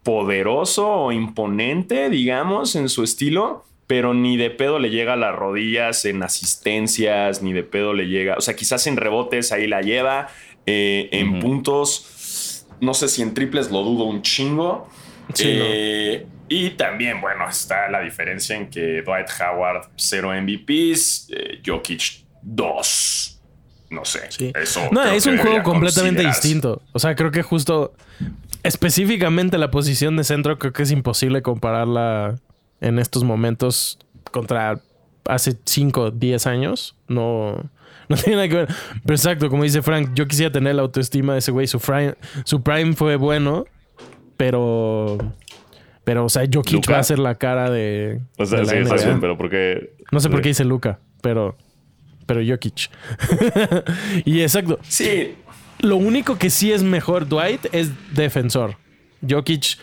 poderoso 0.03 0.88
o 0.88 1.12
imponente, 1.12 2.11
digamos, 2.11 2.77
en 2.77 2.88
su 2.88 3.03
estilo, 3.05 3.64
pero 3.87 4.12
ni 4.14 4.37
de 4.37 4.51
pedo 4.51 4.79
le 4.81 4.90
llega 4.90 5.12
a 5.12 5.16
las 5.16 5.35
rodillas 5.37 6.05
en 6.05 6.22
asistencias, 6.22 7.42
ni 7.42 7.53
de 7.53 7.62
pedo 7.62 7.92
le 7.94 8.07
llega, 8.09 8.35
o 8.37 8.40
sea, 8.40 8.57
quizás 8.57 8.87
en 8.88 8.96
rebotes 8.96 9.53
ahí 9.53 9.66
la 9.66 9.83
lleva, 9.83 10.29
eh, 10.66 11.09
en 11.12 11.40
puntos, 11.40 12.66
no 12.81 12.92
sé 12.94 13.09
si 13.09 13.22
en 13.22 13.33
triples 13.35 13.70
lo 13.70 13.83
dudo 13.83 14.05
un 14.05 14.22
chingo. 14.22 14.88
Sí, 15.35 15.44
Eh, 15.46 16.26
Y 16.48 16.70
también, 16.70 17.20
bueno, 17.20 17.48
está 17.48 17.88
la 17.90 18.00
diferencia 18.00 18.55
en 18.57 18.70
que 18.70 19.02
Dwight 19.02 19.26
Howard, 19.40 19.88
cero 19.96 20.31
MVPs, 20.33 21.29
eh, 21.31 21.61
Jokic, 21.66 22.24
dos. 22.40 23.40
No 23.90 24.05
sé. 24.05 24.20
Sí. 24.31 24.52
Eso 24.55 24.81
No, 24.92 25.02
es 25.05 25.26
un 25.26 25.38
juego 25.38 25.62
completamente 25.64 26.24
distinto. 26.24 26.83
O 26.92 26.98
sea, 27.00 27.14
creo 27.16 27.31
que 27.33 27.42
justo 27.42 27.94
específicamente 28.62 29.59
la 29.59 29.70
posición 29.70 30.16
de 30.16 30.24
centro 30.24 30.59
creo 30.59 30.72
que 30.72 30.83
es 30.83 30.90
imposible 30.90 31.42
compararla 31.42 32.37
en 32.81 32.98
estos 32.98 33.24
momentos 33.24 33.98
contra 34.31 34.81
hace 35.24 35.57
5, 35.64 36.11
10 36.12 36.46
años. 36.46 36.96
No, 37.09 37.70
no 38.09 38.16
tiene 38.16 38.37
nada 38.37 38.49
que 38.49 38.55
ver. 38.55 38.69
Pero 39.03 39.14
exacto, 39.14 39.49
como 39.49 39.62
dice 39.62 39.83
Frank, 39.83 40.11
yo 40.14 40.27
quisiera 40.27 40.53
tener 40.53 40.75
la 40.75 40.83
autoestima 40.83 41.33
de 41.33 41.40
ese 41.40 41.51
güey. 41.51 41.66
Su 41.66 41.81
prime, 41.81 42.14
su 42.45 42.62
prime 42.62 42.95
fue 42.95 43.16
bueno, 43.16 43.64
pero... 44.37 45.19
Pero, 46.05 46.25
o 46.25 46.29
sea, 46.29 46.45
Jokic 46.51 46.88
va 46.88 47.01
a 47.01 47.03
ser 47.03 47.19
la 47.19 47.35
cara 47.35 47.69
de, 47.69 48.21
O 48.38 48.47
sea, 48.47 48.61
de 48.61 48.64
la 48.64 48.71
sí, 48.71 48.79
está 48.79 48.95
bien, 48.95 49.21
pero 49.21 49.37
porque. 49.37 49.97
No 50.12 50.21
sé 50.21 50.31
por 50.31 50.40
qué 50.40 50.51
dice 50.51 50.64
Luca, 50.64 51.01
pero... 51.21 51.57
Pero 52.27 52.40
Jokic. 52.47 52.90
y 54.25 54.40
exacto. 54.40 54.79
Sí, 54.85 55.35
Lo 55.81 55.97
único 55.97 56.38
que 56.38 56.49
sí 56.49 56.71
es 56.71 56.85
mejor 56.85 57.27
Dwight 57.27 57.66
es 57.73 57.90
defensor. 58.14 58.77
Jokic, 59.29 59.79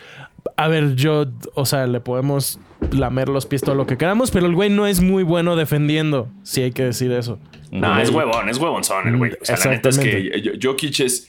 a 0.56 0.68
ver, 0.68 0.94
yo, 0.94 1.26
o 1.54 1.66
sea, 1.66 1.86
le 1.86 2.00
podemos 2.00 2.58
lamer 2.92 3.28
los 3.28 3.46
pies 3.46 3.62
todo 3.62 3.74
lo 3.74 3.86
que 3.86 3.96
queramos, 3.96 4.30
pero 4.30 4.46
el 4.46 4.54
güey 4.54 4.70
no 4.70 4.86
es 4.86 5.00
muy 5.00 5.22
bueno 5.22 5.56
defendiendo, 5.56 6.28
si 6.42 6.62
hay 6.62 6.72
que 6.72 6.84
decir 6.84 7.12
eso. 7.12 7.38
No, 7.70 7.98
es 8.00 8.10
huevón, 8.10 8.48
es 8.48 8.58
huevonzón 8.58 9.08
el 9.08 9.16
güey. 9.16 9.32
O 9.40 9.44
sea, 9.44 9.56
la 9.56 9.70
neta 9.72 9.88
es 9.88 9.98
que 9.98 10.10
Exactamente. 10.18 10.58
Yo- 10.60 10.70
Jokic 10.70 11.00
es, 11.00 11.28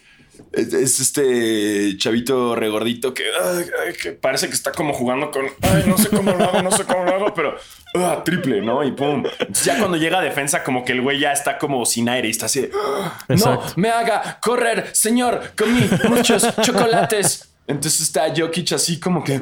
es, 0.52 0.74
es 0.74 1.00
este 1.00 1.98
chavito 1.98 2.56
regordito 2.56 3.14
que, 3.14 3.24
ay, 3.24 3.66
ay, 3.88 3.94
que 3.94 4.12
parece 4.12 4.48
que 4.48 4.54
está 4.54 4.72
como 4.72 4.94
jugando 4.94 5.32
con, 5.32 5.46
ay, 5.62 5.84
no 5.88 5.98
sé 5.98 6.10
cómo 6.10 6.32
lo 6.34 6.44
hago, 6.44 6.62
no 6.62 6.72
sé 6.72 6.84
cómo 6.84 7.04
lo 7.06 7.12
hago, 7.16 7.34
pero 7.34 7.56
ah, 7.96 8.22
triple, 8.24 8.62
¿no? 8.62 8.84
Y 8.84 8.92
pum. 8.92 9.24
Entonces, 9.40 9.66
ya 9.66 9.80
cuando 9.80 9.98
llega 9.98 10.20
a 10.20 10.22
defensa, 10.22 10.64
como 10.64 10.86
que 10.86 10.92
el 10.92 11.02
güey 11.02 11.20
ya 11.20 11.32
está 11.32 11.58
como 11.58 11.86
sin 11.86 12.10
aire 12.10 12.28
y 12.28 12.32
está 12.32 12.46
así, 12.48 12.62
de, 12.62 12.72
"Ah, 12.76 13.18
no, 13.30 13.62
me 13.78 13.90
haga 13.90 14.40
correr, 14.42 14.90
señor, 14.92 15.42
comí 15.58 15.90
muchos 16.10 16.46
chocolates. 16.62 17.52
Entonces 17.68 18.02
está 18.02 18.32
Jokic 18.36 18.74
así 18.74 19.00
como 19.00 19.24
que 19.24 19.42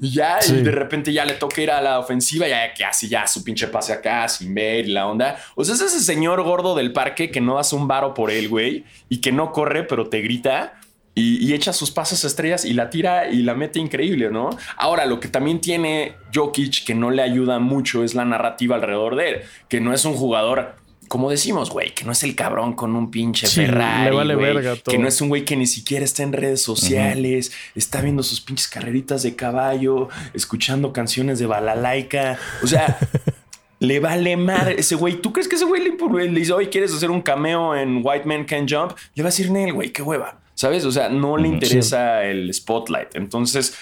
y 0.00 0.10
ya, 0.12 0.40
Sí. 0.40 0.54
y 0.56 0.62
de 0.62 0.70
repente 0.70 1.12
ya 1.12 1.24
le 1.24 1.34
toca 1.34 1.60
ir 1.60 1.70
a 1.70 1.80
la 1.80 1.98
ofensiva, 1.98 2.46
ya 2.46 2.72
que 2.74 2.84
hace 2.84 3.08
ya 3.08 3.26
su 3.26 3.42
pinche 3.42 3.66
pase 3.66 3.92
acá 3.92 4.28
sin 4.28 4.54
ver 4.54 4.86
y 4.86 4.92
la 4.92 5.06
onda. 5.06 5.36
O 5.56 5.64
sea, 5.64 5.74
es 5.74 5.80
ese 5.80 6.00
señor 6.00 6.42
gordo 6.42 6.74
del 6.76 6.92
parque 6.92 7.30
que 7.30 7.40
no 7.40 7.58
hace 7.58 7.74
un 7.74 7.88
varo 7.88 8.14
por 8.14 8.30
él, 8.30 8.48
güey, 8.48 8.84
y 9.08 9.20
que 9.20 9.32
no 9.32 9.52
corre, 9.52 9.82
pero 9.84 10.08
te 10.08 10.20
grita. 10.20 10.74
Y, 11.18 11.38
y 11.46 11.54
echa 11.54 11.72
sus 11.72 11.90
pases 11.90 12.24
estrellas 12.24 12.66
y 12.66 12.74
la 12.74 12.90
tira 12.90 13.30
y 13.30 13.42
la 13.42 13.54
mete 13.54 13.78
increíble, 13.78 14.30
¿no? 14.30 14.50
Ahora, 14.76 15.06
lo 15.06 15.18
que 15.18 15.28
también 15.28 15.62
tiene 15.62 16.14
Jokic 16.34 16.84
que 16.84 16.94
no 16.94 17.10
le 17.10 17.22
ayuda 17.22 17.58
mucho 17.58 18.04
es 18.04 18.14
la 18.14 18.26
narrativa 18.26 18.76
alrededor 18.76 19.16
de 19.16 19.28
él, 19.30 19.40
que 19.70 19.80
no 19.80 19.94
es 19.94 20.04
un 20.04 20.12
jugador, 20.12 20.74
como 21.08 21.30
decimos, 21.30 21.70
güey, 21.70 21.94
que 21.94 22.04
no 22.04 22.12
es 22.12 22.22
el 22.22 22.34
cabrón 22.34 22.74
con 22.74 22.94
un 22.96 23.10
pinche 23.10 23.46
Sí, 23.46 23.60
Ferrari, 23.66 24.10
le 24.10 24.16
vale 24.16 24.34
güey, 24.34 24.54
verga 24.54 24.76
todo. 24.76 24.92
que 24.92 24.98
no 24.98 25.08
es 25.08 25.20
un 25.20 25.28
güey 25.28 25.44
que 25.44 25.56
ni 25.56 25.66
siquiera 25.66 26.04
está 26.04 26.22
en 26.22 26.32
redes 26.32 26.62
sociales, 26.62 27.52
está 27.74 28.00
viendo 28.00 28.22
sus 28.22 28.40
pinches 28.40 28.68
carreritas 28.68 29.22
de 29.22 29.36
caballo, 29.36 30.08
escuchando 30.34 30.92
canciones 30.92 31.38
de 31.38 31.46
balalaika. 31.46 32.38
O 32.62 32.66
sea, 32.66 32.98
le 33.78 34.00
vale 34.00 34.36
madre 34.36 34.76
ese 34.78 34.94
güey. 34.94 35.20
¿Tú 35.20 35.32
crees 35.32 35.48
que 35.48 35.56
ese 35.56 35.64
güey 35.64 35.82
le, 35.82 36.28
le 36.30 36.40
dice, 36.40 36.52
oye, 36.52 36.68
¿quieres 36.70 36.92
hacer 36.94 37.10
un 37.10 37.22
cameo 37.22 37.76
en 37.76 38.00
White 38.02 38.24
Man 38.26 38.44
Can 38.44 38.66
Jump? 38.68 38.92
Le 39.14 39.22
va 39.22 39.28
a 39.28 39.32
decir, 39.32 39.50
Nel, 39.50 39.72
güey, 39.72 39.90
qué 39.90 40.02
hueva. 40.02 40.40
¿Sabes? 40.54 40.84
O 40.86 40.92
sea, 40.92 41.08
no 41.10 41.36
le 41.36 41.48
interesa 41.48 42.24
el 42.24 42.52
spotlight. 42.54 43.14
Entonces, 43.14 43.76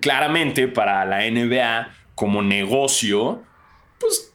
claramente 0.00 0.66
para 0.66 1.04
la 1.04 1.20
NBA 1.30 1.88
como 2.16 2.42
negocio, 2.42 3.42
pues 4.00 4.32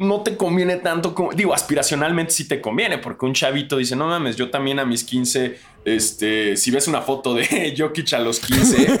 no 0.00 0.22
te 0.22 0.36
conviene 0.36 0.76
tanto 0.76 1.14
como, 1.14 1.32
digo, 1.32 1.52
aspiracionalmente 1.52 2.32
sí 2.32 2.48
te 2.48 2.60
conviene, 2.60 2.96
porque 2.96 3.26
un 3.26 3.34
chavito 3.34 3.76
dice, 3.76 3.94
no 3.94 4.06
mames, 4.06 4.34
yo 4.34 4.48
también 4.48 4.78
a 4.78 4.86
mis 4.86 5.04
15, 5.04 5.58
este, 5.84 6.56
si 6.56 6.70
ves 6.70 6.88
una 6.88 7.00
foto 7.00 7.34
de 7.34 7.74
Jokic 7.78 8.12
a 8.12 8.18
los 8.18 8.38
15, 8.40 9.00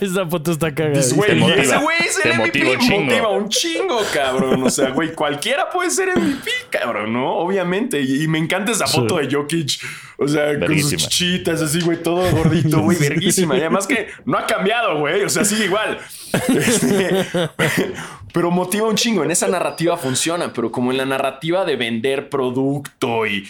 Esa 0.00 0.26
foto 0.26 0.52
está 0.52 0.74
cagada. 0.74 0.96
dices, 0.96 1.14
güey, 1.14 1.34
motiva. 1.36 1.62
ese 1.62 1.76
güey 1.78 1.96
es 2.00 2.24
el 2.24 2.34
MVP, 2.34 2.64
motiva 2.64 2.70
un 2.72 2.78
chingo. 2.80 3.04
motiva 3.04 3.28
un 3.30 3.48
chingo, 3.48 4.00
cabrón. 4.12 4.62
O 4.64 4.70
sea, 4.70 4.90
güey, 4.90 5.12
cualquiera 5.14 5.70
puede 5.70 5.90
ser 5.90 6.08
MVP, 6.16 6.50
cabrón, 6.70 7.12
¿no? 7.12 7.36
Obviamente. 7.36 8.00
Y, 8.00 8.24
y 8.24 8.28
me 8.28 8.38
encanta 8.38 8.72
esa 8.72 8.86
Sí. 8.86 8.96
foto 9.00 9.18
de 9.18 9.28
Jokic, 9.32 9.80
o 10.18 10.26
sea, 10.28 10.58
con 10.58 10.78
sus 10.80 10.96
chichitas, 10.96 11.62
así, 11.62 11.80
güey, 11.80 12.02
todo 12.02 12.28
gordito, 12.32 12.80
güey, 12.80 12.98
verguísima. 13.00 13.56
Y 13.56 13.60
además 13.60 13.86
que 13.86 14.08
no 14.24 14.36
ha 14.38 14.46
cambiado, 14.46 14.98
güey, 14.98 15.22
o 15.22 15.28
sea, 15.28 15.44
sigue 15.44 15.66
igual. 15.66 15.98
Este, 16.48 17.26
pero 18.32 18.50
motiva 18.50 18.88
un 18.88 18.96
chingo. 18.96 19.24
En 19.24 19.30
esa 19.30 19.48
narrativa 19.48 19.96
funciona, 19.96 20.52
pero 20.52 20.70
como 20.70 20.90
en 20.90 20.98
la 20.98 21.06
narrativa 21.06 21.64
de 21.64 21.76
vender 21.76 22.28
producto 22.28 23.26
y, 23.26 23.48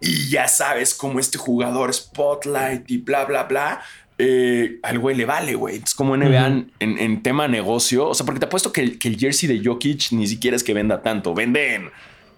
y 0.00 0.28
ya 0.28 0.48
sabes 0.48 0.94
cómo 0.94 1.18
este 1.20 1.38
jugador 1.38 1.92
spotlight 1.92 2.90
y 2.90 2.98
bla, 2.98 3.24
bla, 3.24 3.44
bla. 3.44 3.82
eh, 4.18 4.78
al 4.82 4.98
güey 4.98 5.16
le 5.16 5.24
vale, 5.26 5.54
güey. 5.54 5.76
Es 5.84 5.94
como 5.94 6.16
NBA 6.16 6.46
en, 6.46 6.72
en 6.80 7.22
tema 7.22 7.48
negocio. 7.48 8.08
O 8.08 8.14
sea, 8.14 8.24
porque 8.24 8.40
te 8.40 8.46
apuesto 8.46 8.72
que 8.72 8.80
el, 8.80 8.98
que 8.98 9.08
el 9.08 9.18
jersey 9.18 9.48
de 9.48 9.62
Jokic 9.64 10.12
ni 10.12 10.26
siquiera 10.26 10.56
es 10.56 10.64
que 10.64 10.72
venda 10.74 11.02
tanto. 11.02 11.34
Vende 11.34 11.74
en 11.74 11.90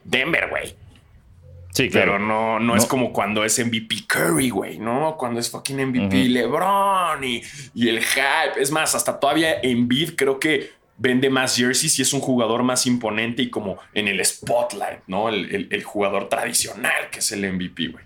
Denver, 0.04 0.48
güey. 0.50 0.74
Sí, 1.74 1.88
Pero 1.92 2.16
claro. 2.16 2.18
no, 2.18 2.58
no, 2.58 2.74
es 2.74 2.86
como 2.86 3.12
cuando 3.12 3.44
es 3.44 3.64
MVP 3.64 4.06
Curry, 4.08 4.50
güey, 4.50 4.78
¿no? 4.78 5.16
Cuando 5.16 5.38
es 5.38 5.48
fucking 5.50 5.76
MVP 5.88 6.24
LeBron 6.30 7.22
y, 7.22 7.42
y 7.74 7.88
el 7.88 8.00
hype. 8.02 8.60
Es 8.60 8.72
más, 8.72 8.96
hasta 8.96 9.20
todavía 9.20 9.60
Embiid 9.62 10.16
creo 10.16 10.40
que 10.40 10.72
vende 10.98 11.30
más 11.30 11.56
jerseys 11.56 11.98
y 11.98 12.02
es 12.02 12.12
un 12.12 12.20
jugador 12.20 12.62
más 12.64 12.86
imponente 12.86 13.42
y 13.42 13.50
como 13.50 13.78
en 13.94 14.08
el 14.08 14.24
spotlight, 14.24 15.00
¿no? 15.06 15.28
El, 15.28 15.54
el- 15.54 15.68
el 15.70 15.82
jugador 15.84 16.28
tradicional 16.28 17.08
que 17.10 17.20
es 17.20 17.32
el 17.32 17.50
MVP, 17.52 17.88
güey. 17.88 18.04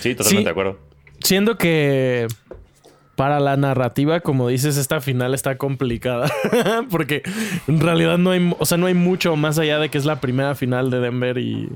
Sí, 0.00 0.14
totalmente 0.14 0.22
Sí. 0.24 0.44
de 0.44 0.50
acuerdo. 0.50 0.78
Siendo 1.22 1.56
que 1.56 2.26
para 3.16 3.38
la 3.40 3.56
narrativa, 3.56 4.20
como 4.20 4.48
dices, 4.48 4.76
esta 4.76 5.00
final 5.00 5.34
está 5.34 5.56
complicada. 5.56 6.30
Porque 6.90 7.22
en 7.68 7.80
realidad 7.80 8.18
no 8.18 8.30
hay, 8.30 8.54
o 8.58 8.66
sea, 8.66 8.76
no 8.78 8.86
hay 8.86 8.94
mucho 8.94 9.36
más 9.36 9.58
allá 9.58 9.78
de 9.78 9.88
que 9.88 9.98
es 9.98 10.04
la 10.04 10.20
primera 10.20 10.54
final 10.54 10.90
de 10.90 11.00
Denver 11.00 11.38
y 11.38 11.68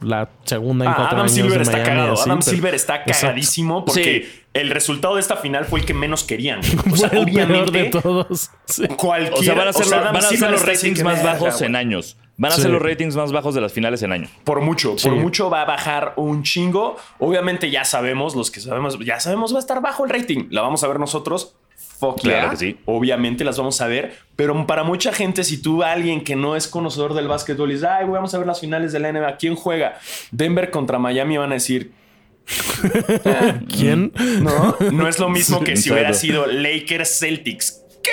la 0.00 0.28
segunda 0.44 0.84
en 0.84 0.90
Ah, 0.90 0.94
cuatro 0.96 1.16
Adam 1.16 1.20
años 1.26 1.32
Silver 1.32 1.56
de 1.58 1.62
está 1.62 1.72
Miami, 1.78 1.90
cagado. 1.90 2.12
así, 2.14 2.22
Adam 2.28 2.38
pero- 2.40 2.50
Silver 2.56 2.74
está 2.74 2.96
Exacto. 2.96 3.20
cagadísimo 3.22 3.84
porque 3.84 4.28
Sí. 4.32 4.42
el 4.54 4.70
resultado 4.70 5.14
de 5.14 5.20
esta 5.20 5.36
final 5.36 5.64
fue 5.64 5.80
el 5.80 5.86
que 5.86 5.94
menos 5.94 6.24
querían. 6.24 6.60
O 6.92 6.96
sea, 6.96 7.08
Fue 7.08 7.18
el 7.20 7.24
peor 7.24 7.26
de 7.26 7.30
obviamente, 7.48 7.84
todos. 8.00 8.50
Sí. 8.66 8.86
cualquier. 8.88 9.34
O 9.34 9.42
sea, 9.42 9.54
van 9.54 9.68
a 9.68 9.72
ser, 9.72 9.82
o 9.86 9.88
sea, 9.88 9.98
los- 10.00 10.12
van 10.12 10.16
a 10.24 10.28
ser 10.28 10.66
ratings 10.66 11.02
más 11.02 11.16
verga, 11.22 11.32
bajos 11.32 11.62
en 11.62 11.76
años. 11.76 12.16
Van 12.38 12.52
a 12.52 12.56
Sí. 12.56 12.62
ser 12.62 12.70
los 12.70 12.82
ratings 12.82 13.16
más 13.16 13.32
bajos 13.32 13.54
de 13.54 13.62
las 13.62 13.72
finales 13.72 14.02
en 14.02 14.12
años. 14.12 14.30
Por 14.44 14.60
mucho, 14.60 14.98
Sí. 14.98 15.08
por 15.08 15.16
mucho 15.16 15.48
va 15.48 15.62
a 15.62 15.64
bajar 15.64 16.12
un 16.16 16.42
chingo. 16.42 16.96
Obviamente 17.18 17.70
ya 17.70 17.84
sabemos, 17.86 18.36
los 18.36 18.50
que 18.50 18.60
sabemos, 18.60 18.98
ya 18.98 19.18
sabemos 19.20 19.54
va 19.54 19.56
a 19.56 19.60
estar 19.60 19.80
bajo 19.80 20.04
el 20.04 20.10
rating. 20.10 20.48
La 20.50 20.60
vamos 20.60 20.84
a 20.84 20.88
ver 20.88 21.00
nosotros. 21.00 21.54
Fuck 21.98 22.20
Claro 22.20 22.40
yeah. 22.40 22.50
que 22.50 22.56
sí. 22.56 22.78
Obviamente 22.84 23.44
las 23.44 23.56
vamos 23.58 23.80
a 23.80 23.86
ver. 23.86 24.14
Pero 24.36 24.66
para 24.66 24.84
mucha 24.84 25.12
gente, 25.12 25.44
si 25.44 25.60
tú 25.62 25.82
alguien 25.82 26.22
que 26.22 26.36
no 26.36 26.56
es 26.56 26.68
conocedor 26.68 27.14
del 27.14 27.28
básquetbol 27.28 27.70
y 27.70 27.74
dices, 27.74 27.88
ay, 27.90 28.04
güey, 28.04 28.14
vamos 28.16 28.34
a 28.34 28.38
ver 28.38 28.46
las 28.46 28.60
finales 28.60 28.92
de 28.92 29.00
la 29.00 29.12
NBA, 29.12 29.36
¿quién 29.38 29.56
juega? 29.56 29.98
Denver 30.30 30.70
contra 30.70 30.98
Miami 30.98 31.38
van 31.38 31.52
a 31.52 31.54
decir, 31.54 31.92
¿Quién? 33.68 34.12
no, 34.40 34.76
no 34.92 35.08
es 35.08 35.18
lo 35.18 35.28
mismo 35.28 35.60
que 35.64 35.76
si 35.76 35.90
hubiera 35.90 36.12
sido 36.12 36.46
Lakers 36.46 37.18
Celtics. 37.18 37.82
¿Qué? 38.02 38.10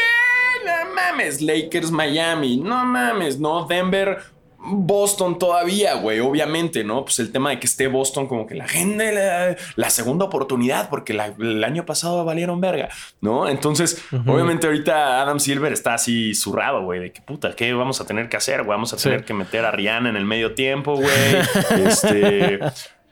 No 0.65 0.95
mames, 0.95 1.41
Lakers 1.41 1.91
Miami. 1.91 2.57
No 2.57 2.86
mames, 2.86 3.39
no, 3.39 3.65
Denver. 3.65 4.32
Boston 4.66 5.38
todavía, 5.38 5.95
güey, 5.95 6.20
obviamente, 6.22 6.84
¿no? 6.84 7.03
Pues 7.03 7.20
el 7.20 7.32
tema 7.32 7.49
de 7.49 7.59
que 7.59 7.66
esté 7.68 7.88
Boston 7.88 8.28
como 8.28 8.47
que 8.47 8.55
la 8.55 8.68
gente, 8.68 9.11
la, 9.11 9.55
la 9.76 9.89
segunda 9.89 10.26
oportunidad, 10.26 10.89
porque 10.89 11.14
la- 11.14 11.34
el 11.38 11.64
año 11.64 11.86
pasado 11.86 12.24
valieron 12.24 12.61
verga, 12.61 12.89
¿no? 13.22 13.49
Entonces, 13.49 14.03
obviamente 14.26 14.68
ahorita 14.68 15.22
Adam 15.22 15.39
Silver 15.39 15.74
está 15.74 15.95
así 15.95 16.34
zurrado, 16.34 16.84
güey, 16.84 16.99
de 17.01 17.11
que 17.11 17.22
puta, 17.22 17.55
¿qué 17.55 17.74
vamos 17.74 17.99
a 18.01 18.05
tener 18.05 18.30
que 18.30 18.38
hacer? 18.38 18.59
güey? 18.64 18.70
Vamos 18.70 18.93
a 18.93 18.97
tener 18.97 19.20
Sí. 19.20 19.26
que 19.26 19.34
meter 19.34 19.66
a 19.66 19.72
Rihanna 19.72 20.09
en 20.09 20.16
el 20.16 20.26
medio 20.26 20.53
tiempo, 20.53 20.95
güey. 20.95 21.07
este... 21.86 22.59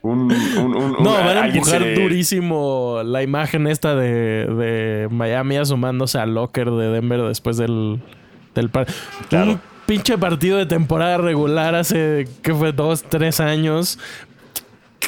Un, 0.03 0.31
un- 0.31 0.57
un- 0.57 0.75
un- 0.75 1.03
No, 1.03 1.11
van 1.13 1.37
a 1.37 1.41
se 1.41 1.47
empujar 1.57 1.93
durísimo 1.93 3.01
la 3.05 3.21
imagen 3.21 3.67
esta 3.67 3.93
de, 3.93 4.47
de 4.47 5.07
Miami 5.11 5.57
asomándose 5.57 6.17
al 6.17 6.33
locker 6.33 6.71
de 6.71 6.87
Denver 6.89 7.21
después 7.21 7.57
del, 7.57 8.01
del 8.55 8.69
par- 8.71 8.87
Claro. 9.29 9.51
Un 9.51 9.61
pinche 9.91 10.17
partido 10.17 10.57
de 10.57 10.65
temporada 10.65 11.17
regular 11.17 11.75
hace, 11.75 12.25
¿qué 12.41 12.53
fue? 12.53 12.71
Dos, 12.71 13.03
tres 13.03 13.41
años. 13.41 13.99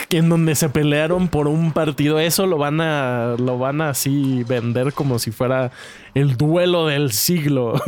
que 0.09 0.17
En 0.17 0.27
donde 0.27 0.55
se 0.55 0.67
pelearon 0.67 1.29
por 1.29 1.47
un 1.47 1.71
partido. 1.71 2.19
Eso 2.19 2.47
lo 2.47 2.57
van 2.57 2.81
a. 2.81 3.37
Lo 3.39 3.57
van 3.57 3.79
a 3.79 3.91
así 3.91 4.43
vender 4.43 4.91
como 4.91 5.19
si 5.19 5.31
fuera 5.31 5.71
el 6.13 6.35
duelo 6.35 6.87
del 6.87 7.13
siglo. 7.13 7.81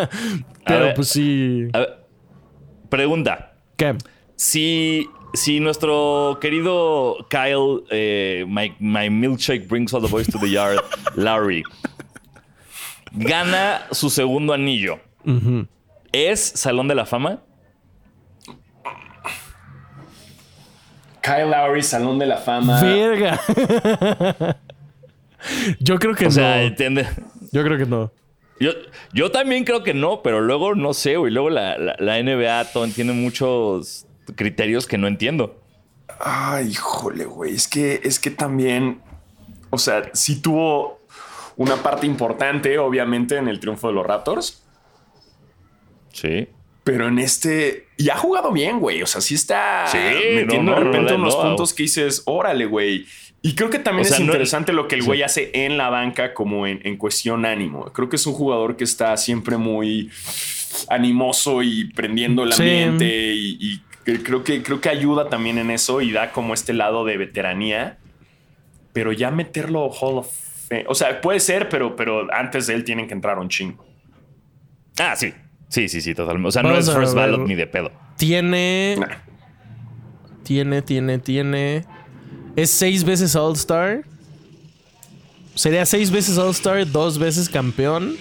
Pero 0.66 0.84
ver. 0.84 0.94
pues 0.94 1.08
sí. 1.08 1.68
Ver, 1.72 2.04
pregunta. 2.90 3.54
¿Qué? 3.78 3.96
Si, 4.36 5.08
si 5.32 5.58
nuestro 5.58 6.36
querido 6.38 7.28
Kyle, 7.30 7.82
eh, 7.90 8.44
my, 8.46 8.74
my 8.78 9.08
milkshake 9.08 9.66
brings 9.68 9.94
all 9.94 10.02
the 10.02 10.08
boys 10.08 10.26
to 10.26 10.38
the 10.38 10.50
yard, 10.50 10.78
Larry, 11.16 11.62
gana 13.12 13.86
su 13.90 14.10
segundo 14.10 14.52
anillo, 14.52 14.98
¿es 16.12 16.40
Salón 16.40 16.88
de 16.88 16.94
la 16.94 17.06
Fama? 17.06 17.40
Kyle 21.22 21.48
Lowry, 21.50 21.82
Salón 21.82 22.18
de 22.18 22.26
la 22.26 22.36
Fama. 22.38 22.82
Verga. 22.82 23.40
Yo 25.80 25.98
creo 25.98 26.14
que 26.14 26.24
O 26.26 26.28
no. 26.28 26.32
sea, 26.32 26.62
entiende. 26.62 27.06
Yo 27.52 27.62
creo 27.64 27.78
que 27.78 27.86
no. 27.86 28.12
Yo, 28.60 28.70
yo 29.12 29.32
también 29.32 29.64
creo 29.64 29.82
que 29.82 29.92
no, 29.92 30.22
pero 30.22 30.40
luego 30.40 30.76
no 30.76 30.94
sé, 30.94 31.16
güey. 31.16 31.32
Luego 31.32 31.50
la, 31.50 31.76
la- 31.78 31.96
la 31.98 32.22
NBA 32.22 32.64
tiene 32.94 33.12
muchos 33.12 34.06
criterios 34.36 34.86
que 34.86 34.98
no 34.98 35.08
entiendo. 35.08 35.60
Ay, 36.20 36.68
híjole, 36.68 37.24
güey. 37.24 37.54
Es 37.54 37.66
que, 37.66 38.00
es 38.04 38.20
que 38.20 38.30
también, 38.30 39.00
o 39.70 39.78
sea, 39.78 40.10
sí 40.12 40.40
tuvo 40.40 41.00
una 41.56 41.76
parte 41.76 42.06
importante, 42.06 42.78
obviamente, 42.78 43.36
en 43.36 43.48
el 43.48 43.58
triunfo 43.58 43.88
de 43.88 43.94
los 43.94 44.06
Raptors, 44.06 44.61
Sí. 46.12 46.46
pero 46.84 47.08
en 47.08 47.18
este, 47.18 47.86
y 47.96 48.10
ha 48.10 48.16
jugado 48.16 48.50
bien, 48.52 48.78
güey. 48.80 49.02
O 49.02 49.06
sea, 49.06 49.20
sí 49.20 49.34
está 49.34 49.86
Sí, 49.86 49.98
metiendo 50.34 50.72
no, 50.72 50.74
no, 50.74 50.78
de 50.78 50.84
repente 50.84 51.12
no, 51.12 51.18
no, 51.18 51.24
unos 51.24 51.36
no. 51.36 51.42
puntos 51.42 51.72
que 51.74 51.84
dices, 51.84 52.22
órale, 52.26 52.66
güey. 52.66 53.06
Y 53.40 53.54
creo 53.54 53.70
que 53.70 53.78
también 53.78 54.04
O 54.06 54.08
sea, 54.08 54.16
es 54.18 54.20
no- 54.20 54.26
interesante 54.26 54.72
lo 54.72 54.86
que 54.88 54.94
el 54.96 55.02
güey 55.02 55.22
hace 55.22 55.50
en 55.54 55.76
la 55.76 55.88
banca 55.90 56.32
como 56.34 56.66
en, 56.66 56.80
en 56.84 56.96
cuestión 56.96 57.44
ánimo. 57.44 57.86
Creo 57.92 58.08
que 58.08 58.16
es 58.16 58.26
un 58.26 58.34
jugador 58.34 58.76
que 58.76 58.84
está 58.84 59.16
siempre 59.16 59.56
muy 59.56 60.10
animoso 60.88 61.62
y 61.62 61.92
prendiendo 61.92 62.44
el 62.44 62.52
Sí. 62.52 62.62
ambiente 62.62 63.32
y, 63.34 63.58
y 63.60 63.82
que 64.04 64.22
creo 64.22 64.42
que 64.44 64.62
creo 64.62 64.80
que 64.80 64.88
ayuda 64.88 65.28
también 65.28 65.58
en 65.58 65.70
eso 65.70 66.00
y 66.00 66.12
da 66.12 66.32
como 66.32 66.54
este 66.54 66.72
lado 66.72 67.04
de 67.04 67.16
veteranía. 67.16 67.98
Pero 68.92 69.12
ya 69.12 69.30
meterlo 69.30 69.88
Hall 69.90 70.18
of 70.18 70.30
Fame, 70.68 70.84
o 70.88 70.94
sea, 70.94 71.20
puede 71.20 71.40
ser, 71.40 71.68
pero, 71.68 71.96
pero 71.96 72.32
antes 72.32 72.66
de 72.66 72.74
él 72.74 72.84
tienen 72.84 73.06
que 73.06 73.14
entrar 73.14 73.38
un 73.38 73.48
chingo. 73.48 73.84
Ah, 74.98 75.16
sí. 75.16 75.32
Sí, 75.72 75.88
sí, 75.88 76.02
sí, 76.02 76.14
totalmente. 76.14 76.48
O 76.48 76.52
sea, 76.52 76.62
no 76.62 76.76
es 76.76 76.92
first 76.92 77.14
ballot 77.14 77.46
ni 77.46 77.54
de 77.54 77.66
pedo. 77.66 77.90
Tiene. 78.18 78.96
Nah. 79.00 79.06
Tiene, 80.42 80.82
tiene, 80.82 81.18
tiene. 81.18 81.84
Es 82.56 82.70
seis 82.70 83.04
veces 83.04 83.34
All-Star. 83.34 84.02
Sería 85.54 85.86
seis 85.86 86.10
veces 86.10 86.36
All-Star, 86.36 86.90
dos 86.90 87.18
veces 87.18 87.48
campeón 87.48 88.16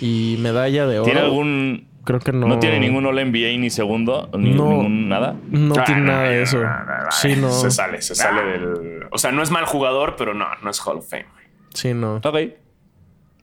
y 0.00 0.36
medalla 0.40 0.86
de 0.88 0.98
oro. 0.98 1.04
¿Tiene 1.04 1.20
algún. 1.20 1.86
Creo 2.02 2.18
que 2.18 2.32
no. 2.32 2.48
No, 2.48 2.58
tiene 2.58 2.80
ningún 2.80 3.06
All 3.06 3.14
NBA 3.24 3.56
ni 3.58 3.70
segundo, 3.70 4.28
ni 4.36 4.50
No. 4.54 4.64
ningún 4.70 5.08
nada? 5.08 5.36
No 5.48 5.74
Ah, 5.78 5.84
tiene 5.84 6.00
no, 6.00 6.06
nada 6.08 6.22
de 6.24 6.42
eso. 6.42 6.56
no, 6.58 6.64
no, 6.64 6.84
no, 7.04 7.10
Sí, 7.12 7.36
no. 7.36 7.52
Se 7.52 7.70
sale, 7.70 8.02
se 8.02 8.16
sale 8.16 8.42
del. 8.58 9.06
O 9.12 9.18
sea, 9.18 9.30
no 9.30 9.44
es 9.44 9.52
mal 9.52 9.64
jugador, 9.64 10.16
pero 10.18 10.34
no, 10.34 10.46
no 10.60 10.70
es 10.70 10.80
Hall 10.84 10.98
of 10.98 11.08
Fame. 11.08 11.26
Sí, 11.72 11.94
no. 11.94 12.16
Ok. 12.16 12.36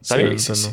Sí, 0.01 0.17
bien, 0.17 0.37
sí, 0.37 0.49
no. 0.49 0.55
sí. 0.55 0.69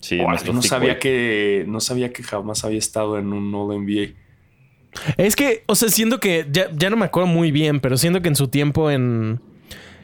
Sí, 0.00 0.16
nuestro 0.16 0.52
no 0.52 0.62
sabía 0.62 0.98
que 0.98 1.64
no 1.66 1.80
sabía 1.80 2.12
que 2.12 2.22
jamás 2.22 2.64
había 2.64 2.78
estado 2.78 3.18
en 3.18 3.32
un 3.32 3.52
All 3.54 3.80
NBA. 3.82 4.14
Es 5.16 5.36
que, 5.36 5.64
o 5.66 5.74
sea, 5.74 5.88
siento 5.88 6.18
que 6.20 6.46
ya, 6.50 6.68
ya 6.74 6.88
no 6.90 6.96
me 6.96 7.04
acuerdo 7.04 7.26
muy 7.28 7.50
bien, 7.50 7.80
pero 7.80 7.96
siento 7.96 8.22
que 8.22 8.28
en 8.28 8.36
su 8.36 8.48
tiempo 8.48 8.90
en, 8.90 9.40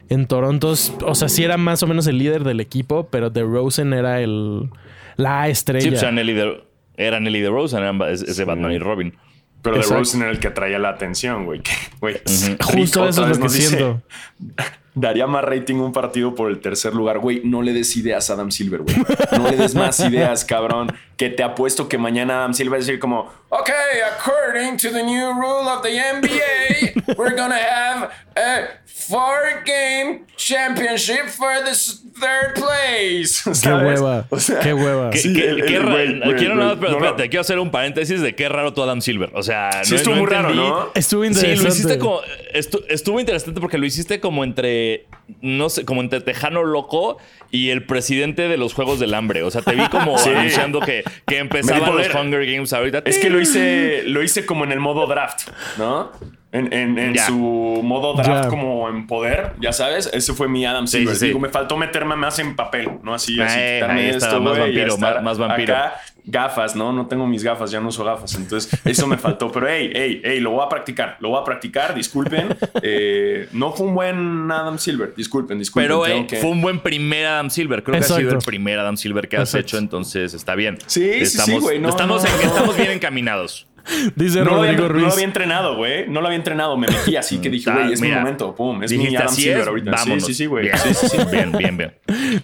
en 0.09 0.27
Toronto, 0.27 0.73
o 1.03 1.15
sea, 1.15 1.29
sí 1.29 1.43
era 1.43 1.57
más 1.57 1.81
o 1.81 1.87
menos 1.87 2.07
el 2.07 2.17
líder 2.17 2.43
del 2.43 2.59
equipo, 2.59 3.07
pero 3.09 3.29
DeRozan 3.29 3.93
era 3.93 4.21
el 4.21 4.69
la 5.17 5.45
Sí, 5.45 5.51
estrella. 5.51 5.89
pues, 5.89 6.01
era 6.03 6.11
Nelly 6.11 6.33
de, 6.33 6.63
era 6.97 7.19
Nelly 7.19 7.39
de 7.41 7.49
Rosen, 7.49 7.79
eran 7.79 8.01
ese 8.11 8.43
Batman 8.43 8.71
y 8.73 8.79
Robin. 8.79 9.13
Pero 9.61 9.77
de 9.77 9.83
Rosen 9.83 10.21
era 10.21 10.31
el 10.31 10.39
que 10.39 10.47
atraía 10.49 10.77
la 10.77 10.89
atención, 10.89 11.45
güey. 11.45 11.61
Justo 11.99 12.73
Rick 12.73 12.83
eso 12.83 13.07
es 13.09 13.17
lo 13.17 13.31
que 13.31 13.39
nos 13.39 13.53
dice, 13.53 13.67
siento. 13.69 14.01
Daría 14.95 15.27
más 15.27 15.43
rating 15.43 15.75
un 15.75 15.91
partido 15.91 16.33
por 16.33 16.49
el 16.49 16.59
tercer 16.59 16.95
lugar, 16.95 17.19
güey. 17.19 17.41
No 17.43 17.61
le 17.61 17.73
des 17.73 17.95
ideas 17.97 18.29
a 18.29 18.33
Adam 18.33 18.49
Silver, 18.49 18.81
güey. 18.81 18.95
No 19.37 19.49
le 19.49 19.57
des 19.57 19.75
más 19.75 19.99
ideas, 19.99 20.45
cabrón. 20.45 20.87
Que 21.17 21.29
te 21.29 21.43
apuesto 21.43 21.87
que 21.87 21.97
mañana 21.97 22.39
Adam 22.39 22.53
Silver 22.53 22.73
va 22.73 22.77
a 22.77 22.79
decir 22.79 22.99
como, 22.99 23.31
ok, 23.49 23.69
according 24.17 24.75
to 24.77 24.89
the 24.91 25.01
new 25.01 25.31
rule 25.33 25.67
of 25.69 25.81
the 25.81 25.89
NBA, 25.89 27.15
we're 27.17 27.35
gonna 27.35 27.55
have 27.57 28.09
a 28.35 28.67
four 28.85 29.63
game 29.65 30.25
championship 30.35 31.27
for 31.29 31.53
the 31.63 31.71
third 32.19 32.55
place. 32.55 33.41
Qué 33.61 33.69
hueva. 33.73 34.25
O 34.29 34.39
sea, 34.39 34.59
qué 34.59 34.73
hueva. 34.73 35.09
Qué, 35.11 35.17
Sí, 35.19 35.33
qué- 35.33 35.49
el- 35.49 35.61
qué 35.61 35.65
quiero 35.67 36.79
pero 36.79 36.99
no 36.99 37.39
hacer 37.39 37.59
un 37.59 37.71
paréntesis 37.71 38.19
de 38.21 38.35
qué 38.35 38.49
raro 38.49 38.73
tu 38.73 38.81
Adam 38.83 39.01
Silver. 39.01 39.29
O 39.35 39.43
sea, 39.43 39.83
Sí, 39.83 39.91
no, 39.91 39.97
estuvo 39.97 40.15
no 40.15 40.21
muy 40.21 40.29
raro, 40.29 40.49
entendí. 40.49 40.69
¿no? 40.69 40.89
Estuvo 40.95 41.21
Sí, 41.23 41.27
interesante. 41.27 41.63
lo 41.63 41.69
hiciste 41.69 41.97
como. 41.99 42.21
estu- 42.53 42.83
estuvo 42.89 43.19
interesante 43.21 43.61
porque 43.61 43.77
lo 43.77 43.85
hiciste 43.85 44.19
como 44.19 44.43
entre. 44.43 45.05
No 45.41 45.69
sé, 45.69 45.85
como 45.85 46.01
entre 46.01 46.21
Tejano 46.21 46.63
Loco 46.63 47.17
y 47.51 47.69
el 47.69 47.83
presidente 47.85 48.47
de 48.47 48.57
los 48.57 48.73
Juegos 48.73 48.99
del 48.99 49.13
Hambre. 49.13 49.43
O 49.43 49.51
sea, 49.51 49.61
te 49.61 49.73
vi 49.75 49.87
como 49.89 50.17
Sí. 50.25 50.29
anunciando 50.29 50.79
que, 50.81 51.03
que 51.25 51.37
empezaban 51.39 51.95
los. 51.95 52.13
Hunger 52.13 52.45
Games 52.45 52.71
ahorita. 52.73 53.01
Es 53.05 53.17
que 53.17 53.29
lo 53.29 53.39
hice, 53.41 54.03
lo 54.05 54.21
hice 54.23 54.45
como 54.45 54.63
en 54.65 54.71
el 54.71 54.79
modo 54.79 55.07
draft, 55.07 55.49
¿no? 55.77 56.11
En, 56.55 56.71
en- 56.73 56.97
en 56.97 57.13
Ya. 57.13 57.25
su 57.25 57.35
modo 57.83 58.13
draft 58.13 58.45
Ya. 58.45 58.49
como 58.49 58.87
en 58.89 59.07
poder, 59.07 59.53
ya 59.59 59.73
sabes. 59.73 60.09
Ese 60.13 60.33
fue 60.33 60.47
mi 60.47 60.65
Adam 60.65 60.87
Sí, 60.87 60.99
Silver. 60.99 61.13
sí, 61.15 61.19
sí. 61.19 61.25
Digo, 61.27 61.39
me 61.39 61.49
faltó 61.49 61.75
meterme 61.77 62.15
más 62.15 62.39
en 62.39 62.55
papel, 62.55 62.89
¿no? 63.03 63.13
Así, 63.13 63.39
así 63.41 63.57
Eh, 63.59 63.79
quitarme 63.81 64.09
estaba, 64.09 64.31
esto, 64.33 64.41
más 64.41 64.57
vampiro, 64.59 64.97
más- 64.97 65.23
más 65.23 65.37
vampiro. 65.37 65.75
Acá, 65.75 65.95
gafas, 66.27 66.75
¿no? 66.75 66.91
No 66.93 67.05
tengo 67.07 67.27
mis 67.27 67.43
gafas, 67.43 67.69
ya 67.71 67.79
no 67.79 67.89
uso 67.89 68.03
gafas. 68.03 68.33
Entonces, 68.35 68.79
eso 68.85 69.05
me 69.05 69.17
faltó. 69.17 69.51
Pero, 69.51 69.67
hey, 69.67 69.91
hey, 69.93 70.21
hey, 70.23 70.39
lo 70.39 70.51
voy 70.51 70.65
a 70.65 70.69
practicar. 70.69 71.17
Lo 71.19 71.29
voy 71.29 71.41
a 71.41 71.43
practicar, 71.43 71.93
disculpen. 71.93 72.47
Eh, 72.81 73.47
no 73.51 73.71
fue 73.73 73.87
un 73.87 73.93
buen 73.95 74.51
Adam 74.51 74.77
Silver. 74.79 75.13
Disculpen, 75.15 75.59
disculpen. 75.59 75.87
Pero 75.87 76.03
tengo 76.03 76.23
eh, 76.23 76.27
que- 76.27 76.37
fue 76.37 76.49
un 76.51 76.61
buen 76.61 76.79
primer 76.79 77.25
Adam 77.25 77.49
Silver. 77.49 77.83
Creo 77.83 77.99
que 77.99 78.05
ha 78.05 78.07
sido 78.07 78.31
el 78.31 78.37
primer 78.39 78.79
Adam 78.79 78.97
Silver 78.97 79.27
que 79.27 79.37
has 79.37 79.49
Exacto. 79.49 79.59
hecho, 79.67 79.77
entonces 79.77 80.33
está 80.33 80.55
bien. 80.55 80.77
Sí, 80.87 81.01
sí, 81.01 81.25
sí, 81.25 81.37
estamos, 81.39 81.61
güey, 81.63 81.79
no, 81.79 81.89
estamos, 81.89 82.23
no, 82.23 82.29
en- 82.29 82.35
no. 82.41 82.47
estamos 82.47 82.77
bien 82.77 82.91
encaminados. 82.91 83.67
Dice 84.15 84.39
No 84.39 84.45
lo, 84.45 84.55
había, 84.61 84.71
Rodrigo 84.71 84.87
no 84.87 84.93
lo 84.93 84.99
Ruiz. 85.01 85.13
había 85.13 85.25
entrenado, 85.25 85.75
güey. 85.77 86.07
No 86.09 86.21
lo 86.21 86.27
había 86.27 86.37
entrenado. 86.37 86.77
Me 86.77 86.87
metí 86.87 87.15
así 87.15 87.39
que 87.39 87.49
dije, 87.49 87.69
Ah, 87.69 87.73
güey, 87.81 87.93
es 87.93 88.01
mira, 88.01 88.15
mi 88.15 88.21
momento. 88.21 88.55
Pum, 88.55 88.83
es 88.83 88.91
mi 88.91 89.15
Adam 89.15 89.29
Silver 89.29 89.67
ahorita. 89.67 89.91
vámonos. 89.91 90.23
Sí, 90.25 90.33
sí, 90.33 90.33
sí, 90.33 90.45
güey. 90.47 90.65
Bien, 90.65 90.77
Sí, 90.77 90.93
sí, 90.93 91.07
sí. 91.09 91.17
bien, 91.31 91.51
bien, 91.51 91.77
bien. 91.77 91.93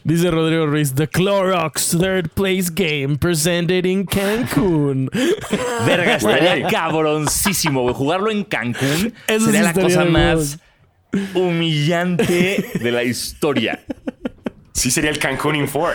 Dice 0.04 0.30
Rodrigo 0.32 0.66
Ruiz, 0.68 0.94
The 0.94 1.08
Clorox 1.08 1.98
Third 2.00 2.30
Place 2.30 2.66
Game 2.74 3.18
presented 3.18 3.86
in 3.86 4.06
Cancún. 4.06 5.10
Verga, 5.86 6.16
estaría 6.16 6.68
cabroncísimo, 6.68 7.82
güey. 7.84 7.94
Jugarlo 7.96 8.32
en 8.32 8.44
Cancún 8.44 9.14
Eso 9.28 9.46
sería 9.46 9.64
la 9.64 9.74
cosa 9.74 10.06
más 10.06 10.60
humillante 11.34 12.66
de 12.80 12.92
la 12.92 13.04
historia. 13.04 13.80
Sí 14.74 14.90
sería 14.92 15.10
el 15.10 15.20
Cancún 15.20 15.56
Infor. 15.56 15.94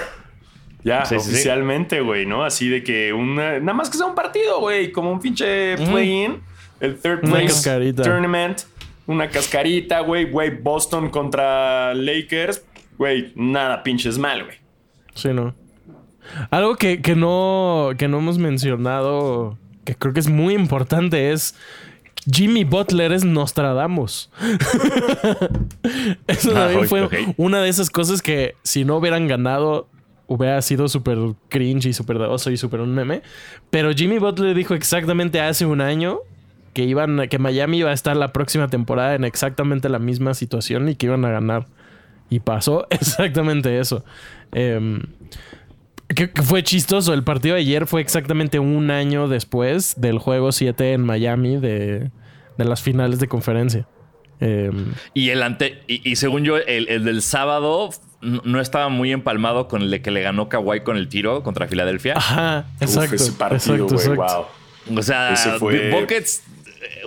Ya, 0.87 1.05
Sí, 1.05 1.17
oficialmente, 1.17 2.01
güey, 2.01 2.27
¿no? 2.27 2.45
Así 2.45 2.69
de 2.69 2.83
que 2.85 3.13
una, 3.13 3.59
nada 3.59 3.75
más 3.75 3.91
que 3.91 3.97
sea 3.99 4.07
un 4.07 4.15
partido, 4.15 4.61
güey, 4.61 4.93
como 4.93 5.11
un 5.11 5.19
pinche 5.21 5.77
play-in, 5.77 6.41
el 6.81 6.97
third 6.97 7.25
Una 7.25 7.33
place 7.33 7.47
cascarita. 7.49 8.03
tournament, 8.05 8.61
una 9.07 9.29
cascarita, 9.29 10.01
güey, 10.01 10.31
güey, 10.31 10.51
Boston 10.51 11.11
contra 11.11 11.93
Lakers, 11.95 12.63
güey, 12.99 13.33
nada 13.35 13.83
pinches 13.83 14.17
mal, 14.17 14.45
güey. 14.45 14.57
Sí, 15.15 15.31
¿no? 15.31 15.55
Algo 16.51 16.77
que, 16.77 17.03
que 17.03 17.17
no, 17.17 17.91
que 17.99 18.07
no 18.09 18.19
hemos 18.19 18.39
mencionado, 18.39 19.59
que 19.85 19.95
creo 19.97 20.13
que 20.15 20.21
es 20.21 20.29
muy 20.29 20.55
importante, 20.55 21.33
es 21.33 21.55
Jimmy 22.31 22.65
Butler 22.65 23.13
es 23.13 23.25
Nostradamus. 23.25 24.31
Eso 26.27 26.51
Ah, 26.51 26.55
también 26.69 26.81
ok, 26.81 26.87
fue 26.87 27.09
una 27.37 27.61
de 27.61 27.69
esas 27.69 27.91
cosas 27.91 28.23
que 28.23 28.55
si 28.63 28.85
no 28.85 28.97
hubieran 28.97 29.29
ganado 29.29 29.89
hubiera 30.27 30.61
sido 30.63 30.89
súper 30.89 31.19
cringe 31.49 31.87
y 31.87 31.93
súper 31.93 32.17
oso 32.19 32.51
y 32.51 32.57
súper 32.57 32.81
un 32.81 32.95
meme. 32.95 33.23
Pero 33.71 33.93
Jimmy 33.93 34.19
Butler 34.19 34.55
dijo 34.55 34.75
exactamente 34.75 35.41
hace 35.41 35.67
un 35.67 35.81
año 35.81 36.19
que 36.73 36.85
iban 36.85 37.29
que 37.29 37.39
Miami 37.39 37.79
iba 37.79 37.91
a 37.91 37.95
estar 37.95 38.17
la 38.17 38.33
próxima 38.33 38.69
temporada 38.69 39.15
en 39.15 39.25
exactamente 39.25 39.89
la 39.89 39.99
misma 39.99 40.35
situación 40.35 40.89
y 40.89 40.95
que 40.95 41.07
iban 41.07 41.25
a 41.25 41.31
ganar. 41.31 41.67
Y 42.29 42.41
pasó 42.41 42.87
exactamente 42.91 43.79
eso. 43.79 44.05
Em, 44.53 45.03
que, 46.09 46.29
fue 46.43 46.63
chistoso. 46.63 47.15
El 47.15 47.25
partido 47.25 47.55
de 47.55 47.63
ayer 47.63 47.87
fue 47.87 48.01
exactamente 48.01 48.59
un 48.59 48.91
año 48.91 49.29
después 49.29 49.95
del 50.01 50.19
juego 50.19 50.53
7 50.53 50.93
en 50.93 51.03
Miami 51.03 51.57
de, 51.57 52.11
de 52.59 52.65
las 52.65 52.83
finales 52.83 53.21
de 53.21 53.29
conferencia. 53.29 53.87
Em, 54.41 54.93
Y 55.15 55.31
el 55.31 55.43
ante 55.43 55.83
y, 55.87 56.11
y 56.11 56.17
según 56.17 56.45
yo, 56.45 56.59
el, 56.59 56.89
el 56.89 57.05
del 57.05 57.23
sábado 57.23 57.91
no 58.21 58.61
estaba 58.61 58.89
muy 58.89 59.13
empalmado 59.13 59.69
con 59.69 59.83
el 59.83 59.91
de 59.91 60.03
que 60.03 60.11
le 60.11 60.23
ganó 60.23 60.49
Kawhi 60.49 60.81
con 60.81 60.97
el 60.97 61.09
tiro 61.09 61.43
contra 61.43 61.67
Filadelfia. 61.69 62.15
ajá, 62.17 62.65
Uf, 62.77 62.83
exacto. 62.83 63.15
ese 63.17 63.33
partido, 63.33 63.75
exacto, 63.77 63.95
güey, 63.95 64.07
exacto. 64.09 64.49
wow. 64.89 64.99
O 64.99 65.03
sea, 65.03 65.33
Ese 65.33 65.51
fue- 65.59 65.91
Buckets, 65.91 66.43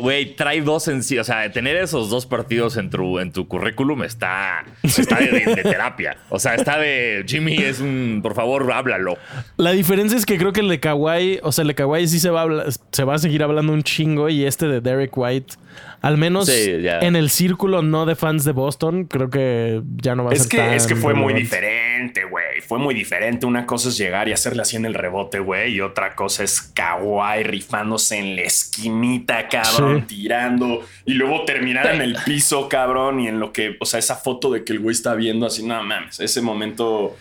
güey, 0.02 0.36
trae 0.36 0.62
dos 0.62 0.88
en 0.90 1.02
sí. 1.04 1.18
O 1.18 1.24
sea, 1.24 1.50
tener 1.52 1.78
esos 1.78 2.10
dos 2.10 2.26
partidos 2.26 2.76
en 2.78 2.90
tu, 2.90 3.20
en 3.20 3.32
tu 3.32 3.48
currículum 3.48 4.04
está, 4.04 4.66
está 4.84 5.18
de, 5.20 5.28
de- 5.32 5.56
de 5.56 5.64
terapia. 5.64 6.18
O 6.30 6.40
sea, 6.40 6.56
está 6.56 6.78
de 6.78 7.24
Jimmy 7.26 7.56
es 7.58 7.80
un, 7.80 8.20
por 8.22 8.36
favor, 8.36 8.70
háblalo. 8.72 9.18
La 9.58 9.72
diferencia 9.72 10.18
es 10.18 10.26
que 10.26 10.38
creo 10.38 10.52
que 10.52 10.60
el 10.60 10.68
de 10.70 10.80
Kawhi, 10.82 11.40
o 11.42 11.52
sea, 11.54 11.62
el 11.64 11.70
de 11.70 11.76
Kawhi 11.76 12.08
sí 12.08 12.20
se 12.20 12.30
va 12.30 12.44
a, 12.44 12.66
se 12.92 13.04
va 13.06 13.16
a 13.16 13.18
seguir 13.20 13.42
hablando 13.44 13.72
un 13.72 13.84
chingo 13.84 14.28
y 14.30 14.44
este 14.46 14.68
de 14.68 14.82
Derek 14.82 15.18
White, 15.18 15.56
al 16.02 16.18
menos 16.18 16.46
Sí, 16.48 16.72
en 16.86 17.16
el 17.16 17.30
círculo 17.30 17.82
no 17.82 18.06
de 18.06 18.16
fans 18.16 18.46
de 18.46 18.52
Boston, 18.54 19.04
creo 19.06 19.30
que 19.30 19.82
ya 19.98 20.16
no 20.16 20.24
va 20.24 20.32
a 20.32 20.34
Es 20.34 20.44
ser 20.44 20.50
que, 20.50 20.58
tan 20.58 20.74
es 20.74 20.88
que 20.88 20.96
fue 20.96 21.14
muy 21.14 21.34
diferente, 21.34 22.24
güey. 22.26 22.62
Fue 22.66 22.80
muy 22.80 22.94
diferente. 22.96 23.46
Una 23.46 23.66
cosa 23.66 23.90
es 23.90 23.98
llegar 23.98 24.28
y 24.30 24.32
hacerle 24.32 24.62
así 24.62 24.76
en 24.78 24.86
el 24.86 24.94
rebote, 24.94 25.40
güey. 25.40 25.74
Y 25.74 25.82
otra 25.82 26.16
cosa 26.16 26.44
es 26.44 26.62
Kawhi 26.62 27.44
rifándose 27.44 28.18
en 28.18 28.36
la 28.38 28.44
esquinita, 28.44 29.48
cabrón, 29.50 30.06
Sí. 30.08 30.16
tirando. 30.16 30.86
Y 31.06 31.14
luego 31.16 31.44
terminar 31.46 31.88
en 31.94 32.02
el 32.02 32.16
piso, 32.26 32.70
cabrón. 32.70 33.20
Y 33.20 33.28
en 33.28 33.40
lo 33.40 33.52
que, 33.52 33.76
o 33.80 33.86
sea, 33.86 34.00
esa 34.00 34.16
foto 34.16 34.52
de 34.52 34.64
que 34.64 34.72
el 34.74 34.80
güey 34.80 34.94
está 34.96 35.16
viendo 35.16 35.46
así, 35.46 35.66
no 35.66 35.82
mames. 35.84 36.20
Ese 36.20 36.42
momento, 36.42 37.18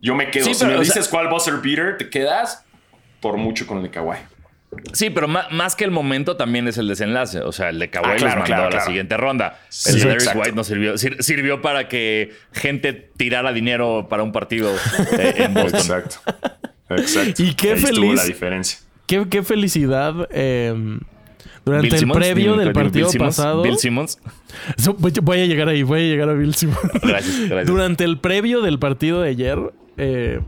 yo 0.00 0.14
me 0.14 0.30
quedo. 0.30 0.44
Sí, 0.46 0.54
si 0.54 0.64
pero, 0.64 0.78
me 0.78 0.84
sea- 0.84 0.94
dices 0.94 1.08
cuál 1.08 1.28
buzzer 1.28 1.54
beater, 1.62 1.98
te 1.98 2.08
quedas 2.08 2.64
por 3.20 3.36
mucho 3.36 3.66
con 3.66 3.78
el 3.78 3.82
de 3.84 3.90
Kawhi. 3.90 4.16
Sí, 4.92 5.10
pero 5.10 5.28
más, 5.28 5.76
que 5.76 5.84
el 5.84 5.90
momento 5.90 6.36
también 6.36 6.66
es 6.68 6.78
el 6.78 6.88
desenlace. 6.88 7.40
O 7.40 7.52
sea, 7.52 7.68
el 7.70 7.78
de 7.78 7.90
Kawhi 7.90 8.06
Ah, 8.12 8.16
claro, 8.16 8.30
mandó 8.40 8.44
claro, 8.46 8.62
a 8.62 8.64
la 8.66 8.70
claro. 8.70 8.86
siguiente 8.86 9.16
ronda. 9.16 9.58
Sí, 9.68 9.90
el 9.90 9.94
de 9.96 10.00
Derek 10.02 10.20
exacto. 10.20 10.40
White 10.40 10.52
no 10.56 10.64
sirvió. 10.64 10.96
Sir- 10.98 11.22
sirvió 11.22 11.60
para 11.62 11.88
que 11.88 12.32
gente 12.52 12.92
tirara 13.16 13.52
dinero 13.52 14.06
para 14.08 14.22
un 14.22 14.32
partido 14.32 14.72
eh, 15.18 15.34
en 15.38 15.54
Boston. 15.54 15.80
Exacto. 15.80 16.16
Exacto. 16.90 17.42
Y 17.42 17.54
qué 17.54 17.72
Ahí 17.72 17.74
estuvo 17.74 17.94
feliz. 18.02 18.14
la 18.16 18.24
diferencia. 18.24 18.78
Qué, 19.06 19.26
qué 19.28 19.42
felicidad. 19.42 20.28
eh, 20.30 20.72
durante 21.64 21.86
Bill 21.86 21.94
el 21.94 21.98
Simmons, 22.00 22.18
previo 22.18 22.52
Bill- 22.52 22.58
del 22.58 22.68
Bill 22.68 22.74
partido 22.84 23.08
Simmons, 23.08 23.36
pasado. 23.36 23.62
Bill 23.62 23.76
Simmons. 23.78 24.18
Voy 25.22 25.40
a 25.40 25.46
llegar 25.46 25.68
ahí, 25.68 25.82
voy 25.82 26.00
a 26.00 26.02
llegar 26.04 26.28
a 26.28 26.34
Bill 26.34 26.54
Simmons. 26.54 26.78
Gracias, 27.02 27.40
gracias. 27.40 27.66
Durante 27.66 28.04
el 28.04 28.18
previo 28.20 28.62
del 28.62 28.78
partido 28.78 29.20
de 29.20 29.30
ayer, 29.30 29.58
eh, 29.96 30.40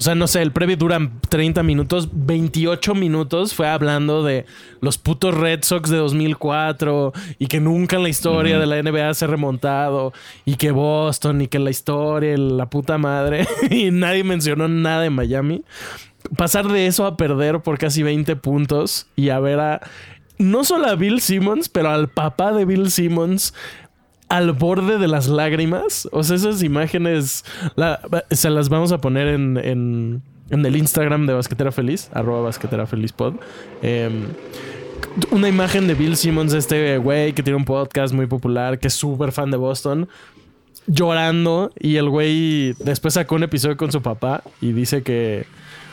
o 0.00 0.02
sea, 0.02 0.14
no 0.14 0.26
sé, 0.26 0.40
el 0.40 0.50
previo 0.50 0.78
dura 0.78 0.98
30 1.28 1.62
minutos, 1.62 2.08
28 2.10 2.94
minutos 2.94 3.52
fue 3.52 3.68
hablando 3.68 4.22
de 4.22 4.46
los 4.80 4.96
putos 4.96 5.34
Red 5.34 5.62
Sox 5.62 5.90
de 5.90 5.98
2004 5.98 7.12
y 7.38 7.48
que 7.48 7.60
nunca 7.60 7.96
en 7.96 8.04
la 8.04 8.08
historia 8.08 8.58
de 8.58 8.64
la 8.64 8.82
NBA 8.82 9.12
se 9.12 9.26
ha 9.26 9.28
remontado 9.28 10.14
y 10.46 10.54
que 10.54 10.70
Boston 10.70 11.42
y 11.42 11.48
que 11.48 11.58
la 11.58 11.68
historia, 11.68 12.34
la 12.38 12.70
puta 12.70 12.96
madre 12.96 13.46
y 13.70 13.90
nadie 13.90 14.24
mencionó 14.24 14.68
nada 14.68 15.02
de 15.02 15.10
Miami. 15.10 15.64
Pasar 16.34 16.68
de 16.68 16.86
eso 16.86 17.04
a 17.04 17.18
perder 17.18 17.60
por 17.60 17.76
casi 17.76 18.02
20 18.02 18.36
puntos 18.36 19.06
y 19.16 19.28
a 19.28 19.38
ver 19.38 19.60
a 19.60 19.80
no 20.38 20.64
solo 20.64 20.86
a 20.86 20.94
Bill 20.94 21.20
Simmons, 21.20 21.68
pero 21.68 21.90
al 21.90 22.08
papá 22.08 22.54
de 22.54 22.64
Bill 22.64 22.90
Simmons 22.90 23.52
al 24.30 24.52
borde 24.52 24.96
de 24.96 25.08
las 25.08 25.28
lágrimas. 25.28 26.08
O 26.12 26.24
sea, 26.24 26.36
esas 26.36 26.62
imágenes 26.62 27.44
se 28.30 28.48
las 28.48 28.68
vamos 28.70 28.92
a 28.92 28.98
poner 28.98 29.28
en, 29.28 29.58
en, 29.58 30.22
en 30.48 30.64
el 30.64 30.76
Instagram 30.76 31.26
de 31.26 31.34
Basquetera 31.34 31.72
Feliz, 31.72 32.08
arroba 32.14 32.40
Basquetera 32.42 32.86
Feliz 32.86 33.12
Pod. 33.12 33.34
Em, 33.82 34.28
una 35.32 35.48
imagen 35.48 35.86
de 35.88 35.94
Bill 35.94 36.16
Simmons, 36.16 36.54
este 36.54 36.96
güey 36.98 37.32
que 37.32 37.42
tiene 37.42 37.56
un 37.56 37.64
podcast 37.64 38.14
muy 38.14 38.26
popular, 38.26 38.78
que 38.78 38.88
es 38.88 38.94
súper 38.94 39.32
fan 39.32 39.50
de 39.50 39.56
Boston. 39.56 40.08
llorando 40.86 41.70
y 41.78 41.96
el 41.96 42.08
güey 42.08 42.72
después 42.78 43.14
sacó 43.14 43.34
un 43.34 43.42
episodio 43.42 43.76
con 43.76 43.92
su 43.92 44.00
papá 44.00 44.42
y 44.60 44.72
dice 44.72 45.02
que... 45.02 45.46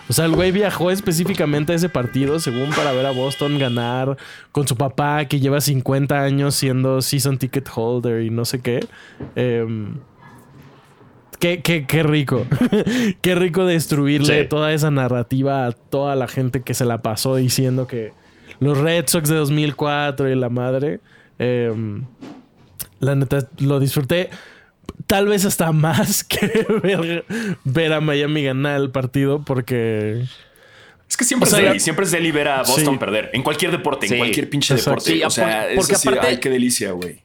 O 0.10 0.14
sea, 0.14 0.26
el 0.26 0.32
güey 0.32 0.51
viajó 0.51 0.89
específicamente 0.91 1.74
a 1.74 1.76
ese 1.76 1.89
partido, 1.89 2.39
según 2.39 2.70
para 2.70 2.91
ver 2.93 3.05
a 3.05 3.12
Boston 3.12 3.60
ganar 3.60 4.16
con 4.51 4.68
su 4.68 4.76
papá, 4.78 5.26
que 5.26 5.39
lleva 5.39 5.60
50 5.60 6.22
años 6.22 6.55
siendo 6.55 7.01
season 7.01 7.38
ticket 7.38 7.68
holder 7.74 8.22
y 8.24 8.30
no 8.30 8.45
sé 8.45 8.62
qué. 8.62 8.86
Em, 9.36 9.95
qué, 11.39 11.62
qué, 11.62 11.86
qué 11.86 12.03
rico. 12.03 12.45
qué 13.22 13.36
rico 13.36 13.66
destruirle 13.66 14.43
Sí. 14.43 14.47
toda 14.49 14.72
esa 14.74 14.91
narrativa 14.91 15.66
a 15.66 15.72
toda 15.74 16.16
la 16.16 16.28
gente 16.28 16.62
que 16.62 16.74
se 16.74 16.86
la 16.86 17.01
pasó 17.01 17.36
diciendo 17.36 17.86
que 17.88 18.14
los 18.60 18.78
Red 18.78 19.05
Sox 19.08 19.30
de 19.30 19.36
2004 19.36 20.30
y 20.30 20.36
la 20.36 20.49
madre. 20.49 20.99
Em, 21.39 22.05
la 22.99 23.14
neta, 23.16 23.47
lo 23.60 23.80
disfruté. 23.80 24.30
Tal 25.08 25.26
vez 25.28 25.45
hasta 25.45 25.72
más 25.72 26.24
que 26.24 26.66
ver, 26.84 27.26
ver 27.64 27.93
a 27.93 28.01
Miami 28.01 28.43
ganar 28.43 28.80
el 28.80 28.91
partido 28.91 29.43
porque... 29.43 30.26
Es 31.10 31.16
que 31.16 31.24
siempre 31.24 31.47
O 31.47 31.49
sea, 31.49 31.60
es 31.60 31.66
deli, 31.66 31.80
siempre 31.80 32.03
es 32.05 32.12
deli 32.12 32.32
ver 32.32 32.49
a 32.49 32.58
Boston 32.64 32.95
Sí. 32.95 32.99
perder. 32.99 33.30
En 33.34 33.41
cualquier 33.41 33.72
deporte, 33.72 34.08
Sí. 34.08 34.14
en 34.16 34.20
cualquier 34.20 34.49
pinche 34.49 34.74
Exacto. 34.74 34.91
deporte. 34.91 35.12
Sí, 35.14 35.24
o 35.24 35.30
sea, 35.30 35.45
porque- 35.62 35.72
es 35.74 35.78
porque 35.80 35.95
así, 35.95 36.08
aparte- 36.10 36.28
ay, 36.28 36.38
qué 36.39 36.49
delicia, 36.49 36.91
güey. 36.91 37.22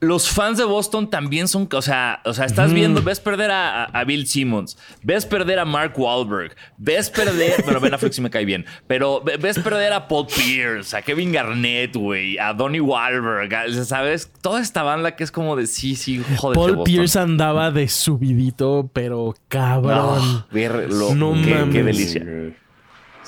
Los 0.00 0.28
fans 0.28 0.58
de 0.58 0.64
Boston 0.64 1.10
también 1.10 1.48
son, 1.48 1.68
o 1.72 1.82
sea, 1.82 2.20
o 2.24 2.32
sea, 2.32 2.44
estás 2.44 2.72
viendo, 2.72 3.02
ves 3.02 3.18
perder 3.18 3.50
a, 3.50 4.04
Bill 4.06 4.28
Simmons, 4.28 4.78
ves 5.02 5.26
perder 5.26 5.58
a 5.58 5.64
Mark 5.64 5.94
Wahlberg, 5.98 6.54
ves 6.76 7.10
perder, 7.10 7.54
pero 7.66 7.80
Ben 7.80 7.92
Affleck 7.92 8.12
sí 8.12 8.20
me 8.20 8.30
cae 8.30 8.44
bien, 8.44 8.64
pero 8.86 9.20
ve- 9.20 9.38
ves 9.38 9.58
perder 9.58 9.92
a 9.92 10.06
Paul 10.06 10.28
Pierce, 10.28 10.94
a 10.96 11.02
Kevin 11.02 11.32
Garnett, 11.32 11.96
güey, 11.96 12.38
a 12.38 12.52
Donnie 12.54 12.80
Wahlberg, 12.80 13.52
a- 13.52 13.84
¿sabes? 13.84 14.30
Toda 14.40 14.60
esta 14.60 14.84
banda 14.84 15.16
que 15.16 15.24
es 15.24 15.32
como 15.32 15.56
de 15.56 15.66
sí, 15.66 15.96
sí, 15.96 16.22
joder. 16.36 16.54
Paul 16.56 16.84
Pierce 16.84 17.18
andaba 17.18 17.72
de 17.72 17.88
subidito, 17.88 18.88
pero 18.92 19.34
cabrón. 19.48 20.44
ver 20.52 20.92
lo, 20.92 21.12
No 21.16 21.32
qué, 21.42 21.54
mames. 21.56 21.74
qué 21.74 21.82
delicia. 21.82 22.24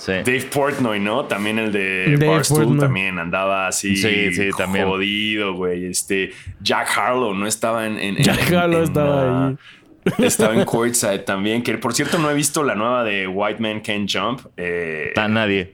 Sí. 0.00 0.12
Dave 0.12 0.48
Portnoy, 0.52 0.98
¿no? 0.98 1.26
También 1.26 1.58
el 1.58 1.70
de 1.72 2.16
Dave 2.16 2.26
Barstool 2.28 2.58
Portnoy. 2.64 2.80
también 2.80 3.18
andaba 3.18 3.66
así 3.68 3.96
Sí, 3.96 4.32
sí, 4.32 4.48
también. 4.56 4.86
jodido, 4.88 5.52
güey. 5.52 5.84
Este 5.84 6.30
Jack 6.62 6.88
Harlow 6.96 7.34
no 7.34 7.46
estaba 7.46 7.86
en, 7.86 7.98
en- 7.98 8.16
en- 8.16 8.22
Jack 8.24 8.48
en- 8.48 8.54
Harlow 8.56 8.78
en, 8.78 8.84
estaba 8.84 9.22
ah, 9.22 9.48
ahí. 9.48 9.56
Estaba 10.24 10.54
en 10.54 10.64
courtside 10.64 11.18
también, 11.18 11.62
que 11.62 11.76
por 11.76 11.92
cierto 11.92 12.18
no 12.18 12.30
he 12.30 12.34
visto 12.34 12.62
la 12.64 12.74
nueva 12.74 13.04
de 13.04 13.26
White 13.26 13.60
Man 13.60 13.80
Can't 13.80 14.10
Jump. 14.10 14.40
Eh, 14.56 15.12
A 15.14 15.28
nadie. 15.28 15.70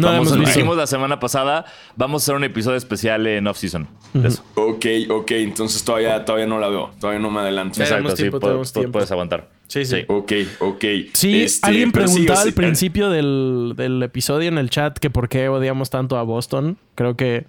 No 0.00 0.06
la 0.08 0.12
vamos, 0.14 0.28
hemos 0.32 0.38
lo 0.44 0.50
hicimos 0.50 0.76
la 0.76 0.86
semana 0.86 1.20
pasada. 1.20 1.64
Vamos 1.96 2.22
a 2.22 2.24
hacer 2.24 2.34
un 2.34 2.44
episodio 2.44 2.76
especial 2.76 3.26
en 3.26 3.46
off-season. 3.46 3.86
de 4.14 4.28
eso. 4.28 4.42
ok, 4.54 4.86
ok, 5.10 5.30
entonces 5.32 5.84
todavía, 5.84 6.24
todavía 6.24 6.46
no 6.46 6.58
la 6.58 6.68
veo, 6.68 6.90
todavía 7.00 7.20
no 7.20 7.30
me 7.30 7.40
adelanto. 7.40 7.80
Exacto, 7.80 7.94
Tenemos 7.96 8.12
sí, 8.16 8.22
tiempo, 8.24 8.38
pu- 8.38 8.40
tenemos 8.40 8.70
pu- 8.70 8.74
tiempo. 8.74 8.92
puedes 8.92 9.10
aguantar. 9.12 9.48
Sí, 9.68 9.84
sí. 9.84 10.04
Ok, 10.08 10.32
ok. 10.58 10.84
Sí, 11.12 11.42
Este, 11.44 11.66
alguien 11.68 11.88
sí, 11.88 11.92
preguntaba 11.92 12.42
al 12.42 12.52
principio 12.54 13.08
del, 13.10 13.74
del 13.76 14.02
episodio 14.02 14.48
en 14.48 14.58
el 14.58 14.68
chat 14.68 14.98
que 14.98 15.10
por 15.10 15.28
qué 15.28 15.48
odiamos 15.48 15.90
tanto 15.90 16.16
a 16.18 16.22
Boston. 16.24 16.76
Creo 16.96 17.16
que. 17.16 17.46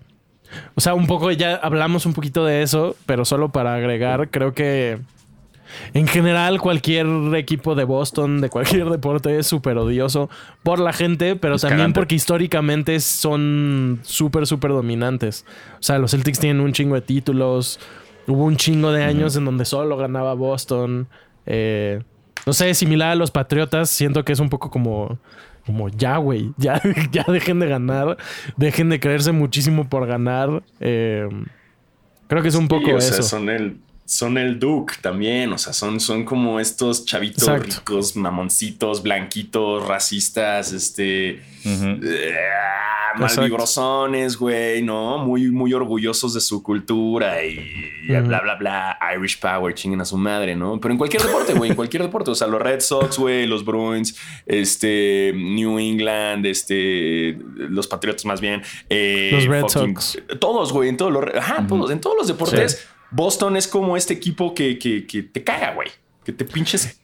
O 0.76 0.82
sea, 0.82 0.94
un 0.94 1.08
poco 1.08 1.32
ya 1.32 1.56
hablamos 1.56 2.06
un 2.06 2.14
poquito 2.14 2.46
de 2.46 2.62
eso, 2.62 2.96
pero 3.06 3.26
solo 3.26 3.50
para 3.50 3.74
agregar, 3.76 4.30
creo 4.30 4.54
que. 4.54 5.00
En 5.94 6.08
general, 6.08 6.60
cualquier 6.60 7.08
equipo 7.36 7.76
de 7.76 7.84
Boston, 7.84 8.42
de 8.42 8.50
cualquier 8.50 8.90
deporte, 8.90 9.38
es 9.38 9.48
súper 9.48 9.78
odioso 9.78 10.30
por 10.64 10.80
la 10.80 10.94
gente, 10.94 11.36
pero 11.36 11.56
Es 11.56 11.62
también 11.62 11.94
porque 11.94 12.16
históricamente 12.16 13.00
son 13.00 14.00
súper, 14.04 14.48
súper 14.48 14.72
dominantes. 14.72 15.46
O 15.80 15.84
sea, 15.84 15.98
los 15.98 16.12
Celtics 16.12 16.40
tienen 16.40 16.62
un 16.62 16.74
chingo 16.74 16.96
de 16.96 17.02
títulos. 17.02 17.80
Hubo 18.28 18.46
un 18.46 18.56
chingo 18.56 18.92
de 18.92 19.04
años 19.04 19.36
en 19.36 19.46
donde 19.46 19.66
solo 19.66 19.98
ganaba 19.98 20.34
Boston. 20.34 21.08
Eh, 21.46 22.02
no 22.46 22.54
sé, 22.54 22.74
similar 22.74 23.12
a 23.12 23.16
los 23.16 23.32
Patriotas, 23.32 23.90
siento 23.90 24.24
que 24.26 24.34
es 24.34 24.40
un 24.40 24.50
poco 24.50 24.70
como, 24.72 25.20
como 25.66 25.90
ya, 25.90 26.18
güey, 26.18 26.52
ya, 26.58 26.82
ya 27.12 27.24
dejen 27.28 27.60
de 27.60 27.68
ganar, 27.68 28.18
dejen 28.58 28.90
de 28.90 29.00
creerse 29.00 29.32
muchísimo 29.32 29.90
por 29.90 30.08
ganar. 30.08 30.64
Eh, 30.80 31.28
creo 32.28 32.42
que 32.42 32.50
es 32.50 32.56
un 32.56 32.68
poco 32.68 32.86
Sí, 32.86 32.92
o 32.94 33.02
sea, 33.02 33.14
eso. 33.20 33.24
son 33.24 33.50
el, 33.50 33.78
son 34.12 34.38
el 34.38 34.60
Duke 34.60 34.96
también, 35.00 35.54
o 35.54 35.58
sea, 35.58 35.72
son, 35.72 36.02
son 36.02 36.26
como 36.26 36.60
estos 36.60 37.06
chavitos 37.06 37.44
Exacto. 37.48 37.76
ricos, 37.78 38.18
mamoncitos, 38.18 39.02
blanquitos, 39.04 39.88
racistas, 39.88 40.74
este, 40.74 41.42
eh, 41.64 42.36
malvibrosones, 43.16 44.36
güey, 44.36 44.82
¿no? 44.82 45.18
Muy, 45.20 45.50
muy 45.52 45.74
orgullosos 45.74 46.34
de 46.34 46.42
su 46.42 46.62
cultura 46.62 47.42
y, 47.46 47.58
bla, 48.08 48.42
bla, 48.42 48.56
bla, 48.56 49.00
Irish 49.16 49.40
Power, 49.40 49.74
chinguen 49.74 50.02
a 50.02 50.06
su 50.06 50.18
madre, 50.18 50.58
¿no? 50.58 50.78
Pero 50.82 50.92
en 50.92 50.98
cualquier 50.98 51.22
deporte, 51.24 51.54
güey, 51.54 51.70
en 51.70 51.76
cualquier 51.78 52.04
deporte, 52.04 52.32
o 52.32 52.36
sea, 52.36 52.48
los 52.48 52.62
Red 52.62 52.82
Sox, 52.82 53.18
güey, 53.18 53.48
los 53.48 53.64
Bruins, 53.64 54.18
este, 54.46 55.32
New 55.34 55.80
England, 55.80 56.46
este, 56.46 57.38
los 57.56 57.88
Patriotas 57.88 58.26
más 58.26 58.42
bien, 58.42 58.62
eh, 58.90 59.30
Los 59.32 59.46
Red 59.46 59.62
fucking- 59.64 60.00
Sox. 60.02 60.18
todos, 60.38 60.74
güey, 60.74 60.90
en 60.90 60.98
todos 60.98 61.14
los, 61.14 61.24
ajá, 61.34 61.66
todos, 61.66 61.92
en 61.92 62.02
todos 62.02 62.18
los 62.18 62.28
deportes. 62.28 62.88
Boston 63.12 63.58
es 63.58 63.68
como 63.68 63.98
este 63.98 64.14
equipo 64.14 64.54
que, 64.54 64.78
que, 64.80 65.06
que 65.06 65.24
te 65.24 65.44
caga, 65.44 65.74
güey. 65.74 65.90
Que 66.24 66.32
te 66.32 66.46
pinches. 66.46 66.98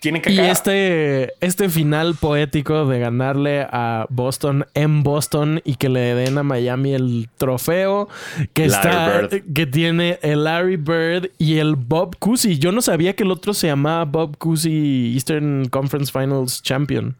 Tiene 0.00 0.20
que 0.20 0.30
Y 0.30 0.36
cagar. 0.36 0.50
este, 0.52 1.32
este 1.40 1.68
final 1.70 2.14
poético 2.16 2.86
de 2.86 2.98
ganarle 2.98 3.62
a 3.70 4.06
Boston 4.10 4.66
en 4.74 5.02
Boston 5.02 5.62
y 5.64 5.76
que 5.76 5.88
le 5.88 6.14
den 6.14 6.36
a 6.36 6.42
Miami 6.42 6.92
el 6.94 7.28
trofeo 7.38 8.08
que 8.52 8.68
Larry 8.68 8.88
está 8.88 9.18
Bird. 9.20 9.52
que 9.54 9.66
tiene 9.66 10.18
el 10.22 10.44
Larry 10.44 10.76
Bird 10.76 11.30
y 11.38 11.56
el 11.58 11.76
Bob 11.76 12.16
Cousy. 12.18 12.58
Yo 12.58 12.72
no 12.72 12.82
sabía 12.82 13.14
que 13.16 13.22
el 13.24 13.30
otro 13.30 13.54
se 13.54 13.68
llamaba 13.68 14.04
Bob 14.04 14.36
Cousy 14.36 15.12
Eastern 15.14 15.66
Conference 15.70 16.12
Finals 16.12 16.62
Champion. 16.62 17.16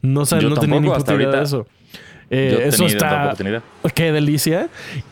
No, 0.00 0.24
Yo 0.24 0.48
no 0.48 0.56
tenía 0.56 0.80
ni 0.80 0.88
puta 0.88 1.14
idea 1.14 1.30
de 1.30 1.42
eso. 1.42 1.66
Eh, 2.30 2.62
eso 2.66 2.86
está. 2.86 3.34
Qué 3.94 4.12
delicia. 4.12 4.68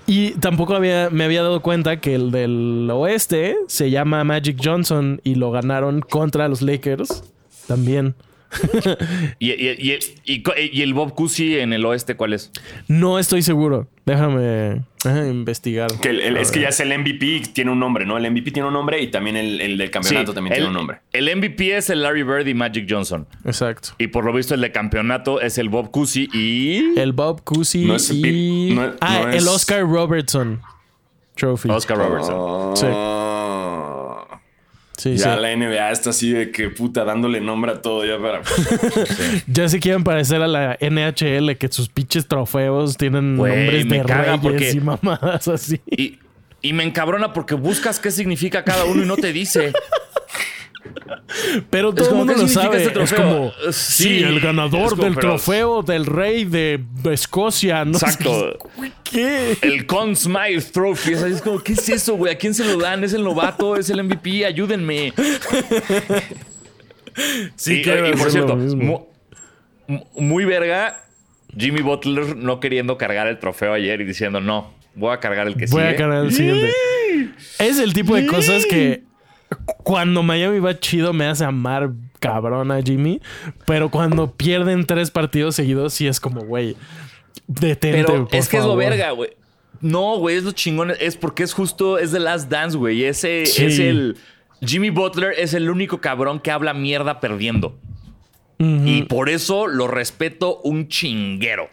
Y 0.07 0.31
tampoco 0.33 0.75
había, 0.75 1.11
me 1.11 1.25
había 1.25 1.43
dado 1.43 1.61
cuenta 1.61 2.01
que 2.01 2.15
el 2.15 2.31
del 2.31 2.89
oeste 2.93 3.57
se 3.67 3.91
llama 3.91 4.23
Magic 4.23 4.61
Johnson 4.63 5.21
y 5.25 5.35
lo 5.35 5.51
ganaron 5.51 6.01
contra 6.01 6.49
los 6.49 6.63
Lakers 6.63 7.25
también. 7.67 8.15
¿Y, 9.39 9.51
y, 9.51 9.69
y, 9.71 9.99
y- 10.25 10.43
y 10.73 10.83
el 10.83 10.95
Bob 10.95 11.15
Cousy 11.15 11.59
en 11.59 11.73
el 11.73 11.85
oeste 11.85 12.17
cuál 12.17 12.33
es? 12.33 12.51
No 12.89 13.19
estoy 13.19 13.43
seguro. 13.43 13.89
Déjame, 14.07 14.83
déjame 15.05 15.29
investigar. 15.29 15.91
Que 16.01 16.09
el- 16.11 16.21
el- 16.21 16.37
A 16.39 16.41
es 16.41 16.51
que 16.51 16.61
ya 16.61 16.69
es 16.69 16.81
el 16.81 16.89
MVP, 16.99 17.43
tiene 17.53 17.71
un 17.71 17.79
nombre, 17.79 18.07
¿no? 18.07 18.17
El 18.17 18.31
MVP 18.31 18.51
tiene 18.53 18.67
un 18.69 18.75
nombre 18.75 19.03
y 19.03 19.09
también 19.09 19.37
el, 19.37 19.61
el 19.61 19.77
del 19.77 19.91
campeonato 19.91 20.33
Sí, 20.33 20.35
también 20.35 20.53
el, 20.55 20.59
tiene 20.61 20.69
un 20.69 20.75
nombre. 20.75 20.99
El 21.13 21.37
MVP 21.37 21.77
es 21.77 21.91
el 21.91 22.03
Larry 22.03 22.23
Bird 22.23 22.47
y 22.47 22.55
Magic 22.55 22.87
Johnson. 22.89 23.27
Exacto. 23.45 23.91
Y 23.99 24.07
por 24.07 24.25
lo 24.25 24.33
visto 24.33 24.55
el 24.55 24.61
de 24.63 24.73
campeonato 24.73 25.41
es 25.43 25.59
el 25.59 25.69
Bob 25.69 25.91
Cousy 25.91 26.29
y... 26.33 26.99
El 26.99 27.13
Bob 27.13 27.43
Cousy 27.45 27.85
No 27.85 27.97
es 27.97 28.09
el 28.11 28.25
y... 28.27 28.75
no- 28.75 28.95
ah, 29.01 29.21
no 29.25 29.29
el 29.31 29.37
es- 29.37 29.47
Oscar 29.47 29.83
Robertson 29.83 30.61
Trophy. 31.37 31.69
Oscar 31.71 31.99
Robertson. 31.99 32.77
Sí. 32.77 32.87
Sí, 34.99 35.17
ya 35.17 35.37
sí. 35.37 35.41
la 35.41 35.57
NBA 35.57 35.91
está 35.93 36.11
así 36.11 36.31
de 36.33 36.51
que 36.51 36.69
puta 36.71 37.05
dándole 37.05 37.41
nombre 37.41 37.73
a 37.73 37.81
todo 37.81 38.05
ya 38.05 38.19
para. 38.19 38.43
Ya 39.47 39.69
se 39.69 39.79
quieren 39.81 40.05
parecer 40.05 40.43
a 40.43 40.49
la 40.49 40.77
NHL, 40.81 41.57
que 41.57 41.69
sus 41.71 41.89
pinches 41.89 42.27
trofeos 42.27 42.97
tienen 42.97 43.37
nombres 43.37 43.89
de 43.89 44.03
reyes 44.03 44.39
porque- 44.43 44.71
y 44.73 44.81
mamadas 44.81 45.49
así. 45.49 45.81
Y, 45.91 46.19
y 46.61 46.73
me 46.73 46.83
encabrona 46.85 47.33
porque 47.33 47.55
buscas 47.55 48.01
qué 48.01 48.11
significa 48.11 48.65
cada 48.65 48.85
uno 48.85 49.05
y 49.05 49.07
no 49.07 49.17
te 49.17 49.33
dice. 49.33 49.73
Pero 51.71 51.95
todo 51.95 52.09
el 52.11 52.15
mundo 52.17 52.35
¿qué 52.35 52.41
lo 52.43 52.49
sabe. 52.49 52.77
este 52.79 52.89
es 52.89 52.95
trofeo? 52.95 53.23
como, 53.23 53.53
sí, 53.73 54.03
sí, 54.05 54.23
el 54.23 54.41
ganador 54.41 54.91
como, 54.91 55.05
del 55.05 55.17
trofeo 55.17 55.83
del 55.83 56.07
rey 56.07 56.45
de 56.45 56.81
Escocia. 57.11 57.85
¿no? 57.85 57.93
Exacto. 57.93 58.59
¿Qué? 59.05 59.57
El 59.63 59.87
Conn 59.87 60.17
Smythe 60.17 60.71
Trophy. 60.73 61.13
Es 61.13 61.23
es 61.23 61.43
como, 61.43 61.61
¿qué 61.61 61.73
es 61.73 61.89
eso, 61.89 62.15
güey? 62.17 62.33
¿A 62.35 62.39
quién 62.39 62.55
se 62.55 62.65
lo 62.65 62.79
dan? 62.79 63.05
¿Es 63.05 63.13
el 63.13 63.25
novato? 63.25 63.77
¿Es 63.77 63.91
el 63.91 64.03
MVP? 64.03 64.45
Ayúdenme. 64.45 65.13
Sí, 67.57 67.83
y, 67.85 68.17
por 68.17 68.31
cierto, 68.31 68.57
muy 70.15 70.45
verga, 70.45 71.03
Jimmy 71.57 71.81
Butler 71.81 72.37
no 72.37 72.61
queriendo 72.61 72.99
cargar 72.99 73.27
el 73.27 73.39
trofeo 73.39 73.73
ayer 73.73 74.01
y 74.01 74.05
diciendo, 74.05 74.41
no, 74.41 74.73
voy 74.95 75.13
a 75.15 75.21
cargar 75.21 75.47
el 75.47 75.55
que 75.55 75.67
Voy 75.67 75.83
sigue. 75.83 75.95
a 75.95 75.97
cargar 75.97 76.25
el 76.25 76.33
siguiente. 76.33 76.73
Es 77.59 77.79
el 77.79 77.93
tipo 77.93 78.15
de 78.15 78.27
cosas 78.27 78.67
que 78.67 79.03
cuando 79.83 80.23
Miami 80.23 80.59
va 80.61 80.79
chido 80.79 81.13
me 81.13 81.27
hace 81.27 81.45
amar 81.45 81.93
cabrón 82.21 82.71
a 82.71 82.83
Jimmy. 82.83 83.21
Pero 83.67 83.91
cuando 83.91 84.33
pierden 84.33 84.85
tres 84.87 85.11
partidos 85.11 85.55
seguidos, 85.57 85.95
sí 85.95 86.07
es 86.07 86.21
como, 86.21 86.41
güey, 86.43 86.77
detente. 87.47 88.05
Pero 88.05 88.27
por 88.29 88.35
es 88.37 88.49
que 88.49 88.59
es 88.59 88.65
lo 88.65 88.77
verga, 88.77 89.11
güey. 89.13 89.31
No, 89.81 90.19
güey, 90.19 90.37
es 90.37 90.45
lo 90.45 90.53
chingón. 90.53 90.93
Es 90.99 91.17
porque 91.17 91.43
es 91.45 91.55
justo, 91.55 91.99
es 91.99 92.11
The 92.11 92.21
Last 92.21 92.51
Dance, 92.51 92.77
güey. 92.77 93.05
Ese 93.05 93.47
Sí. 93.47 93.65
es 93.65 93.79
el. 93.79 94.17
Jimmy 94.61 94.91
Butler 94.91 95.35
es 95.39 95.55
el 95.55 95.71
único 95.71 96.01
cabrón 96.01 96.41
que 96.41 96.51
habla 96.51 96.75
mierda 96.75 97.21
perdiendo. 97.21 97.79
Y 98.61 99.05
por 99.05 99.29
eso 99.29 99.69
lo 99.69 99.87
respeto 99.87 100.61
un 100.65 100.89
chinguero. 100.89 101.69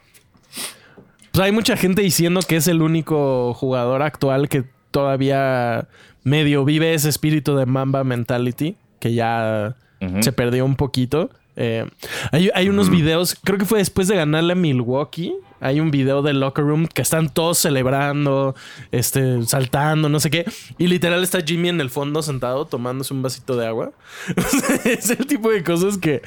Pues 1.32 1.44
hay 1.44 1.52
mucha 1.52 1.76
gente 1.76 2.04
diciendo 2.04 2.42
que 2.48 2.58
es 2.58 2.68
el 2.68 2.84
único 2.84 3.56
jugador 3.56 4.04
actual 4.04 4.50
que 4.50 4.66
todavía 4.92 5.88
medio 6.26 6.66
vive 6.66 6.94
ese 6.94 7.08
espíritu 7.08 7.56
de 7.56 7.66
Mamba 7.66 8.04
Mentality 8.04 8.76
que 9.00 9.14
ya 9.14 9.78
se 10.22 10.32
perdió 10.34 10.66
un 10.66 10.76
poquito. 10.76 11.30
Eh, 11.56 11.88
hay, 12.32 12.50
hay, 12.54 12.70
unos 12.70 12.90
videos, 12.90 13.38
creo 13.44 13.58
que 13.58 13.66
fue 13.66 13.80
después 13.80 14.08
de 14.08 14.16
ganarle 14.16 14.54
a 14.54 14.56
Milwaukee. 14.56 15.34
Hay 15.62 15.80
un 15.80 15.90
video 15.90 16.22
del 16.22 16.40
locker 16.40 16.66
room 16.66 16.88
que 16.88 17.02
están 17.02 17.30
todos 17.30 17.58
celebrando, 17.58 18.56
este, 18.92 19.44
saltando, 19.46 20.10
no 20.10 20.20
sé 20.20 20.30
qué. 20.30 20.46
Y 20.78 20.88
literal 20.88 21.24
está 21.24 21.40
Jimmy 21.42 21.70
en 21.70 21.82
el 21.82 21.90
fondo 21.90 22.22
sentado 22.22 22.66
tomándose 22.66 23.14
un 23.14 23.22
vasito 23.22 23.56
de 23.56 23.68
agua. 23.68 23.92
es 24.86 25.10
el 25.10 25.26
tipo 25.26 25.50
de 25.50 25.64
cosas 25.64 25.98
que 25.98 26.22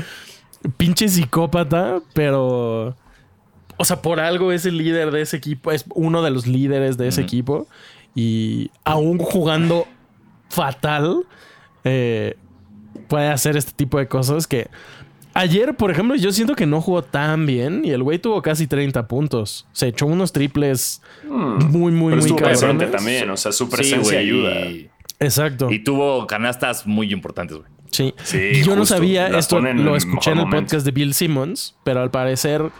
pinche 0.76 1.09
psicópata, 1.09 2.01
pero... 2.14 2.96
O 3.80 3.84
sea, 3.84 4.03
por 4.03 4.18
algo 4.18 4.51
es 4.51 4.66
el 4.66 4.76
líder 4.76 5.12
de 5.12 5.20
ese 5.20 5.36
equipo, 5.36 5.70
es 5.70 5.84
uno 5.94 6.22
de 6.22 6.30
los 6.30 6.49
líderes 6.49 6.96
de 6.96 7.07
ese 7.07 7.20
equipo. 7.20 7.68
Y 8.14 8.70
aún 8.84 9.18
jugando 9.18 9.86
fatal, 10.48 11.24
eh, 11.84 12.36
puede 13.09 13.28
hacer 13.28 13.56
este 13.56 13.72
tipo 13.72 13.98
de 13.98 14.09
cosas 14.09 14.46
que... 14.46 14.68
Ayer, 15.34 15.76
por 15.76 15.90
ejemplo, 15.92 16.16
yo 16.16 16.32
siento 16.32 16.56
que 16.56 16.66
no 16.66 16.80
jugó 16.80 17.02
tan 17.02 17.46
bien 17.46 17.82
y 17.84 17.90
el 17.90 18.02
güey 18.02 18.18
tuvo 18.18 18.42
casi 18.42 18.66
30 18.66 19.06
puntos. 19.06 19.68
Se 19.72 19.86
echó 19.86 20.06
unos 20.06 20.32
triples 20.32 21.00
muy, 21.28 21.92
muy, 21.92 22.14
Pero 22.14 22.22
muy 22.26 22.32
presente 22.32 22.66
cabrones. 22.66 22.90
también, 22.90 23.30
o 23.30 23.36
sea, 23.36 23.52
su 23.52 23.68
presencia 23.70 24.18
ayuda. 24.18 24.62
Y, 24.66 24.90
Exacto. 25.20 25.70
y 25.70 25.84
tuvo 25.84 26.26
canastas 26.26 26.86
muy 26.88 27.12
importantes, 27.12 27.56
güey. 27.59 27.68
Sí. 27.92 28.14
Sí, 28.24 28.38
Y 28.54 28.62
yo 28.64 28.74
no 28.74 28.84
sabía, 28.84 29.28
Las 29.28 29.44
esto 29.44 29.61
lo 29.61 29.94
escuché 29.96 30.32
en 30.32 30.38
el 30.38 30.44
momento. 30.44 30.64
podcast 30.64 30.84
de 30.84 30.90
Bill 30.90 31.14
Simmons, 31.14 31.76
pero 31.84 32.00
al 32.02 32.11
parecer 32.11 32.70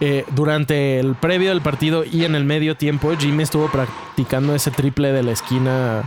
eh, 0.00 0.24
durante 0.34 0.98
el 0.98 1.14
previo 1.14 1.50
del 1.50 1.60
partido 1.60 2.04
y 2.04 2.24
en 2.24 2.34
el 2.34 2.44
medio 2.44 2.76
tiempo, 2.76 3.12
Jimmy 3.16 3.44
estuvo 3.44 3.68
practicando 3.68 4.54
ese 4.54 4.70
triple 4.70 5.12
de 5.12 5.22
la 5.22 5.32
esquina, 5.32 6.02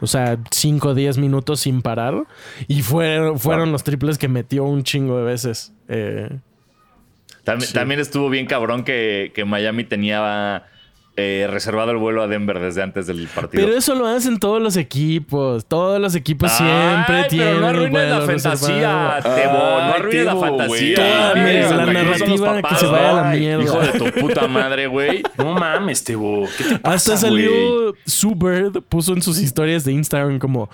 o 0.00 0.06
sea, 0.06 0.38
5 0.50 0.88
o 0.88 0.94
10 0.94 1.18
minutos 1.18 1.60
sin 1.60 1.82
parar. 1.82 2.24
Y 2.68 2.82
fueron, 2.82 3.38
fueron 3.38 3.72
los 3.72 3.82
triples 3.82 4.18
que 4.18 4.28
metió 4.28 4.64
un 4.64 4.84
chingo 4.84 5.18
de 5.18 5.24
veces. 5.24 5.72
Eh, 5.88 6.28
También, 7.44 7.72
también 7.72 8.00
estuvo 8.00 8.28
bien 8.28 8.46
cabrón 8.46 8.84
que, 8.84 9.32
que 9.34 9.44
Miami 9.44 9.84
tenía 9.84 10.66
eh, 11.20 11.46
reservado 11.46 11.90
el 11.90 11.98
vuelo 11.98 12.22
a 12.22 12.26
Denver 12.26 12.58
desde 12.58 12.82
antes 12.82 13.06
del 13.06 13.28
partido. 13.28 13.64
pero 13.64 13.76
eso 13.76 13.94
lo 13.94 14.06
hacen 14.06 14.38
todos 14.38 14.60
los 14.60 14.76
equipos. 14.76 15.66
Todos 15.66 16.00
los 16.00 16.14
equipos 16.14 16.50
siempre 16.52 17.24
tienen. 17.28 17.48
Pero 17.48 17.60
no 17.60 17.66
arruines 17.66 17.92
la 17.92 18.18
vuelo 18.18 18.26
fantasía. 18.26 19.20
Tebo. 19.22 19.52
No 19.52 19.92
arruines 19.94 20.24
la 20.24 20.36
fantasía. 20.36 20.96
Toda 20.96 21.34
la 21.76 21.92
narrativa 21.92 22.62
que 22.62 22.74
se 22.76 22.86
vaya 22.86 23.10
a 23.10 23.12
la 23.12 23.30
mierda. 23.36 23.64
Hijo 23.64 23.80
de 23.80 23.98
tu 23.98 24.20
puta 24.20 24.48
madre, 24.48 24.86
güey. 24.86 25.22
No 25.38 25.54
mames, 25.54 26.04
Tebo. 26.04 26.46
¿Qué 26.58 26.64
te 26.64 26.78
pasa, 26.78 27.14
Hasta 27.14 27.16
salió 27.28 27.94
Sue 28.04 28.34
Bird, 28.36 28.82
puso 28.88 29.12
en 29.12 29.22
sus 29.22 29.38
historias 29.40 29.84
de 29.84 29.92
Instagram 29.92 30.38
como, 30.38 30.68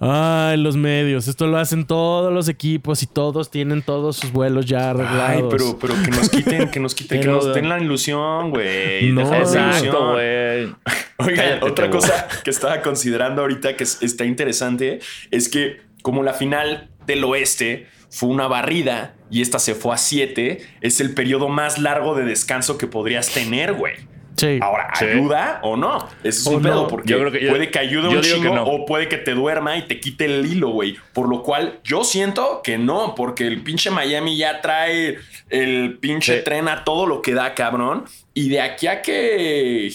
ay, 0.00 0.56
los 0.56 0.76
medios, 0.76 1.28
esto 1.28 1.46
lo 1.46 1.58
hacen 1.58 1.86
todos 1.86 2.32
los 2.32 2.48
equipos 2.48 3.02
y 3.02 3.06
todos 3.06 3.50
tienen 3.50 3.82
todos 3.82 4.16
sus 4.16 4.32
vuelos 4.32 4.66
ya 4.66 4.90
arreglados. 4.90 5.28
Ay, 5.28 5.42
pero, 5.50 5.78
pero 5.78 5.94
que 6.02 6.10
nos 6.10 6.28
quiten, 6.30 6.70
que 6.70 6.80
nos 6.80 6.94
quiten, 6.94 7.20
Pero- 7.20 7.38
que 7.40 7.46
nos 7.46 7.54
den 7.54 7.68
la 7.68 7.78
ilusión, 7.78 8.50
güey. 8.50 9.12
No. 9.12 9.20
Deja 9.22 9.38
esa 9.42 9.66
Exacto, 9.68 10.20
ilusión. 10.20 10.76
güey. 11.18 11.36
Cállate, 11.36 11.64
otra 11.66 11.90
cosa 11.90 12.28
que 12.42 12.50
estaba 12.50 12.80
considerando 12.82 13.42
ahorita 13.42 13.76
que 13.76 13.84
es- 13.84 14.02
está 14.02 14.24
interesante 14.24 15.00
es 15.30 15.48
que 15.48 15.80
como 16.02 16.22
la 16.22 16.32
final 16.32 16.88
del 17.06 17.22
oeste 17.24 17.86
fue 18.08 18.30
una 18.30 18.48
barrida 18.48 19.14
y 19.30 19.42
esta 19.42 19.58
se 19.58 19.74
fue 19.74 19.94
a 19.94 19.98
siete, 19.98 20.62
es 20.80 21.00
el 21.00 21.14
periodo 21.14 21.48
más 21.48 21.78
largo 21.78 22.14
de 22.16 22.24
descanso 22.24 22.78
que 22.78 22.86
podrías 22.88 23.28
tener, 23.28 23.74
güey. 23.74 23.94
Sí. 24.36 24.58
Ahora, 24.62 24.88
Sí. 24.98 25.04
¿ayuda 25.04 25.60
o 25.62 25.76
no? 25.76 25.98
Eso 26.22 26.28
es 26.28 26.46
un 26.46 26.62
no. 26.62 26.68
pedo 26.68 26.88
porque 26.88 27.10
Yo 27.10 27.18
creo 27.18 27.32
que 27.32 27.42
yo- 27.42 27.50
puede 27.50 27.70
que 27.70 27.78
ayude 27.78 28.08
un 28.08 28.20
chingo 28.22 28.54
no. 28.54 28.64
o 28.64 28.86
puede 28.86 29.06
que 29.08 29.18
te 29.18 29.32
duerma 29.34 29.76
y 29.76 29.82
te 29.82 30.00
quite 30.00 30.24
el 30.24 30.46
hilo, 30.46 30.70
güey. 30.70 30.96
Por 31.12 31.28
lo 31.28 31.42
cual 31.42 31.80
yo 31.84 32.04
siento 32.04 32.62
que 32.64 32.78
no, 32.78 33.14
porque 33.14 33.46
el 33.46 33.62
pinche 33.62 33.90
Miami 33.90 34.36
ya 34.36 34.60
trae 34.62 35.18
el 35.50 35.98
pinche 36.00 36.38
Sí. 36.38 36.44
tren 36.44 36.68
a 36.68 36.84
todo 36.84 37.06
lo 37.06 37.20
que 37.22 37.34
da, 37.34 37.54
cabrón. 37.54 38.04
Y 38.32 38.48
de 38.48 38.60
aquí 38.62 38.86
a 38.86 39.02
que 39.02 39.92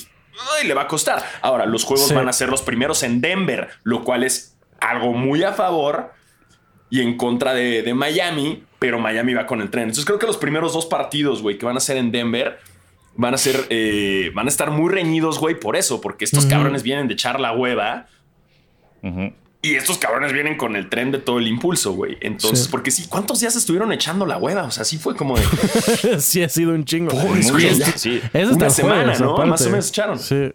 ay, 0.59 0.67
le 0.67 0.73
va 0.73 0.83
a 0.83 0.87
costar. 0.87 1.23
Ahora, 1.41 1.65
los 1.65 1.83
juegos 1.83 2.09
Sí. 2.09 2.13
van 2.13 2.27
a 2.29 2.33
ser 2.33 2.49
los 2.49 2.61
primeros 2.61 3.01
en 3.03 3.21
Denver, 3.21 3.69
lo 3.83 4.03
cual 4.03 4.23
es 4.23 4.55
algo 4.79 5.13
muy 5.13 5.41
a 5.43 5.53
favor 5.53 6.11
y 6.89 7.01
en 7.01 7.17
contra 7.17 7.53
de, 7.55 7.81
de 7.81 7.93
Miami, 7.95 8.63
pero 8.77 8.99
Miami 8.99 9.33
va 9.33 9.47
con 9.47 9.61
el 9.61 9.71
tren. 9.71 9.83
Entonces 9.85 10.05
creo 10.05 10.19
que 10.19 10.27
los 10.27 10.37
primeros 10.37 10.73
dos 10.73 10.85
partidos, 10.85 11.41
güey, 11.41 11.57
que 11.57 11.65
van 11.65 11.77
a 11.77 11.79
ser 11.79 11.97
en 11.97 12.11
Denver, 12.11 12.59
van 13.15 13.33
a 13.33 13.37
ser, 13.37 13.65
eh, 13.69 14.31
van 14.33 14.45
a 14.47 14.49
estar 14.49 14.71
muy 14.71 14.91
reñidos, 14.91 15.39
güey, 15.39 15.59
por 15.59 15.75
eso, 15.75 16.01
porque 16.01 16.25
estos 16.25 16.45
Ujú. 16.45 16.53
cabrones 16.53 16.83
vienen 16.83 17.07
de 17.07 17.13
echar 17.13 17.39
la 17.39 17.51
hueva 17.53 18.07
Ujú. 19.01 19.33
y 19.61 19.75
estos 19.75 19.97
cabrones 19.97 20.33
vienen 20.33 20.57
con 20.57 20.75
el 20.75 20.89
tren 20.89 21.11
de 21.11 21.19
todo 21.19 21.39
el 21.39 21.47
impulso, 21.47 21.93
güey. 21.93 22.17
Entonces, 22.21 22.65
Sí. 22.65 22.69
porque 22.71 22.91
sí, 22.91 23.05
¿cuántos 23.07 23.39
días 23.39 23.55
estuvieron 23.55 23.91
echando 23.93 24.25
la 24.25 24.37
hueva? 24.37 24.63
O 24.63 24.71
sea, 24.71 24.83
sí 24.83 24.97
fue 24.97 25.15
como 25.15 25.37
de 25.37 25.43
sí 26.19 26.43
ha 26.43 26.49
sido 26.49 26.71
un 26.73 26.83
chingo. 26.85 27.11
Pobres, 27.11 27.47
Y 27.47 27.51
güey, 27.51 27.65
es-. 27.67 27.83
Sí. 27.95 28.21
es 28.33 28.49
Una 28.49 28.69
semana, 28.69 29.01
jueves, 29.03 29.21
¿no? 29.21 29.31
aparte. 29.33 29.49
Más 29.49 29.61
o 29.65 29.69
menos 29.69 29.89
echaron. 29.89 30.19
Sí. 30.19 30.51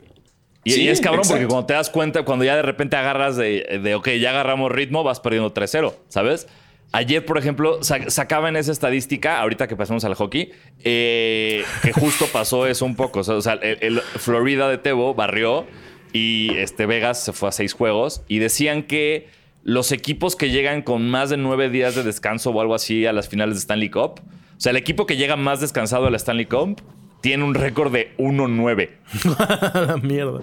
Y, 0.62 0.72
Sí, 0.72 0.82
y 0.82 0.88
es 0.88 1.00
cabrón 1.00 1.22
porque 1.22 1.44
exacto. 1.44 1.48
cuando 1.54 1.66
te 1.66 1.72
das 1.74 1.88
cuenta, 1.88 2.22
cuando 2.24 2.44
ya 2.44 2.54
de 2.56 2.60
repente 2.62 2.94
agarras 2.94 3.36
de, 3.36 3.80
de, 3.82 3.94
ok, 3.94 4.08
ya 4.20 4.30
agarramos 4.30 4.70
ritmo, 4.70 5.02
vas 5.02 5.18
perdiendo 5.18 5.54
3-0, 5.54 5.94
¿sabes? 6.08 6.46
Ayer, 6.92 7.24
por 7.24 7.38
ejemplo, 7.38 7.82
sa- 7.84 8.10
sacaba 8.10 8.48
en 8.48 8.56
esa 8.56 8.72
estadística, 8.72 9.40
ahorita 9.40 9.68
que 9.68 9.76
pasamos 9.76 10.04
al 10.04 10.14
hockey, 10.14 10.50
eh, 10.82 11.62
que 11.82 11.92
justo 11.92 12.26
pasó 12.32 12.66
eso 12.66 12.84
un 12.84 12.96
poco. 12.96 13.20
O 13.20 13.42
sea, 13.42 13.54
el, 13.54 14.00
Florida 14.00 14.68
de 14.68 14.78
Tebo 14.78 15.14
barrió 15.14 15.66
y 16.12 16.50
este 16.56 16.86
Vegas 16.86 17.22
se 17.22 17.32
fue 17.32 17.48
a 17.48 17.52
seis 17.52 17.72
juegos 17.74 18.22
y 18.26 18.40
decían 18.40 18.82
que 18.82 19.28
los 19.62 19.92
equipos 19.92 20.34
que 20.34 20.50
llegan 20.50 20.82
con 20.82 21.08
más 21.08 21.30
de 21.30 21.36
nueve 21.36 21.68
días 21.70 21.94
de 21.94 22.02
descanso 22.02 22.50
o 22.50 22.60
algo 22.60 22.74
así 22.74 23.06
a 23.06 23.12
las 23.12 23.28
finales 23.28 23.54
de 23.54 23.60
Stanley 23.60 23.90
Cup, 23.90 24.20
o 24.20 24.22
sea, 24.60 24.70
el 24.70 24.76
equipo 24.76 25.06
que 25.06 25.16
llega 25.16 25.36
más 25.36 25.60
descansado 25.60 26.06
a 26.06 26.10
la 26.10 26.16
Stanley 26.16 26.46
Cup 26.46 26.82
tiene 27.20 27.44
un 27.44 27.54
récord 27.54 27.92
de 27.92 28.16
1-9. 28.18 28.90
A 29.38 29.80
la 29.86 29.96
mierda. 29.98 30.40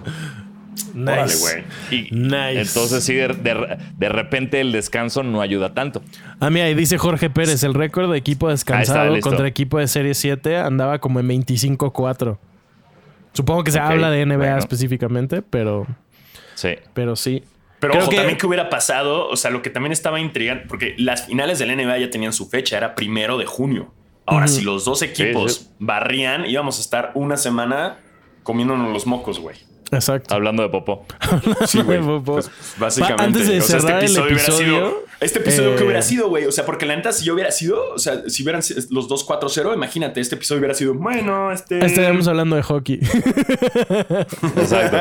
Órale, 0.94 1.22
Nice. 1.24 1.38
güey. 1.38 1.64
Y 1.90 2.10
Nice. 2.14 2.60
entonces 2.60 3.04
sí, 3.04 3.14
de, 3.14 3.28
de- 3.28 3.78
de 3.96 4.08
repente 4.08 4.60
el 4.60 4.72
descanso 4.72 5.22
no 5.22 5.40
ayuda 5.40 5.74
tanto. 5.74 6.02
Ah, 6.40 6.50
mira, 6.50 6.68
y 6.70 6.74
dice 6.74 6.98
Jorge 6.98 7.30
Pérez, 7.30 7.62
el 7.64 7.74
récord 7.74 8.10
de 8.10 8.18
equipo 8.18 8.50
está, 8.50 8.76
descansado 8.78 9.20
contra 9.20 9.46
equipo 9.46 9.78
de 9.78 9.88
Serie 9.88 10.14
7 10.14 10.56
andaba 10.58 10.98
como 10.98 11.20
en 11.20 11.28
25-4. 11.28 12.38
Supongo 13.32 13.64
que 13.64 13.70
se 13.70 13.78
habla 13.78 14.10
de 14.10 14.24
NBA 14.26 14.36
bueno. 14.36 14.58
específicamente, 14.58 15.42
pero, 15.42 15.86
Sí. 16.54 16.70
pero 16.94 17.14
sí. 17.16 17.44
Pero 17.80 17.92
Creo 17.92 18.02
ojo, 18.04 18.10
que- 18.10 18.16
también 18.16 18.38
que 18.38 18.46
hubiera 18.46 18.68
pasado, 18.70 19.28
o 19.28 19.36
sea, 19.36 19.50
lo 19.52 19.62
que 19.62 19.70
también 19.70 19.92
estaba 19.92 20.18
intrigante, 20.18 20.66
porque 20.68 20.94
las 20.98 21.26
finales 21.26 21.60
del 21.60 21.70
NBA 21.70 21.98
ya 21.98 22.10
tenían 22.10 22.32
su 22.32 22.48
fecha, 22.48 22.76
era 22.76 22.94
primero 22.96 23.38
de 23.38 23.46
junio. 23.46 23.92
Ahora, 24.26 24.48
si 24.48 24.62
los 24.62 24.84
dos 24.84 25.00
equipos 25.02 25.54
sí. 25.54 25.68
barrían, 25.78 26.44
íbamos 26.46 26.78
a 26.78 26.80
estar 26.82 27.12
una 27.14 27.36
semana 27.36 27.98
comiéndonos 28.42 28.92
los 28.92 29.06
mocos, 29.06 29.38
güey. 29.38 29.56
Exacto. 29.90 30.34
Hablando 30.34 30.62
de 30.62 30.68
Popó. 30.68 31.06
Sí, 31.66 31.80
güey. 31.82 32.00
Popó. 32.00 32.34
Pues, 32.34 32.50
básicamente. 32.78 33.22
Antes 33.22 33.48
de 33.48 33.58
o 33.58 33.62
sea, 33.62 33.80
cerrar 33.80 34.04
el 34.04 34.10
hubiera 34.10 34.26
episodio, 34.28 34.58
sido. 34.58 35.04
Este 35.20 35.38
episodio 35.40 35.74
que 35.76 35.82
eh, 35.82 35.84
hubiera 35.84 36.02
sido, 36.02 36.28
güey. 36.28 36.46
O 36.46 36.52
sea, 36.52 36.64
porque 36.64 36.86
la 36.86 36.94
neta, 36.94 37.12
si 37.12 37.24
yo 37.24 37.34
hubiera 37.34 37.50
sido, 37.50 37.94
o 37.94 37.98
sea, 37.98 38.28
si 38.28 38.42
hubieran 38.42 38.62
sido 38.62 38.80
los 38.90 39.08
dos 39.08 39.26
4-0, 39.26 39.74
imagínate, 39.74 40.20
este 40.20 40.36
episodio 40.36 40.60
hubiera 40.60 40.74
sido, 40.74 40.94
bueno, 40.94 41.50
este. 41.52 41.84
Estaríamos 41.84 42.28
hablando 42.28 42.56
de 42.56 42.62
hockey. 42.62 43.00
Exacto. 44.56 44.96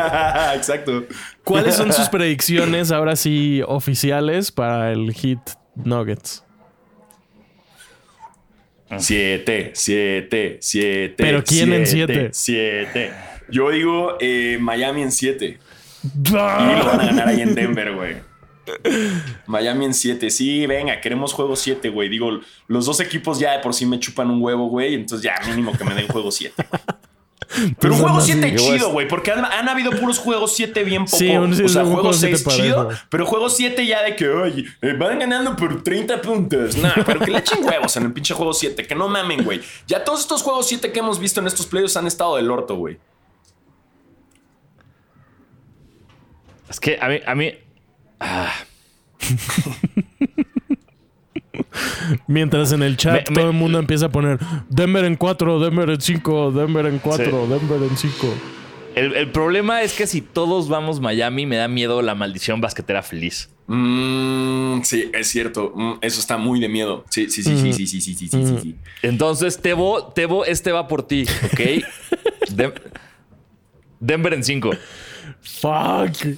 Exacto. 0.55 1.05
¿Cuáles 1.43 1.75
son 1.75 1.93
sus 1.93 2.09
predicciones 2.09 2.91
ahora 2.91 3.15
sí 3.15 3.61
oficiales 3.67 4.51
para 4.51 4.91
el 4.91 5.13
Hit 5.13 5.39
Nuggets? 5.75 6.43
Siete, 8.97 9.71
siete, 9.73 10.57
siete. 10.61 11.15
¿Pero 11.17 11.43
quién 11.43 11.73
en 11.73 11.85
siete? 11.85 12.29
Siete. 12.31 13.11
Yo 13.49 13.69
digo 13.71 14.17
eh, 14.19 14.57
Miami 14.59 15.01
en 15.03 15.11
siete. 15.11 15.59
Y 16.03 16.31
lo 16.31 16.85
van 16.85 17.01
a 17.01 17.05
ganar 17.05 17.27
ahí 17.27 17.41
en 17.41 17.55
Denver, 17.55 17.93
güey. 17.95 18.15
Miami 19.45 19.85
en 19.85 19.93
7. 19.93 20.29
Sí, 20.29 20.65
venga, 20.67 20.99
queremos 20.99 21.33
juego 21.33 21.55
7, 21.55 21.89
güey. 21.89 22.09
Digo, 22.09 22.39
los 22.67 22.85
dos 22.85 22.99
equipos 22.99 23.39
ya 23.39 23.53
de 23.53 23.59
por 23.59 23.73
sí 23.73 23.85
me 23.85 23.99
chupan 23.99 24.29
un 24.29 24.41
huevo, 24.41 24.67
güey. 24.67 24.93
Entonces 24.95 25.23
ya 25.23 25.35
mínimo 25.47 25.71
que 25.77 25.83
me 25.83 25.93
den 25.95 26.07
juego 26.07 26.31
7. 26.31 26.53
Pero 27.79 27.93
un 27.93 28.01
juego 28.01 28.19
7 28.19 28.51
Yo 28.51 28.57
chido, 28.57 28.91
güey, 28.91 29.07
porque 29.07 29.31
han, 29.31 29.45
han 29.45 29.69
habido 29.69 29.91
puros 29.91 30.19
juegos 30.19 30.53
7 30.55 30.83
bien 30.83 31.05
poco. 31.05 31.17
Sí, 31.17 31.29
un- 31.29 31.53
o 31.53 31.67
sea, 31.69 31.83
un 31.83 31.93
juego 31.93 32.01
juego 32.09 32.13
siete 32.13 32.35
6 32.37 32.55
chido, 32.57 32.89
pero 33.09 33.25
juego 33.25 33.49
7 33.49 33.85
ya 33.87 34.03
de 34.03 34.17
que, 34.17 34.27
oye, 34.27 34.65
eh, 34.81 34.93
van 34.99 35.17
ganando 35.17 35.55
por 35.55 35.81
30 35.81 36.21
puntos. 36.21 36.75
Nah, 36.77 36.91
pero 37.05 37.21
que 37.21 37.31
le 37.31 37.37
echen 37.39 37.63
huevos 37.63 37.95
en 37.95 38.03
el 38.03 38.11
pinche 38.13 38.33
juego 38.33 38.53
7, 38.53 38.85
que 38.85 38.95
no 38.95 39.07
mamen, 39.07 39.45
güey. 39.45 39.61
Ya 39.87 40.03
todos 40.03 40.19
estos 40.19 40.43
juegos 40.43 40.67
7 40.67 40.91
que 40.91 40.99
hemos 40.99 41.19
visto 41.19 41.39
en 41.39 41.47
estos 41.47 41.65
playoffs 41.67 41.95
han 41.95 42.05
estado 42.05 42.35
del 42.35 42.51
orto, 42.51 42.75
güey. 42.75 42.97
Es 46.69 46.79
que 46.79 46.97
a 46.99 47.07
mí. 47.09 47.19
A 47.25 47.35
mí. 47.35 47.53
Ah. 48.19 48.53
Mientras 52.27 52.71
en 52.71 52.83
el 52.83 52.97
chat 52.97 53.27
todo 53.33 53.47
el 53.47 53.53
mundo 53.53 53.79
empieza 53.79 54.07
a 54.07 54.09
poner 54.09 54.39
Denver 54.69 55.05
en 55.05 55.15
4, 55.15 55.59
Denver 55.59 55.89
en 55.89 56.01
5, 56.01 56.51
Denver 56.51 56.85
en 56.85 56.99
4. 56.99 57.47
Denver 57.47 57.83
en 57.83 57.97
5. 57.97 58.33
El, 58.95 59.31
problema 59.31 59.83
es 59.83 59.93
que 59.93 60.07
si 60.07 60.21
todos 60.21 60.69
vamos 60.69 60.99
Miami, 60.99 61.45
me 61.45 61.57
da 61.57 61.67
miedo 61.67 62.01
la 62.01 62.15
maldición 62.15 62.61
basquetera 62.61 63.03
feliz. 63.03 63.51
Mm, 63.67 64.81
sí, 64.81 65.11
es 65.13 65.27
cierto. 65.27 65.71
Mm, 65.75 65.93
eso 66.01 66.19
está 66.19 66.37
muy 66.37 66.59
de 66.59 66.67
miedo. 66.67 67.05
Sí, 67.09 67.29
sí, 67.29 67.43
sí, 67.43 67.55
sí, 67.57 67.73
sí, 67.73 67.85
sí, 67.85 68.01
sí, 68.01 68.15
sí, 68.15 68.27
sí, 68.27 68.75
Entonces, 69.03 69.61
Tebo, 69.61 70.07
Tebo, 70.07 70.45
este 70.45 70.71
va 70.71 70.87
por 70.87 71.03
ti, 71.03 71.27
¿ok? 71.43 71.61
Denver 73.99 74.33
en 74.33 74.43
5. 74.43 74.71
Fuck. 75.41 76.37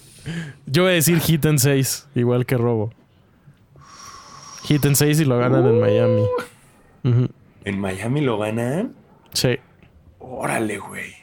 Yo 0.65 0.83
voy 0.83 0.91
a 0.91 0.95
decir 0.95 1.19
hit 1.19 1.45
en 1.45 1.59
6, 1.59 2.07
igual 2.15 2.45
que 2.45 2.57
Robo. 2.57 2.91
Hit 4.63 4.85
en 4.85 4.95
6 4.95 5.21
y 5.21 5.25
lo 5.25 5.37
ganan 5.37 5.65
en 5.65 5.79
Miami. 5.79 6.23
¿En 7.63 7.79
Miami 7.79 8.21
lo 8.21 8.37
ganan? 8.37 8.93
Sí, 9.33 9.57
Órale, 10.19 10.77
güey. 10.79 11.13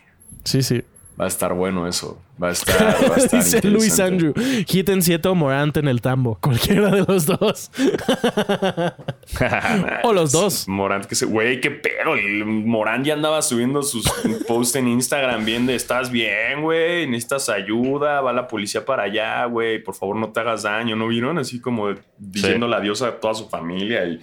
sí, 0.44 0.62
sí. 0.62 0.82
Va 1.18 1.24
a 1.24 1.28
estar 1.28 1.54
bueno 1.54 1.88
eso. 1.88 2.20
Va 2.42 2.48
a 2.48 2.50
estar, 2.52 2.76
va 3.10 3.14
a 3.14 3.18
estar 3.18 3.42
Dice 3.42 3.62
Luis. 3.62 3.98
Andrew. 4.00 4.34
Hit 4.66 4.88
en 4.90 5.00
7 5.02 5.26
o 5.28 5.34
Morant 5.34 5.74
en 5.78 5.88
el 5.88 6.02
tambo. 6.02 6.36
Cualquiera 6.42 6.90
de 6.90 7.06
los 7.08 7.24
dos. 7.24 7.70
o 10.04 10.12
los 10.12 10.32
dos. 10.32 10.68
Morant, 10.68 11.04
que 11.06 11.14
se, 11.14 11.26
güey, 11.26 11.60
qué 11.60 11.70
pedo. 11.70 12.14
El 12.14 12.44
Morant 12.44 13.04
ya 13.06 13.14
andaba 13.14 13.42
subiendo 13.42 13.82
sus 13.82 14.06
posts 14.46 14.76
en 14.76 14.88
Instagram 14.88 15.44
bien 15.44 15.66
de 15.66 15.74
estás 15.74 16.10
bien, 16.10 16.62
güey, 16.62 17.06
necesitas 17.06 17.48
ayuda, 17.48 18.20
va 18.20 18.32
la 18.32 18.46
policía 18.46 18.84
para 18.84 19.04
allá, 19.04 19.44
güey, 19.46 19.82
por 19.82 19.94
favor 19.94 20.16
no 20.16 20.30
te 20.30 20.40
hagas 20.40 20.62
daño, 20.62 20.96
¿no 20.96 21.08
vieron? 21.08 21.38
Así 21.38 21.60
como 21.60 21.88
diciéndole 22.18 22.76
adiós 22.76 23.02
a 23.02 23.18
toda 23.18 23.34
su 23.34 23.48
familia 23.48 24.04
y 24.06 24.20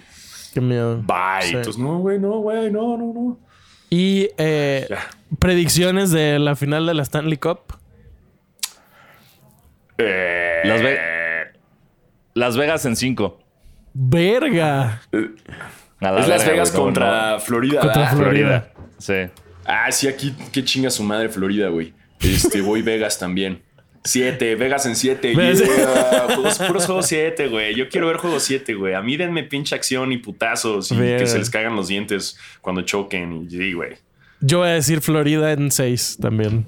Qué 0.52 0.60
miedo. 0.60 1.02
bye. 1.02 1.42
Sí. 1.42 1.56
Entonces, 1.56 1.82
no, 1.82 1.98
güey, 1.98 2.18
no, 2.18 2.38
güey, 2.38 2.70
no, 2.70 2.96
no, 2.96 3.12
no. 3.12 3.38
Y 3.90 4.28
eh, 4.38 4.86
Ya. 4.88 4.98
Predicciones 5.38 6.10
de 6.10 6.38
la 6.38 6.56
final 6.56 6.86
de 6.86 6.94
la 6.94 7.02
Stanley 7.02 7.36
Cup. 7.38 7.60
Eh, 9.98 10.62
Las, 10.64 10.82
Ve- 10.82 10.98
Las 12.34 12.56
Vegas 12.56 12.84
en 12.86 12.96
5. 12.96 13.40
Verga. 13.94 15.02
es 15.12 16.28
Las 16.28 16.46
Vegas 16.46 16.70
contra 16.72 17.38
Florida. 17.40 17.80
Contra 17.80 18.02
¿verdad? 18.02 18.16
Florida. 18.16 18.72
Sí. 18.98 19.14
Ah, 19.64 19.90
sí, 19.92 20.08
aquí, 20.08 20.34
qué 20.52 20.64
chinga 20.64 20.90
su 20.90 21.02
madre 21.04 21.28
Florida, 21.28 21.68
güey. 21.68 21.94
Este, 22.20 22.60
voy 22.60 22.82
Vegas 22.82 23.18
también. 23.18 23.62
Siete, 24.06 24.54
Vegas 24.56 24.84
en 24.84 24.96
siete. 24.96 25.34
Vegas. 25.34 25.62
Yeah. 25.64 26.26
Puros, 26.36 26.58
puros 26.58 26.84
juegos 26.86 27.06
siete, 27.06 27.48
güey. 27.48 27.74
Yo 27.74 27.88
quiero 27.88 28.08
ver 28.08 28.16
juegos 28.18 28.42
siete, 28.42 28.74
güey. 28.74 28.92
A 28.94 29.00
mí 29.00 29.16
denme 29.16 29.44
pinche 29.44 29.74
acción 29.74 30.12
y 30.12 30.18
putazos 30.18 30.92
y 30.92 30.96
que 30.96 31.26
se 31.26 31.38
les 31.38 31.48
caigan 31.48 31.74
los 31.74 31.88
dientes 31.88 32.38
cuando 32.60 32.82
choquen. 32.82 33.44
Y 33.46 33.50
sí, 33.50 33.72
güey. 33.72 33.96
Yo 34.40 34.58
voy 34.58 34.68
a 34.68 34.72
decir 34.72 35.00
Florida 35.00 35.52
en 35.52 35.70
6 35.70 36.18
también. 36.20 36.66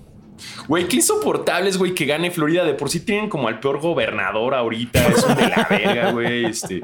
Güey, 0.69 0.87
qué 0.89 0.97
insoportables, 0.97 1.79
güey, 1.79 1.95
que 1.95 2.05
gane 2.07 2.31
Florida. 2.31 2.65
De 2.65 2.75
por 2.75 2.91
sí 2.91 3.01
tienen 3.01 3.29
como 3.29 3.49
al 3.49 3.61
peor 3.61 3.81
gobernador 3.81 4.55
ahorita. 4.55 5.07
Es 5.09 5.25
un 5.25 5.35
de 5.35 5.49
la 5.49 5.67
verga, 5.71 6.13
güey. 6.13 6.45
Este, 6.47 6.81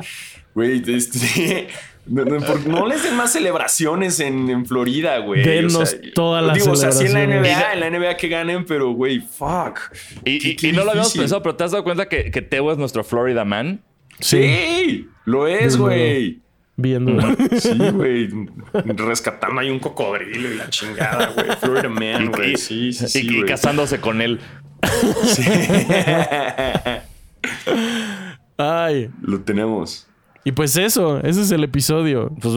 güey, 0.55 0.83
este. 0.87 1.69
No, 2.07 2.25
no, 2.25 2.41
por- 2.45 2.67
no 2.67 2.87
les 2.87 3.05
den 3.05 3.15
más 3.17 3.33
celebraciones 3.33 4.19
en, 4.21 4.51
en 4.51 4.67
Florida, 4.67 5.19
güey. 5.19 5.45
Denos 5.45 5.97
todas 6.15 6.45
las 6.45 6.55
Digo, 6.59 6.73
o 6.73 6.77
sea, 6.77 6.91
sí 6.93 7.05
en 7.07 7.13
la 7.13 7.21
celebraciones. 7.21 7.59
NBA, 7.59 7.73
en 7.75 7.81
la 7.81 7.91
NBA 7.99 8.17
que 8.17 8.29
ganen, 8.29 8.65
pero, 8.67 8.91
güey, 8.93 9.21
fuck. 9.21 9.79
Y, 10.25 10.39
Qué- 10.41 10.49
y- 10.49 10.57
qué 10.57 10.69
y 10.69 10.73
no 10.73 10.83
lo 10.85 10.91
habíamos 10.91 11.13
pensado, 11.17 11.43
pero 11.43 11.55
¿te 11.55 11.63
has 11.65 11.71
dado 11.71 11.85
cuenta 11.85 12.09
que, 12.09 12.31
que 12.33 12.43
Tebo 12.43 12.73
es 12.73 12.79
nuestro 12.79 13.05
Florida 13.05 13.45
Man? 13.45 13.83
Sí, 14.19 15.07
lo 15.25 15.47
es, 15.47 15.77
güey. 15.77 16.42
Viendo. 16.77 17.21
Sí, 17.59 17.77
güey. 17.93 18.29
Rescatando 18.73 19.61
ahí 19.61 19.71
un 19.71 19.79
cocodrilo 19.79 20.53
y 20.53 20.57
la 20.57 20.69
chingada, 20.71 21.33
güey. 21.35 21.47
Florida 21.61 21.89
Man, 21.89 22.33
güey. 22.33 22.57
Sí, 22.57 22.93
sí, 22.93 23.09
sí. 23.09 23.29
y, 23.31 23.41
y 23.41 23.45
casándose 23.45 24.01
con 24.01 24.21
él. 24.23 24.41
Ay. 28.57 29.11
Lo 29.21 29.41
tenemos. 29.41 30.09
Y 30.45 30.53
pues 30.53 30.77
eso, 30.77 31.21
ese 31.21 31.43
es 31.43 31.51
el 31.53 31.65
episodio. 31.65 32.31
Pues 32.41 32.55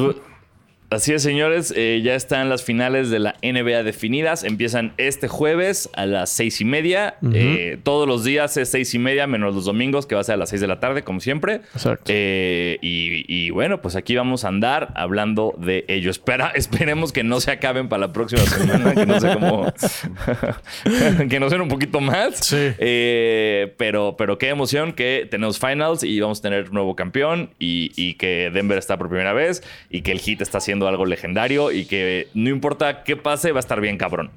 así 0.90 1.14
es, 1.14 1.24
señores. 1.24 1.74
eh, 1.76 2.02
ya 2.04 2.16
están 2.16 2.50
las 2.50 2.64
finales 2.64 3.10
de 3.10 3.20
la 3.20 3.36
NBA 3.42 3.84
definidas. 3.84 4.44
Empiezan 4.44 4.94
este 4.98 5.28
jueves 5.28 5.90
a 5.94 6.06
las 6.06 6.30
seis 6.30 6.62
y 6.62 6.66
media. 6.66 7.16
Eh, 7.34 7.78
todos 7.84 8.08
los 8.08 8.24
días 8.24 8.56
es 8.58 8.70
seis 8.70 8.94
y 8.94 9.00
media, 9.00 9.28
menos 9.28 9.56
los 9.56 9.66
domingos, 9.66 10.06
que 10.06 10.16
va 10.16 10.22
a 10.22 10.24
ser 10.24 10.36
a 10.36 10.38
las 10.38 10.50
seis 10.50 10.62
de 10.62 10.68
la 10.68 10.80
tarde, 10.80 11.04
como 11.04 11.20
siempre. 11.20 11.62
Exacto. 11.74 12.06
Eh, 12.08 12.78
y, 12.82 13.26
y 13.28 13.50
bueno, 13.50 13.82
pues 13.82 13.96
aquí 13.96 14.16
vamos 14.16 14.46
a 14.46 14.50
andar 14.50 14.92
hablando 14.96 15.54
de 15.58 15.86
ello. 15.88 16.12
Espera, 16.12 16.52
esperemos 16.56 17.12
que 17.12 17.24
no 17.24 17.40
se 17.40 17.52
acaben 17.52 17.90
para 17.90 18.02
la 18.08 18.14
próxima 18.14 18.42
semana, 18.44 18.94
que 18.94 19.06
no 19.06 19.20
sé 19.20 19.34
cómo. 19.34 19.66
que 21.30 21.40
no 21.40 21.50
sean 21.50 21.62
un 21.62 21.68
poquito 21.68 22.00
más. 22.02 22.38
Sí. 22.46 22.58
Eh, 22.78 23.74
pero, 23.78 24.16
pero 24.18 24.38
qué 24.38 24.50
emoción 24.50 24.94
que 24.94 25.28
tenemos 25.30 25.60
finals 25.60 26.04
y 26.04 26.20
vamos 26.20 26.40
a 26.40 26.42
tener 26.44 26.72
nuevo 26.72 26.96
campeón 26.96 27.50
y, 27.60 27.92
y 27.96 28.16
que 28.16 28.52
Denver 28.54 28.78
está 28.78 28.98
por 28.98 29.10
primera 29.10 29.34
vez 29.34 29.64
y 29.90 30.02
que 30.02 30.12
el 30.12 30.20
Heat 30.20 30.42
está 30.42 30.58
haciendo 30.60 30.75
algo 30.88 31.06
legendario 31.06 31.72
y 31.72 31.86
que 31.86 32.28
no 32.34 32.50
importa 32.50 33.04
qué 33.04 33.16
pase, 33.16 33.52
va 33.52 33.60
a 33.60 33.62
estar 33.62 33.80
bien 33.82 33.98
cabrón. 33.98 34.32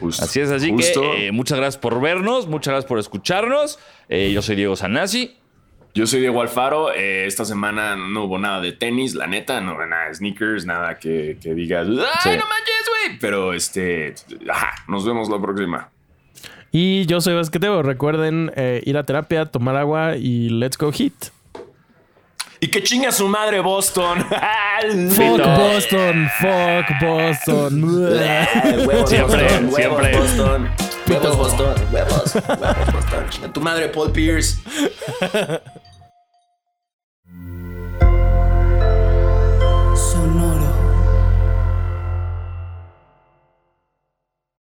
Justo. 0.00 0.24
Así 0.24 0.40
es, 0.40 0.50
así 0.50 0.70
Justo. 0.70 1.00
que 1.00 1.26
eh, 1.28 1.32
muchas 1.32 1.58
gracias 1.58 1.78
por 1.80 2.00
vernos, 2.00 2.46
muchas 2.46 2.72
gracias 2.72 2.88
por 2.88 2.98
escucharnos. 2.98 3.78
Eh, 4.08 4.30
yo 4.32 4.42
soy 4.42 4.54
Diego 4.56 4.76
Sanasi. 4.76 5.36
Yo 5.94 6.06
soy 6.06 6.20
Diego 6.20 6.40
Alfaro. 6.40 6.92
eh, 6.92 7.26
esta 7.26 7.44
semana 7.44 7.96
no 7.96 8.24
hubo 8.24 8.38
nada 8.38 8.60
de 8.60 8.72
tenis, 8.72 9.14
la 9.14 9.26
neta. 9.26 9.60
No 9.60 9.72
hubo 9.74 9.86
nada 9.86 10.08
de 10.08 10.14
sneakers, 10.14 10.66
nada 10.66 10.98
que, 10.98 11.38
que 11.42 11.54
digas, 11.54 11.88
¡ay, 11.88 11.96
Sí. 12.22 12.28
no 12.38 12.44
manches, 12.46 12.86
güey! 13.06 13.18
Pero 13.20 13.52
este, 13.54 14.14
ajá, 14.48 14.84
nos 14.86 15.04
vemos 15.04 15.28
la 15.28 15.40
próxima. 15.40 15.90
Y 16.70 17.06
yo 17.06 17.20
soy 17.20 17.34
Basqueteo. 17.34 17.82
Recuerden 17.82 18.52
eh, 18.54 18.82
ir 18.84 18.96
a 18.98 19.02
terapia, 19.02 19.46
tomar 19.46 19.74
agua 19.76 20.16
y 20.16 20.50
let's 20.50 20.76
go 20.78 20.92
hit. 20.92 21.14
Y 22.60 22.68
que 22.68 22.82
chinga 22.82 23.12
su 23.12 23.28
madre 23.28 23.60
Boston. 23.60 24.24
Fuck. 25.10 25.44
Boston, 25.44 26.28
fuck 26.40 26.86
Boston. 27.00 27.84
Huevos 28.86 29.10
Siempre, 29.10 29.42
Boston, 29.42 29.70
huevos 29.72 29.74
siempre. 29.74 30.18
Boston. 30.18 30.70
Huevos 31.08 31.36
Boston, 31.36 31.74
huevos, 31.92 32.34
huevos 32.34 32.92
Boston. 32.92 33.30
Chinga 33.30 33.52
tu 33.52 33.60
madre 33.60 33.88
Paul 33.88 34.12
Pierce. 34.12 34.58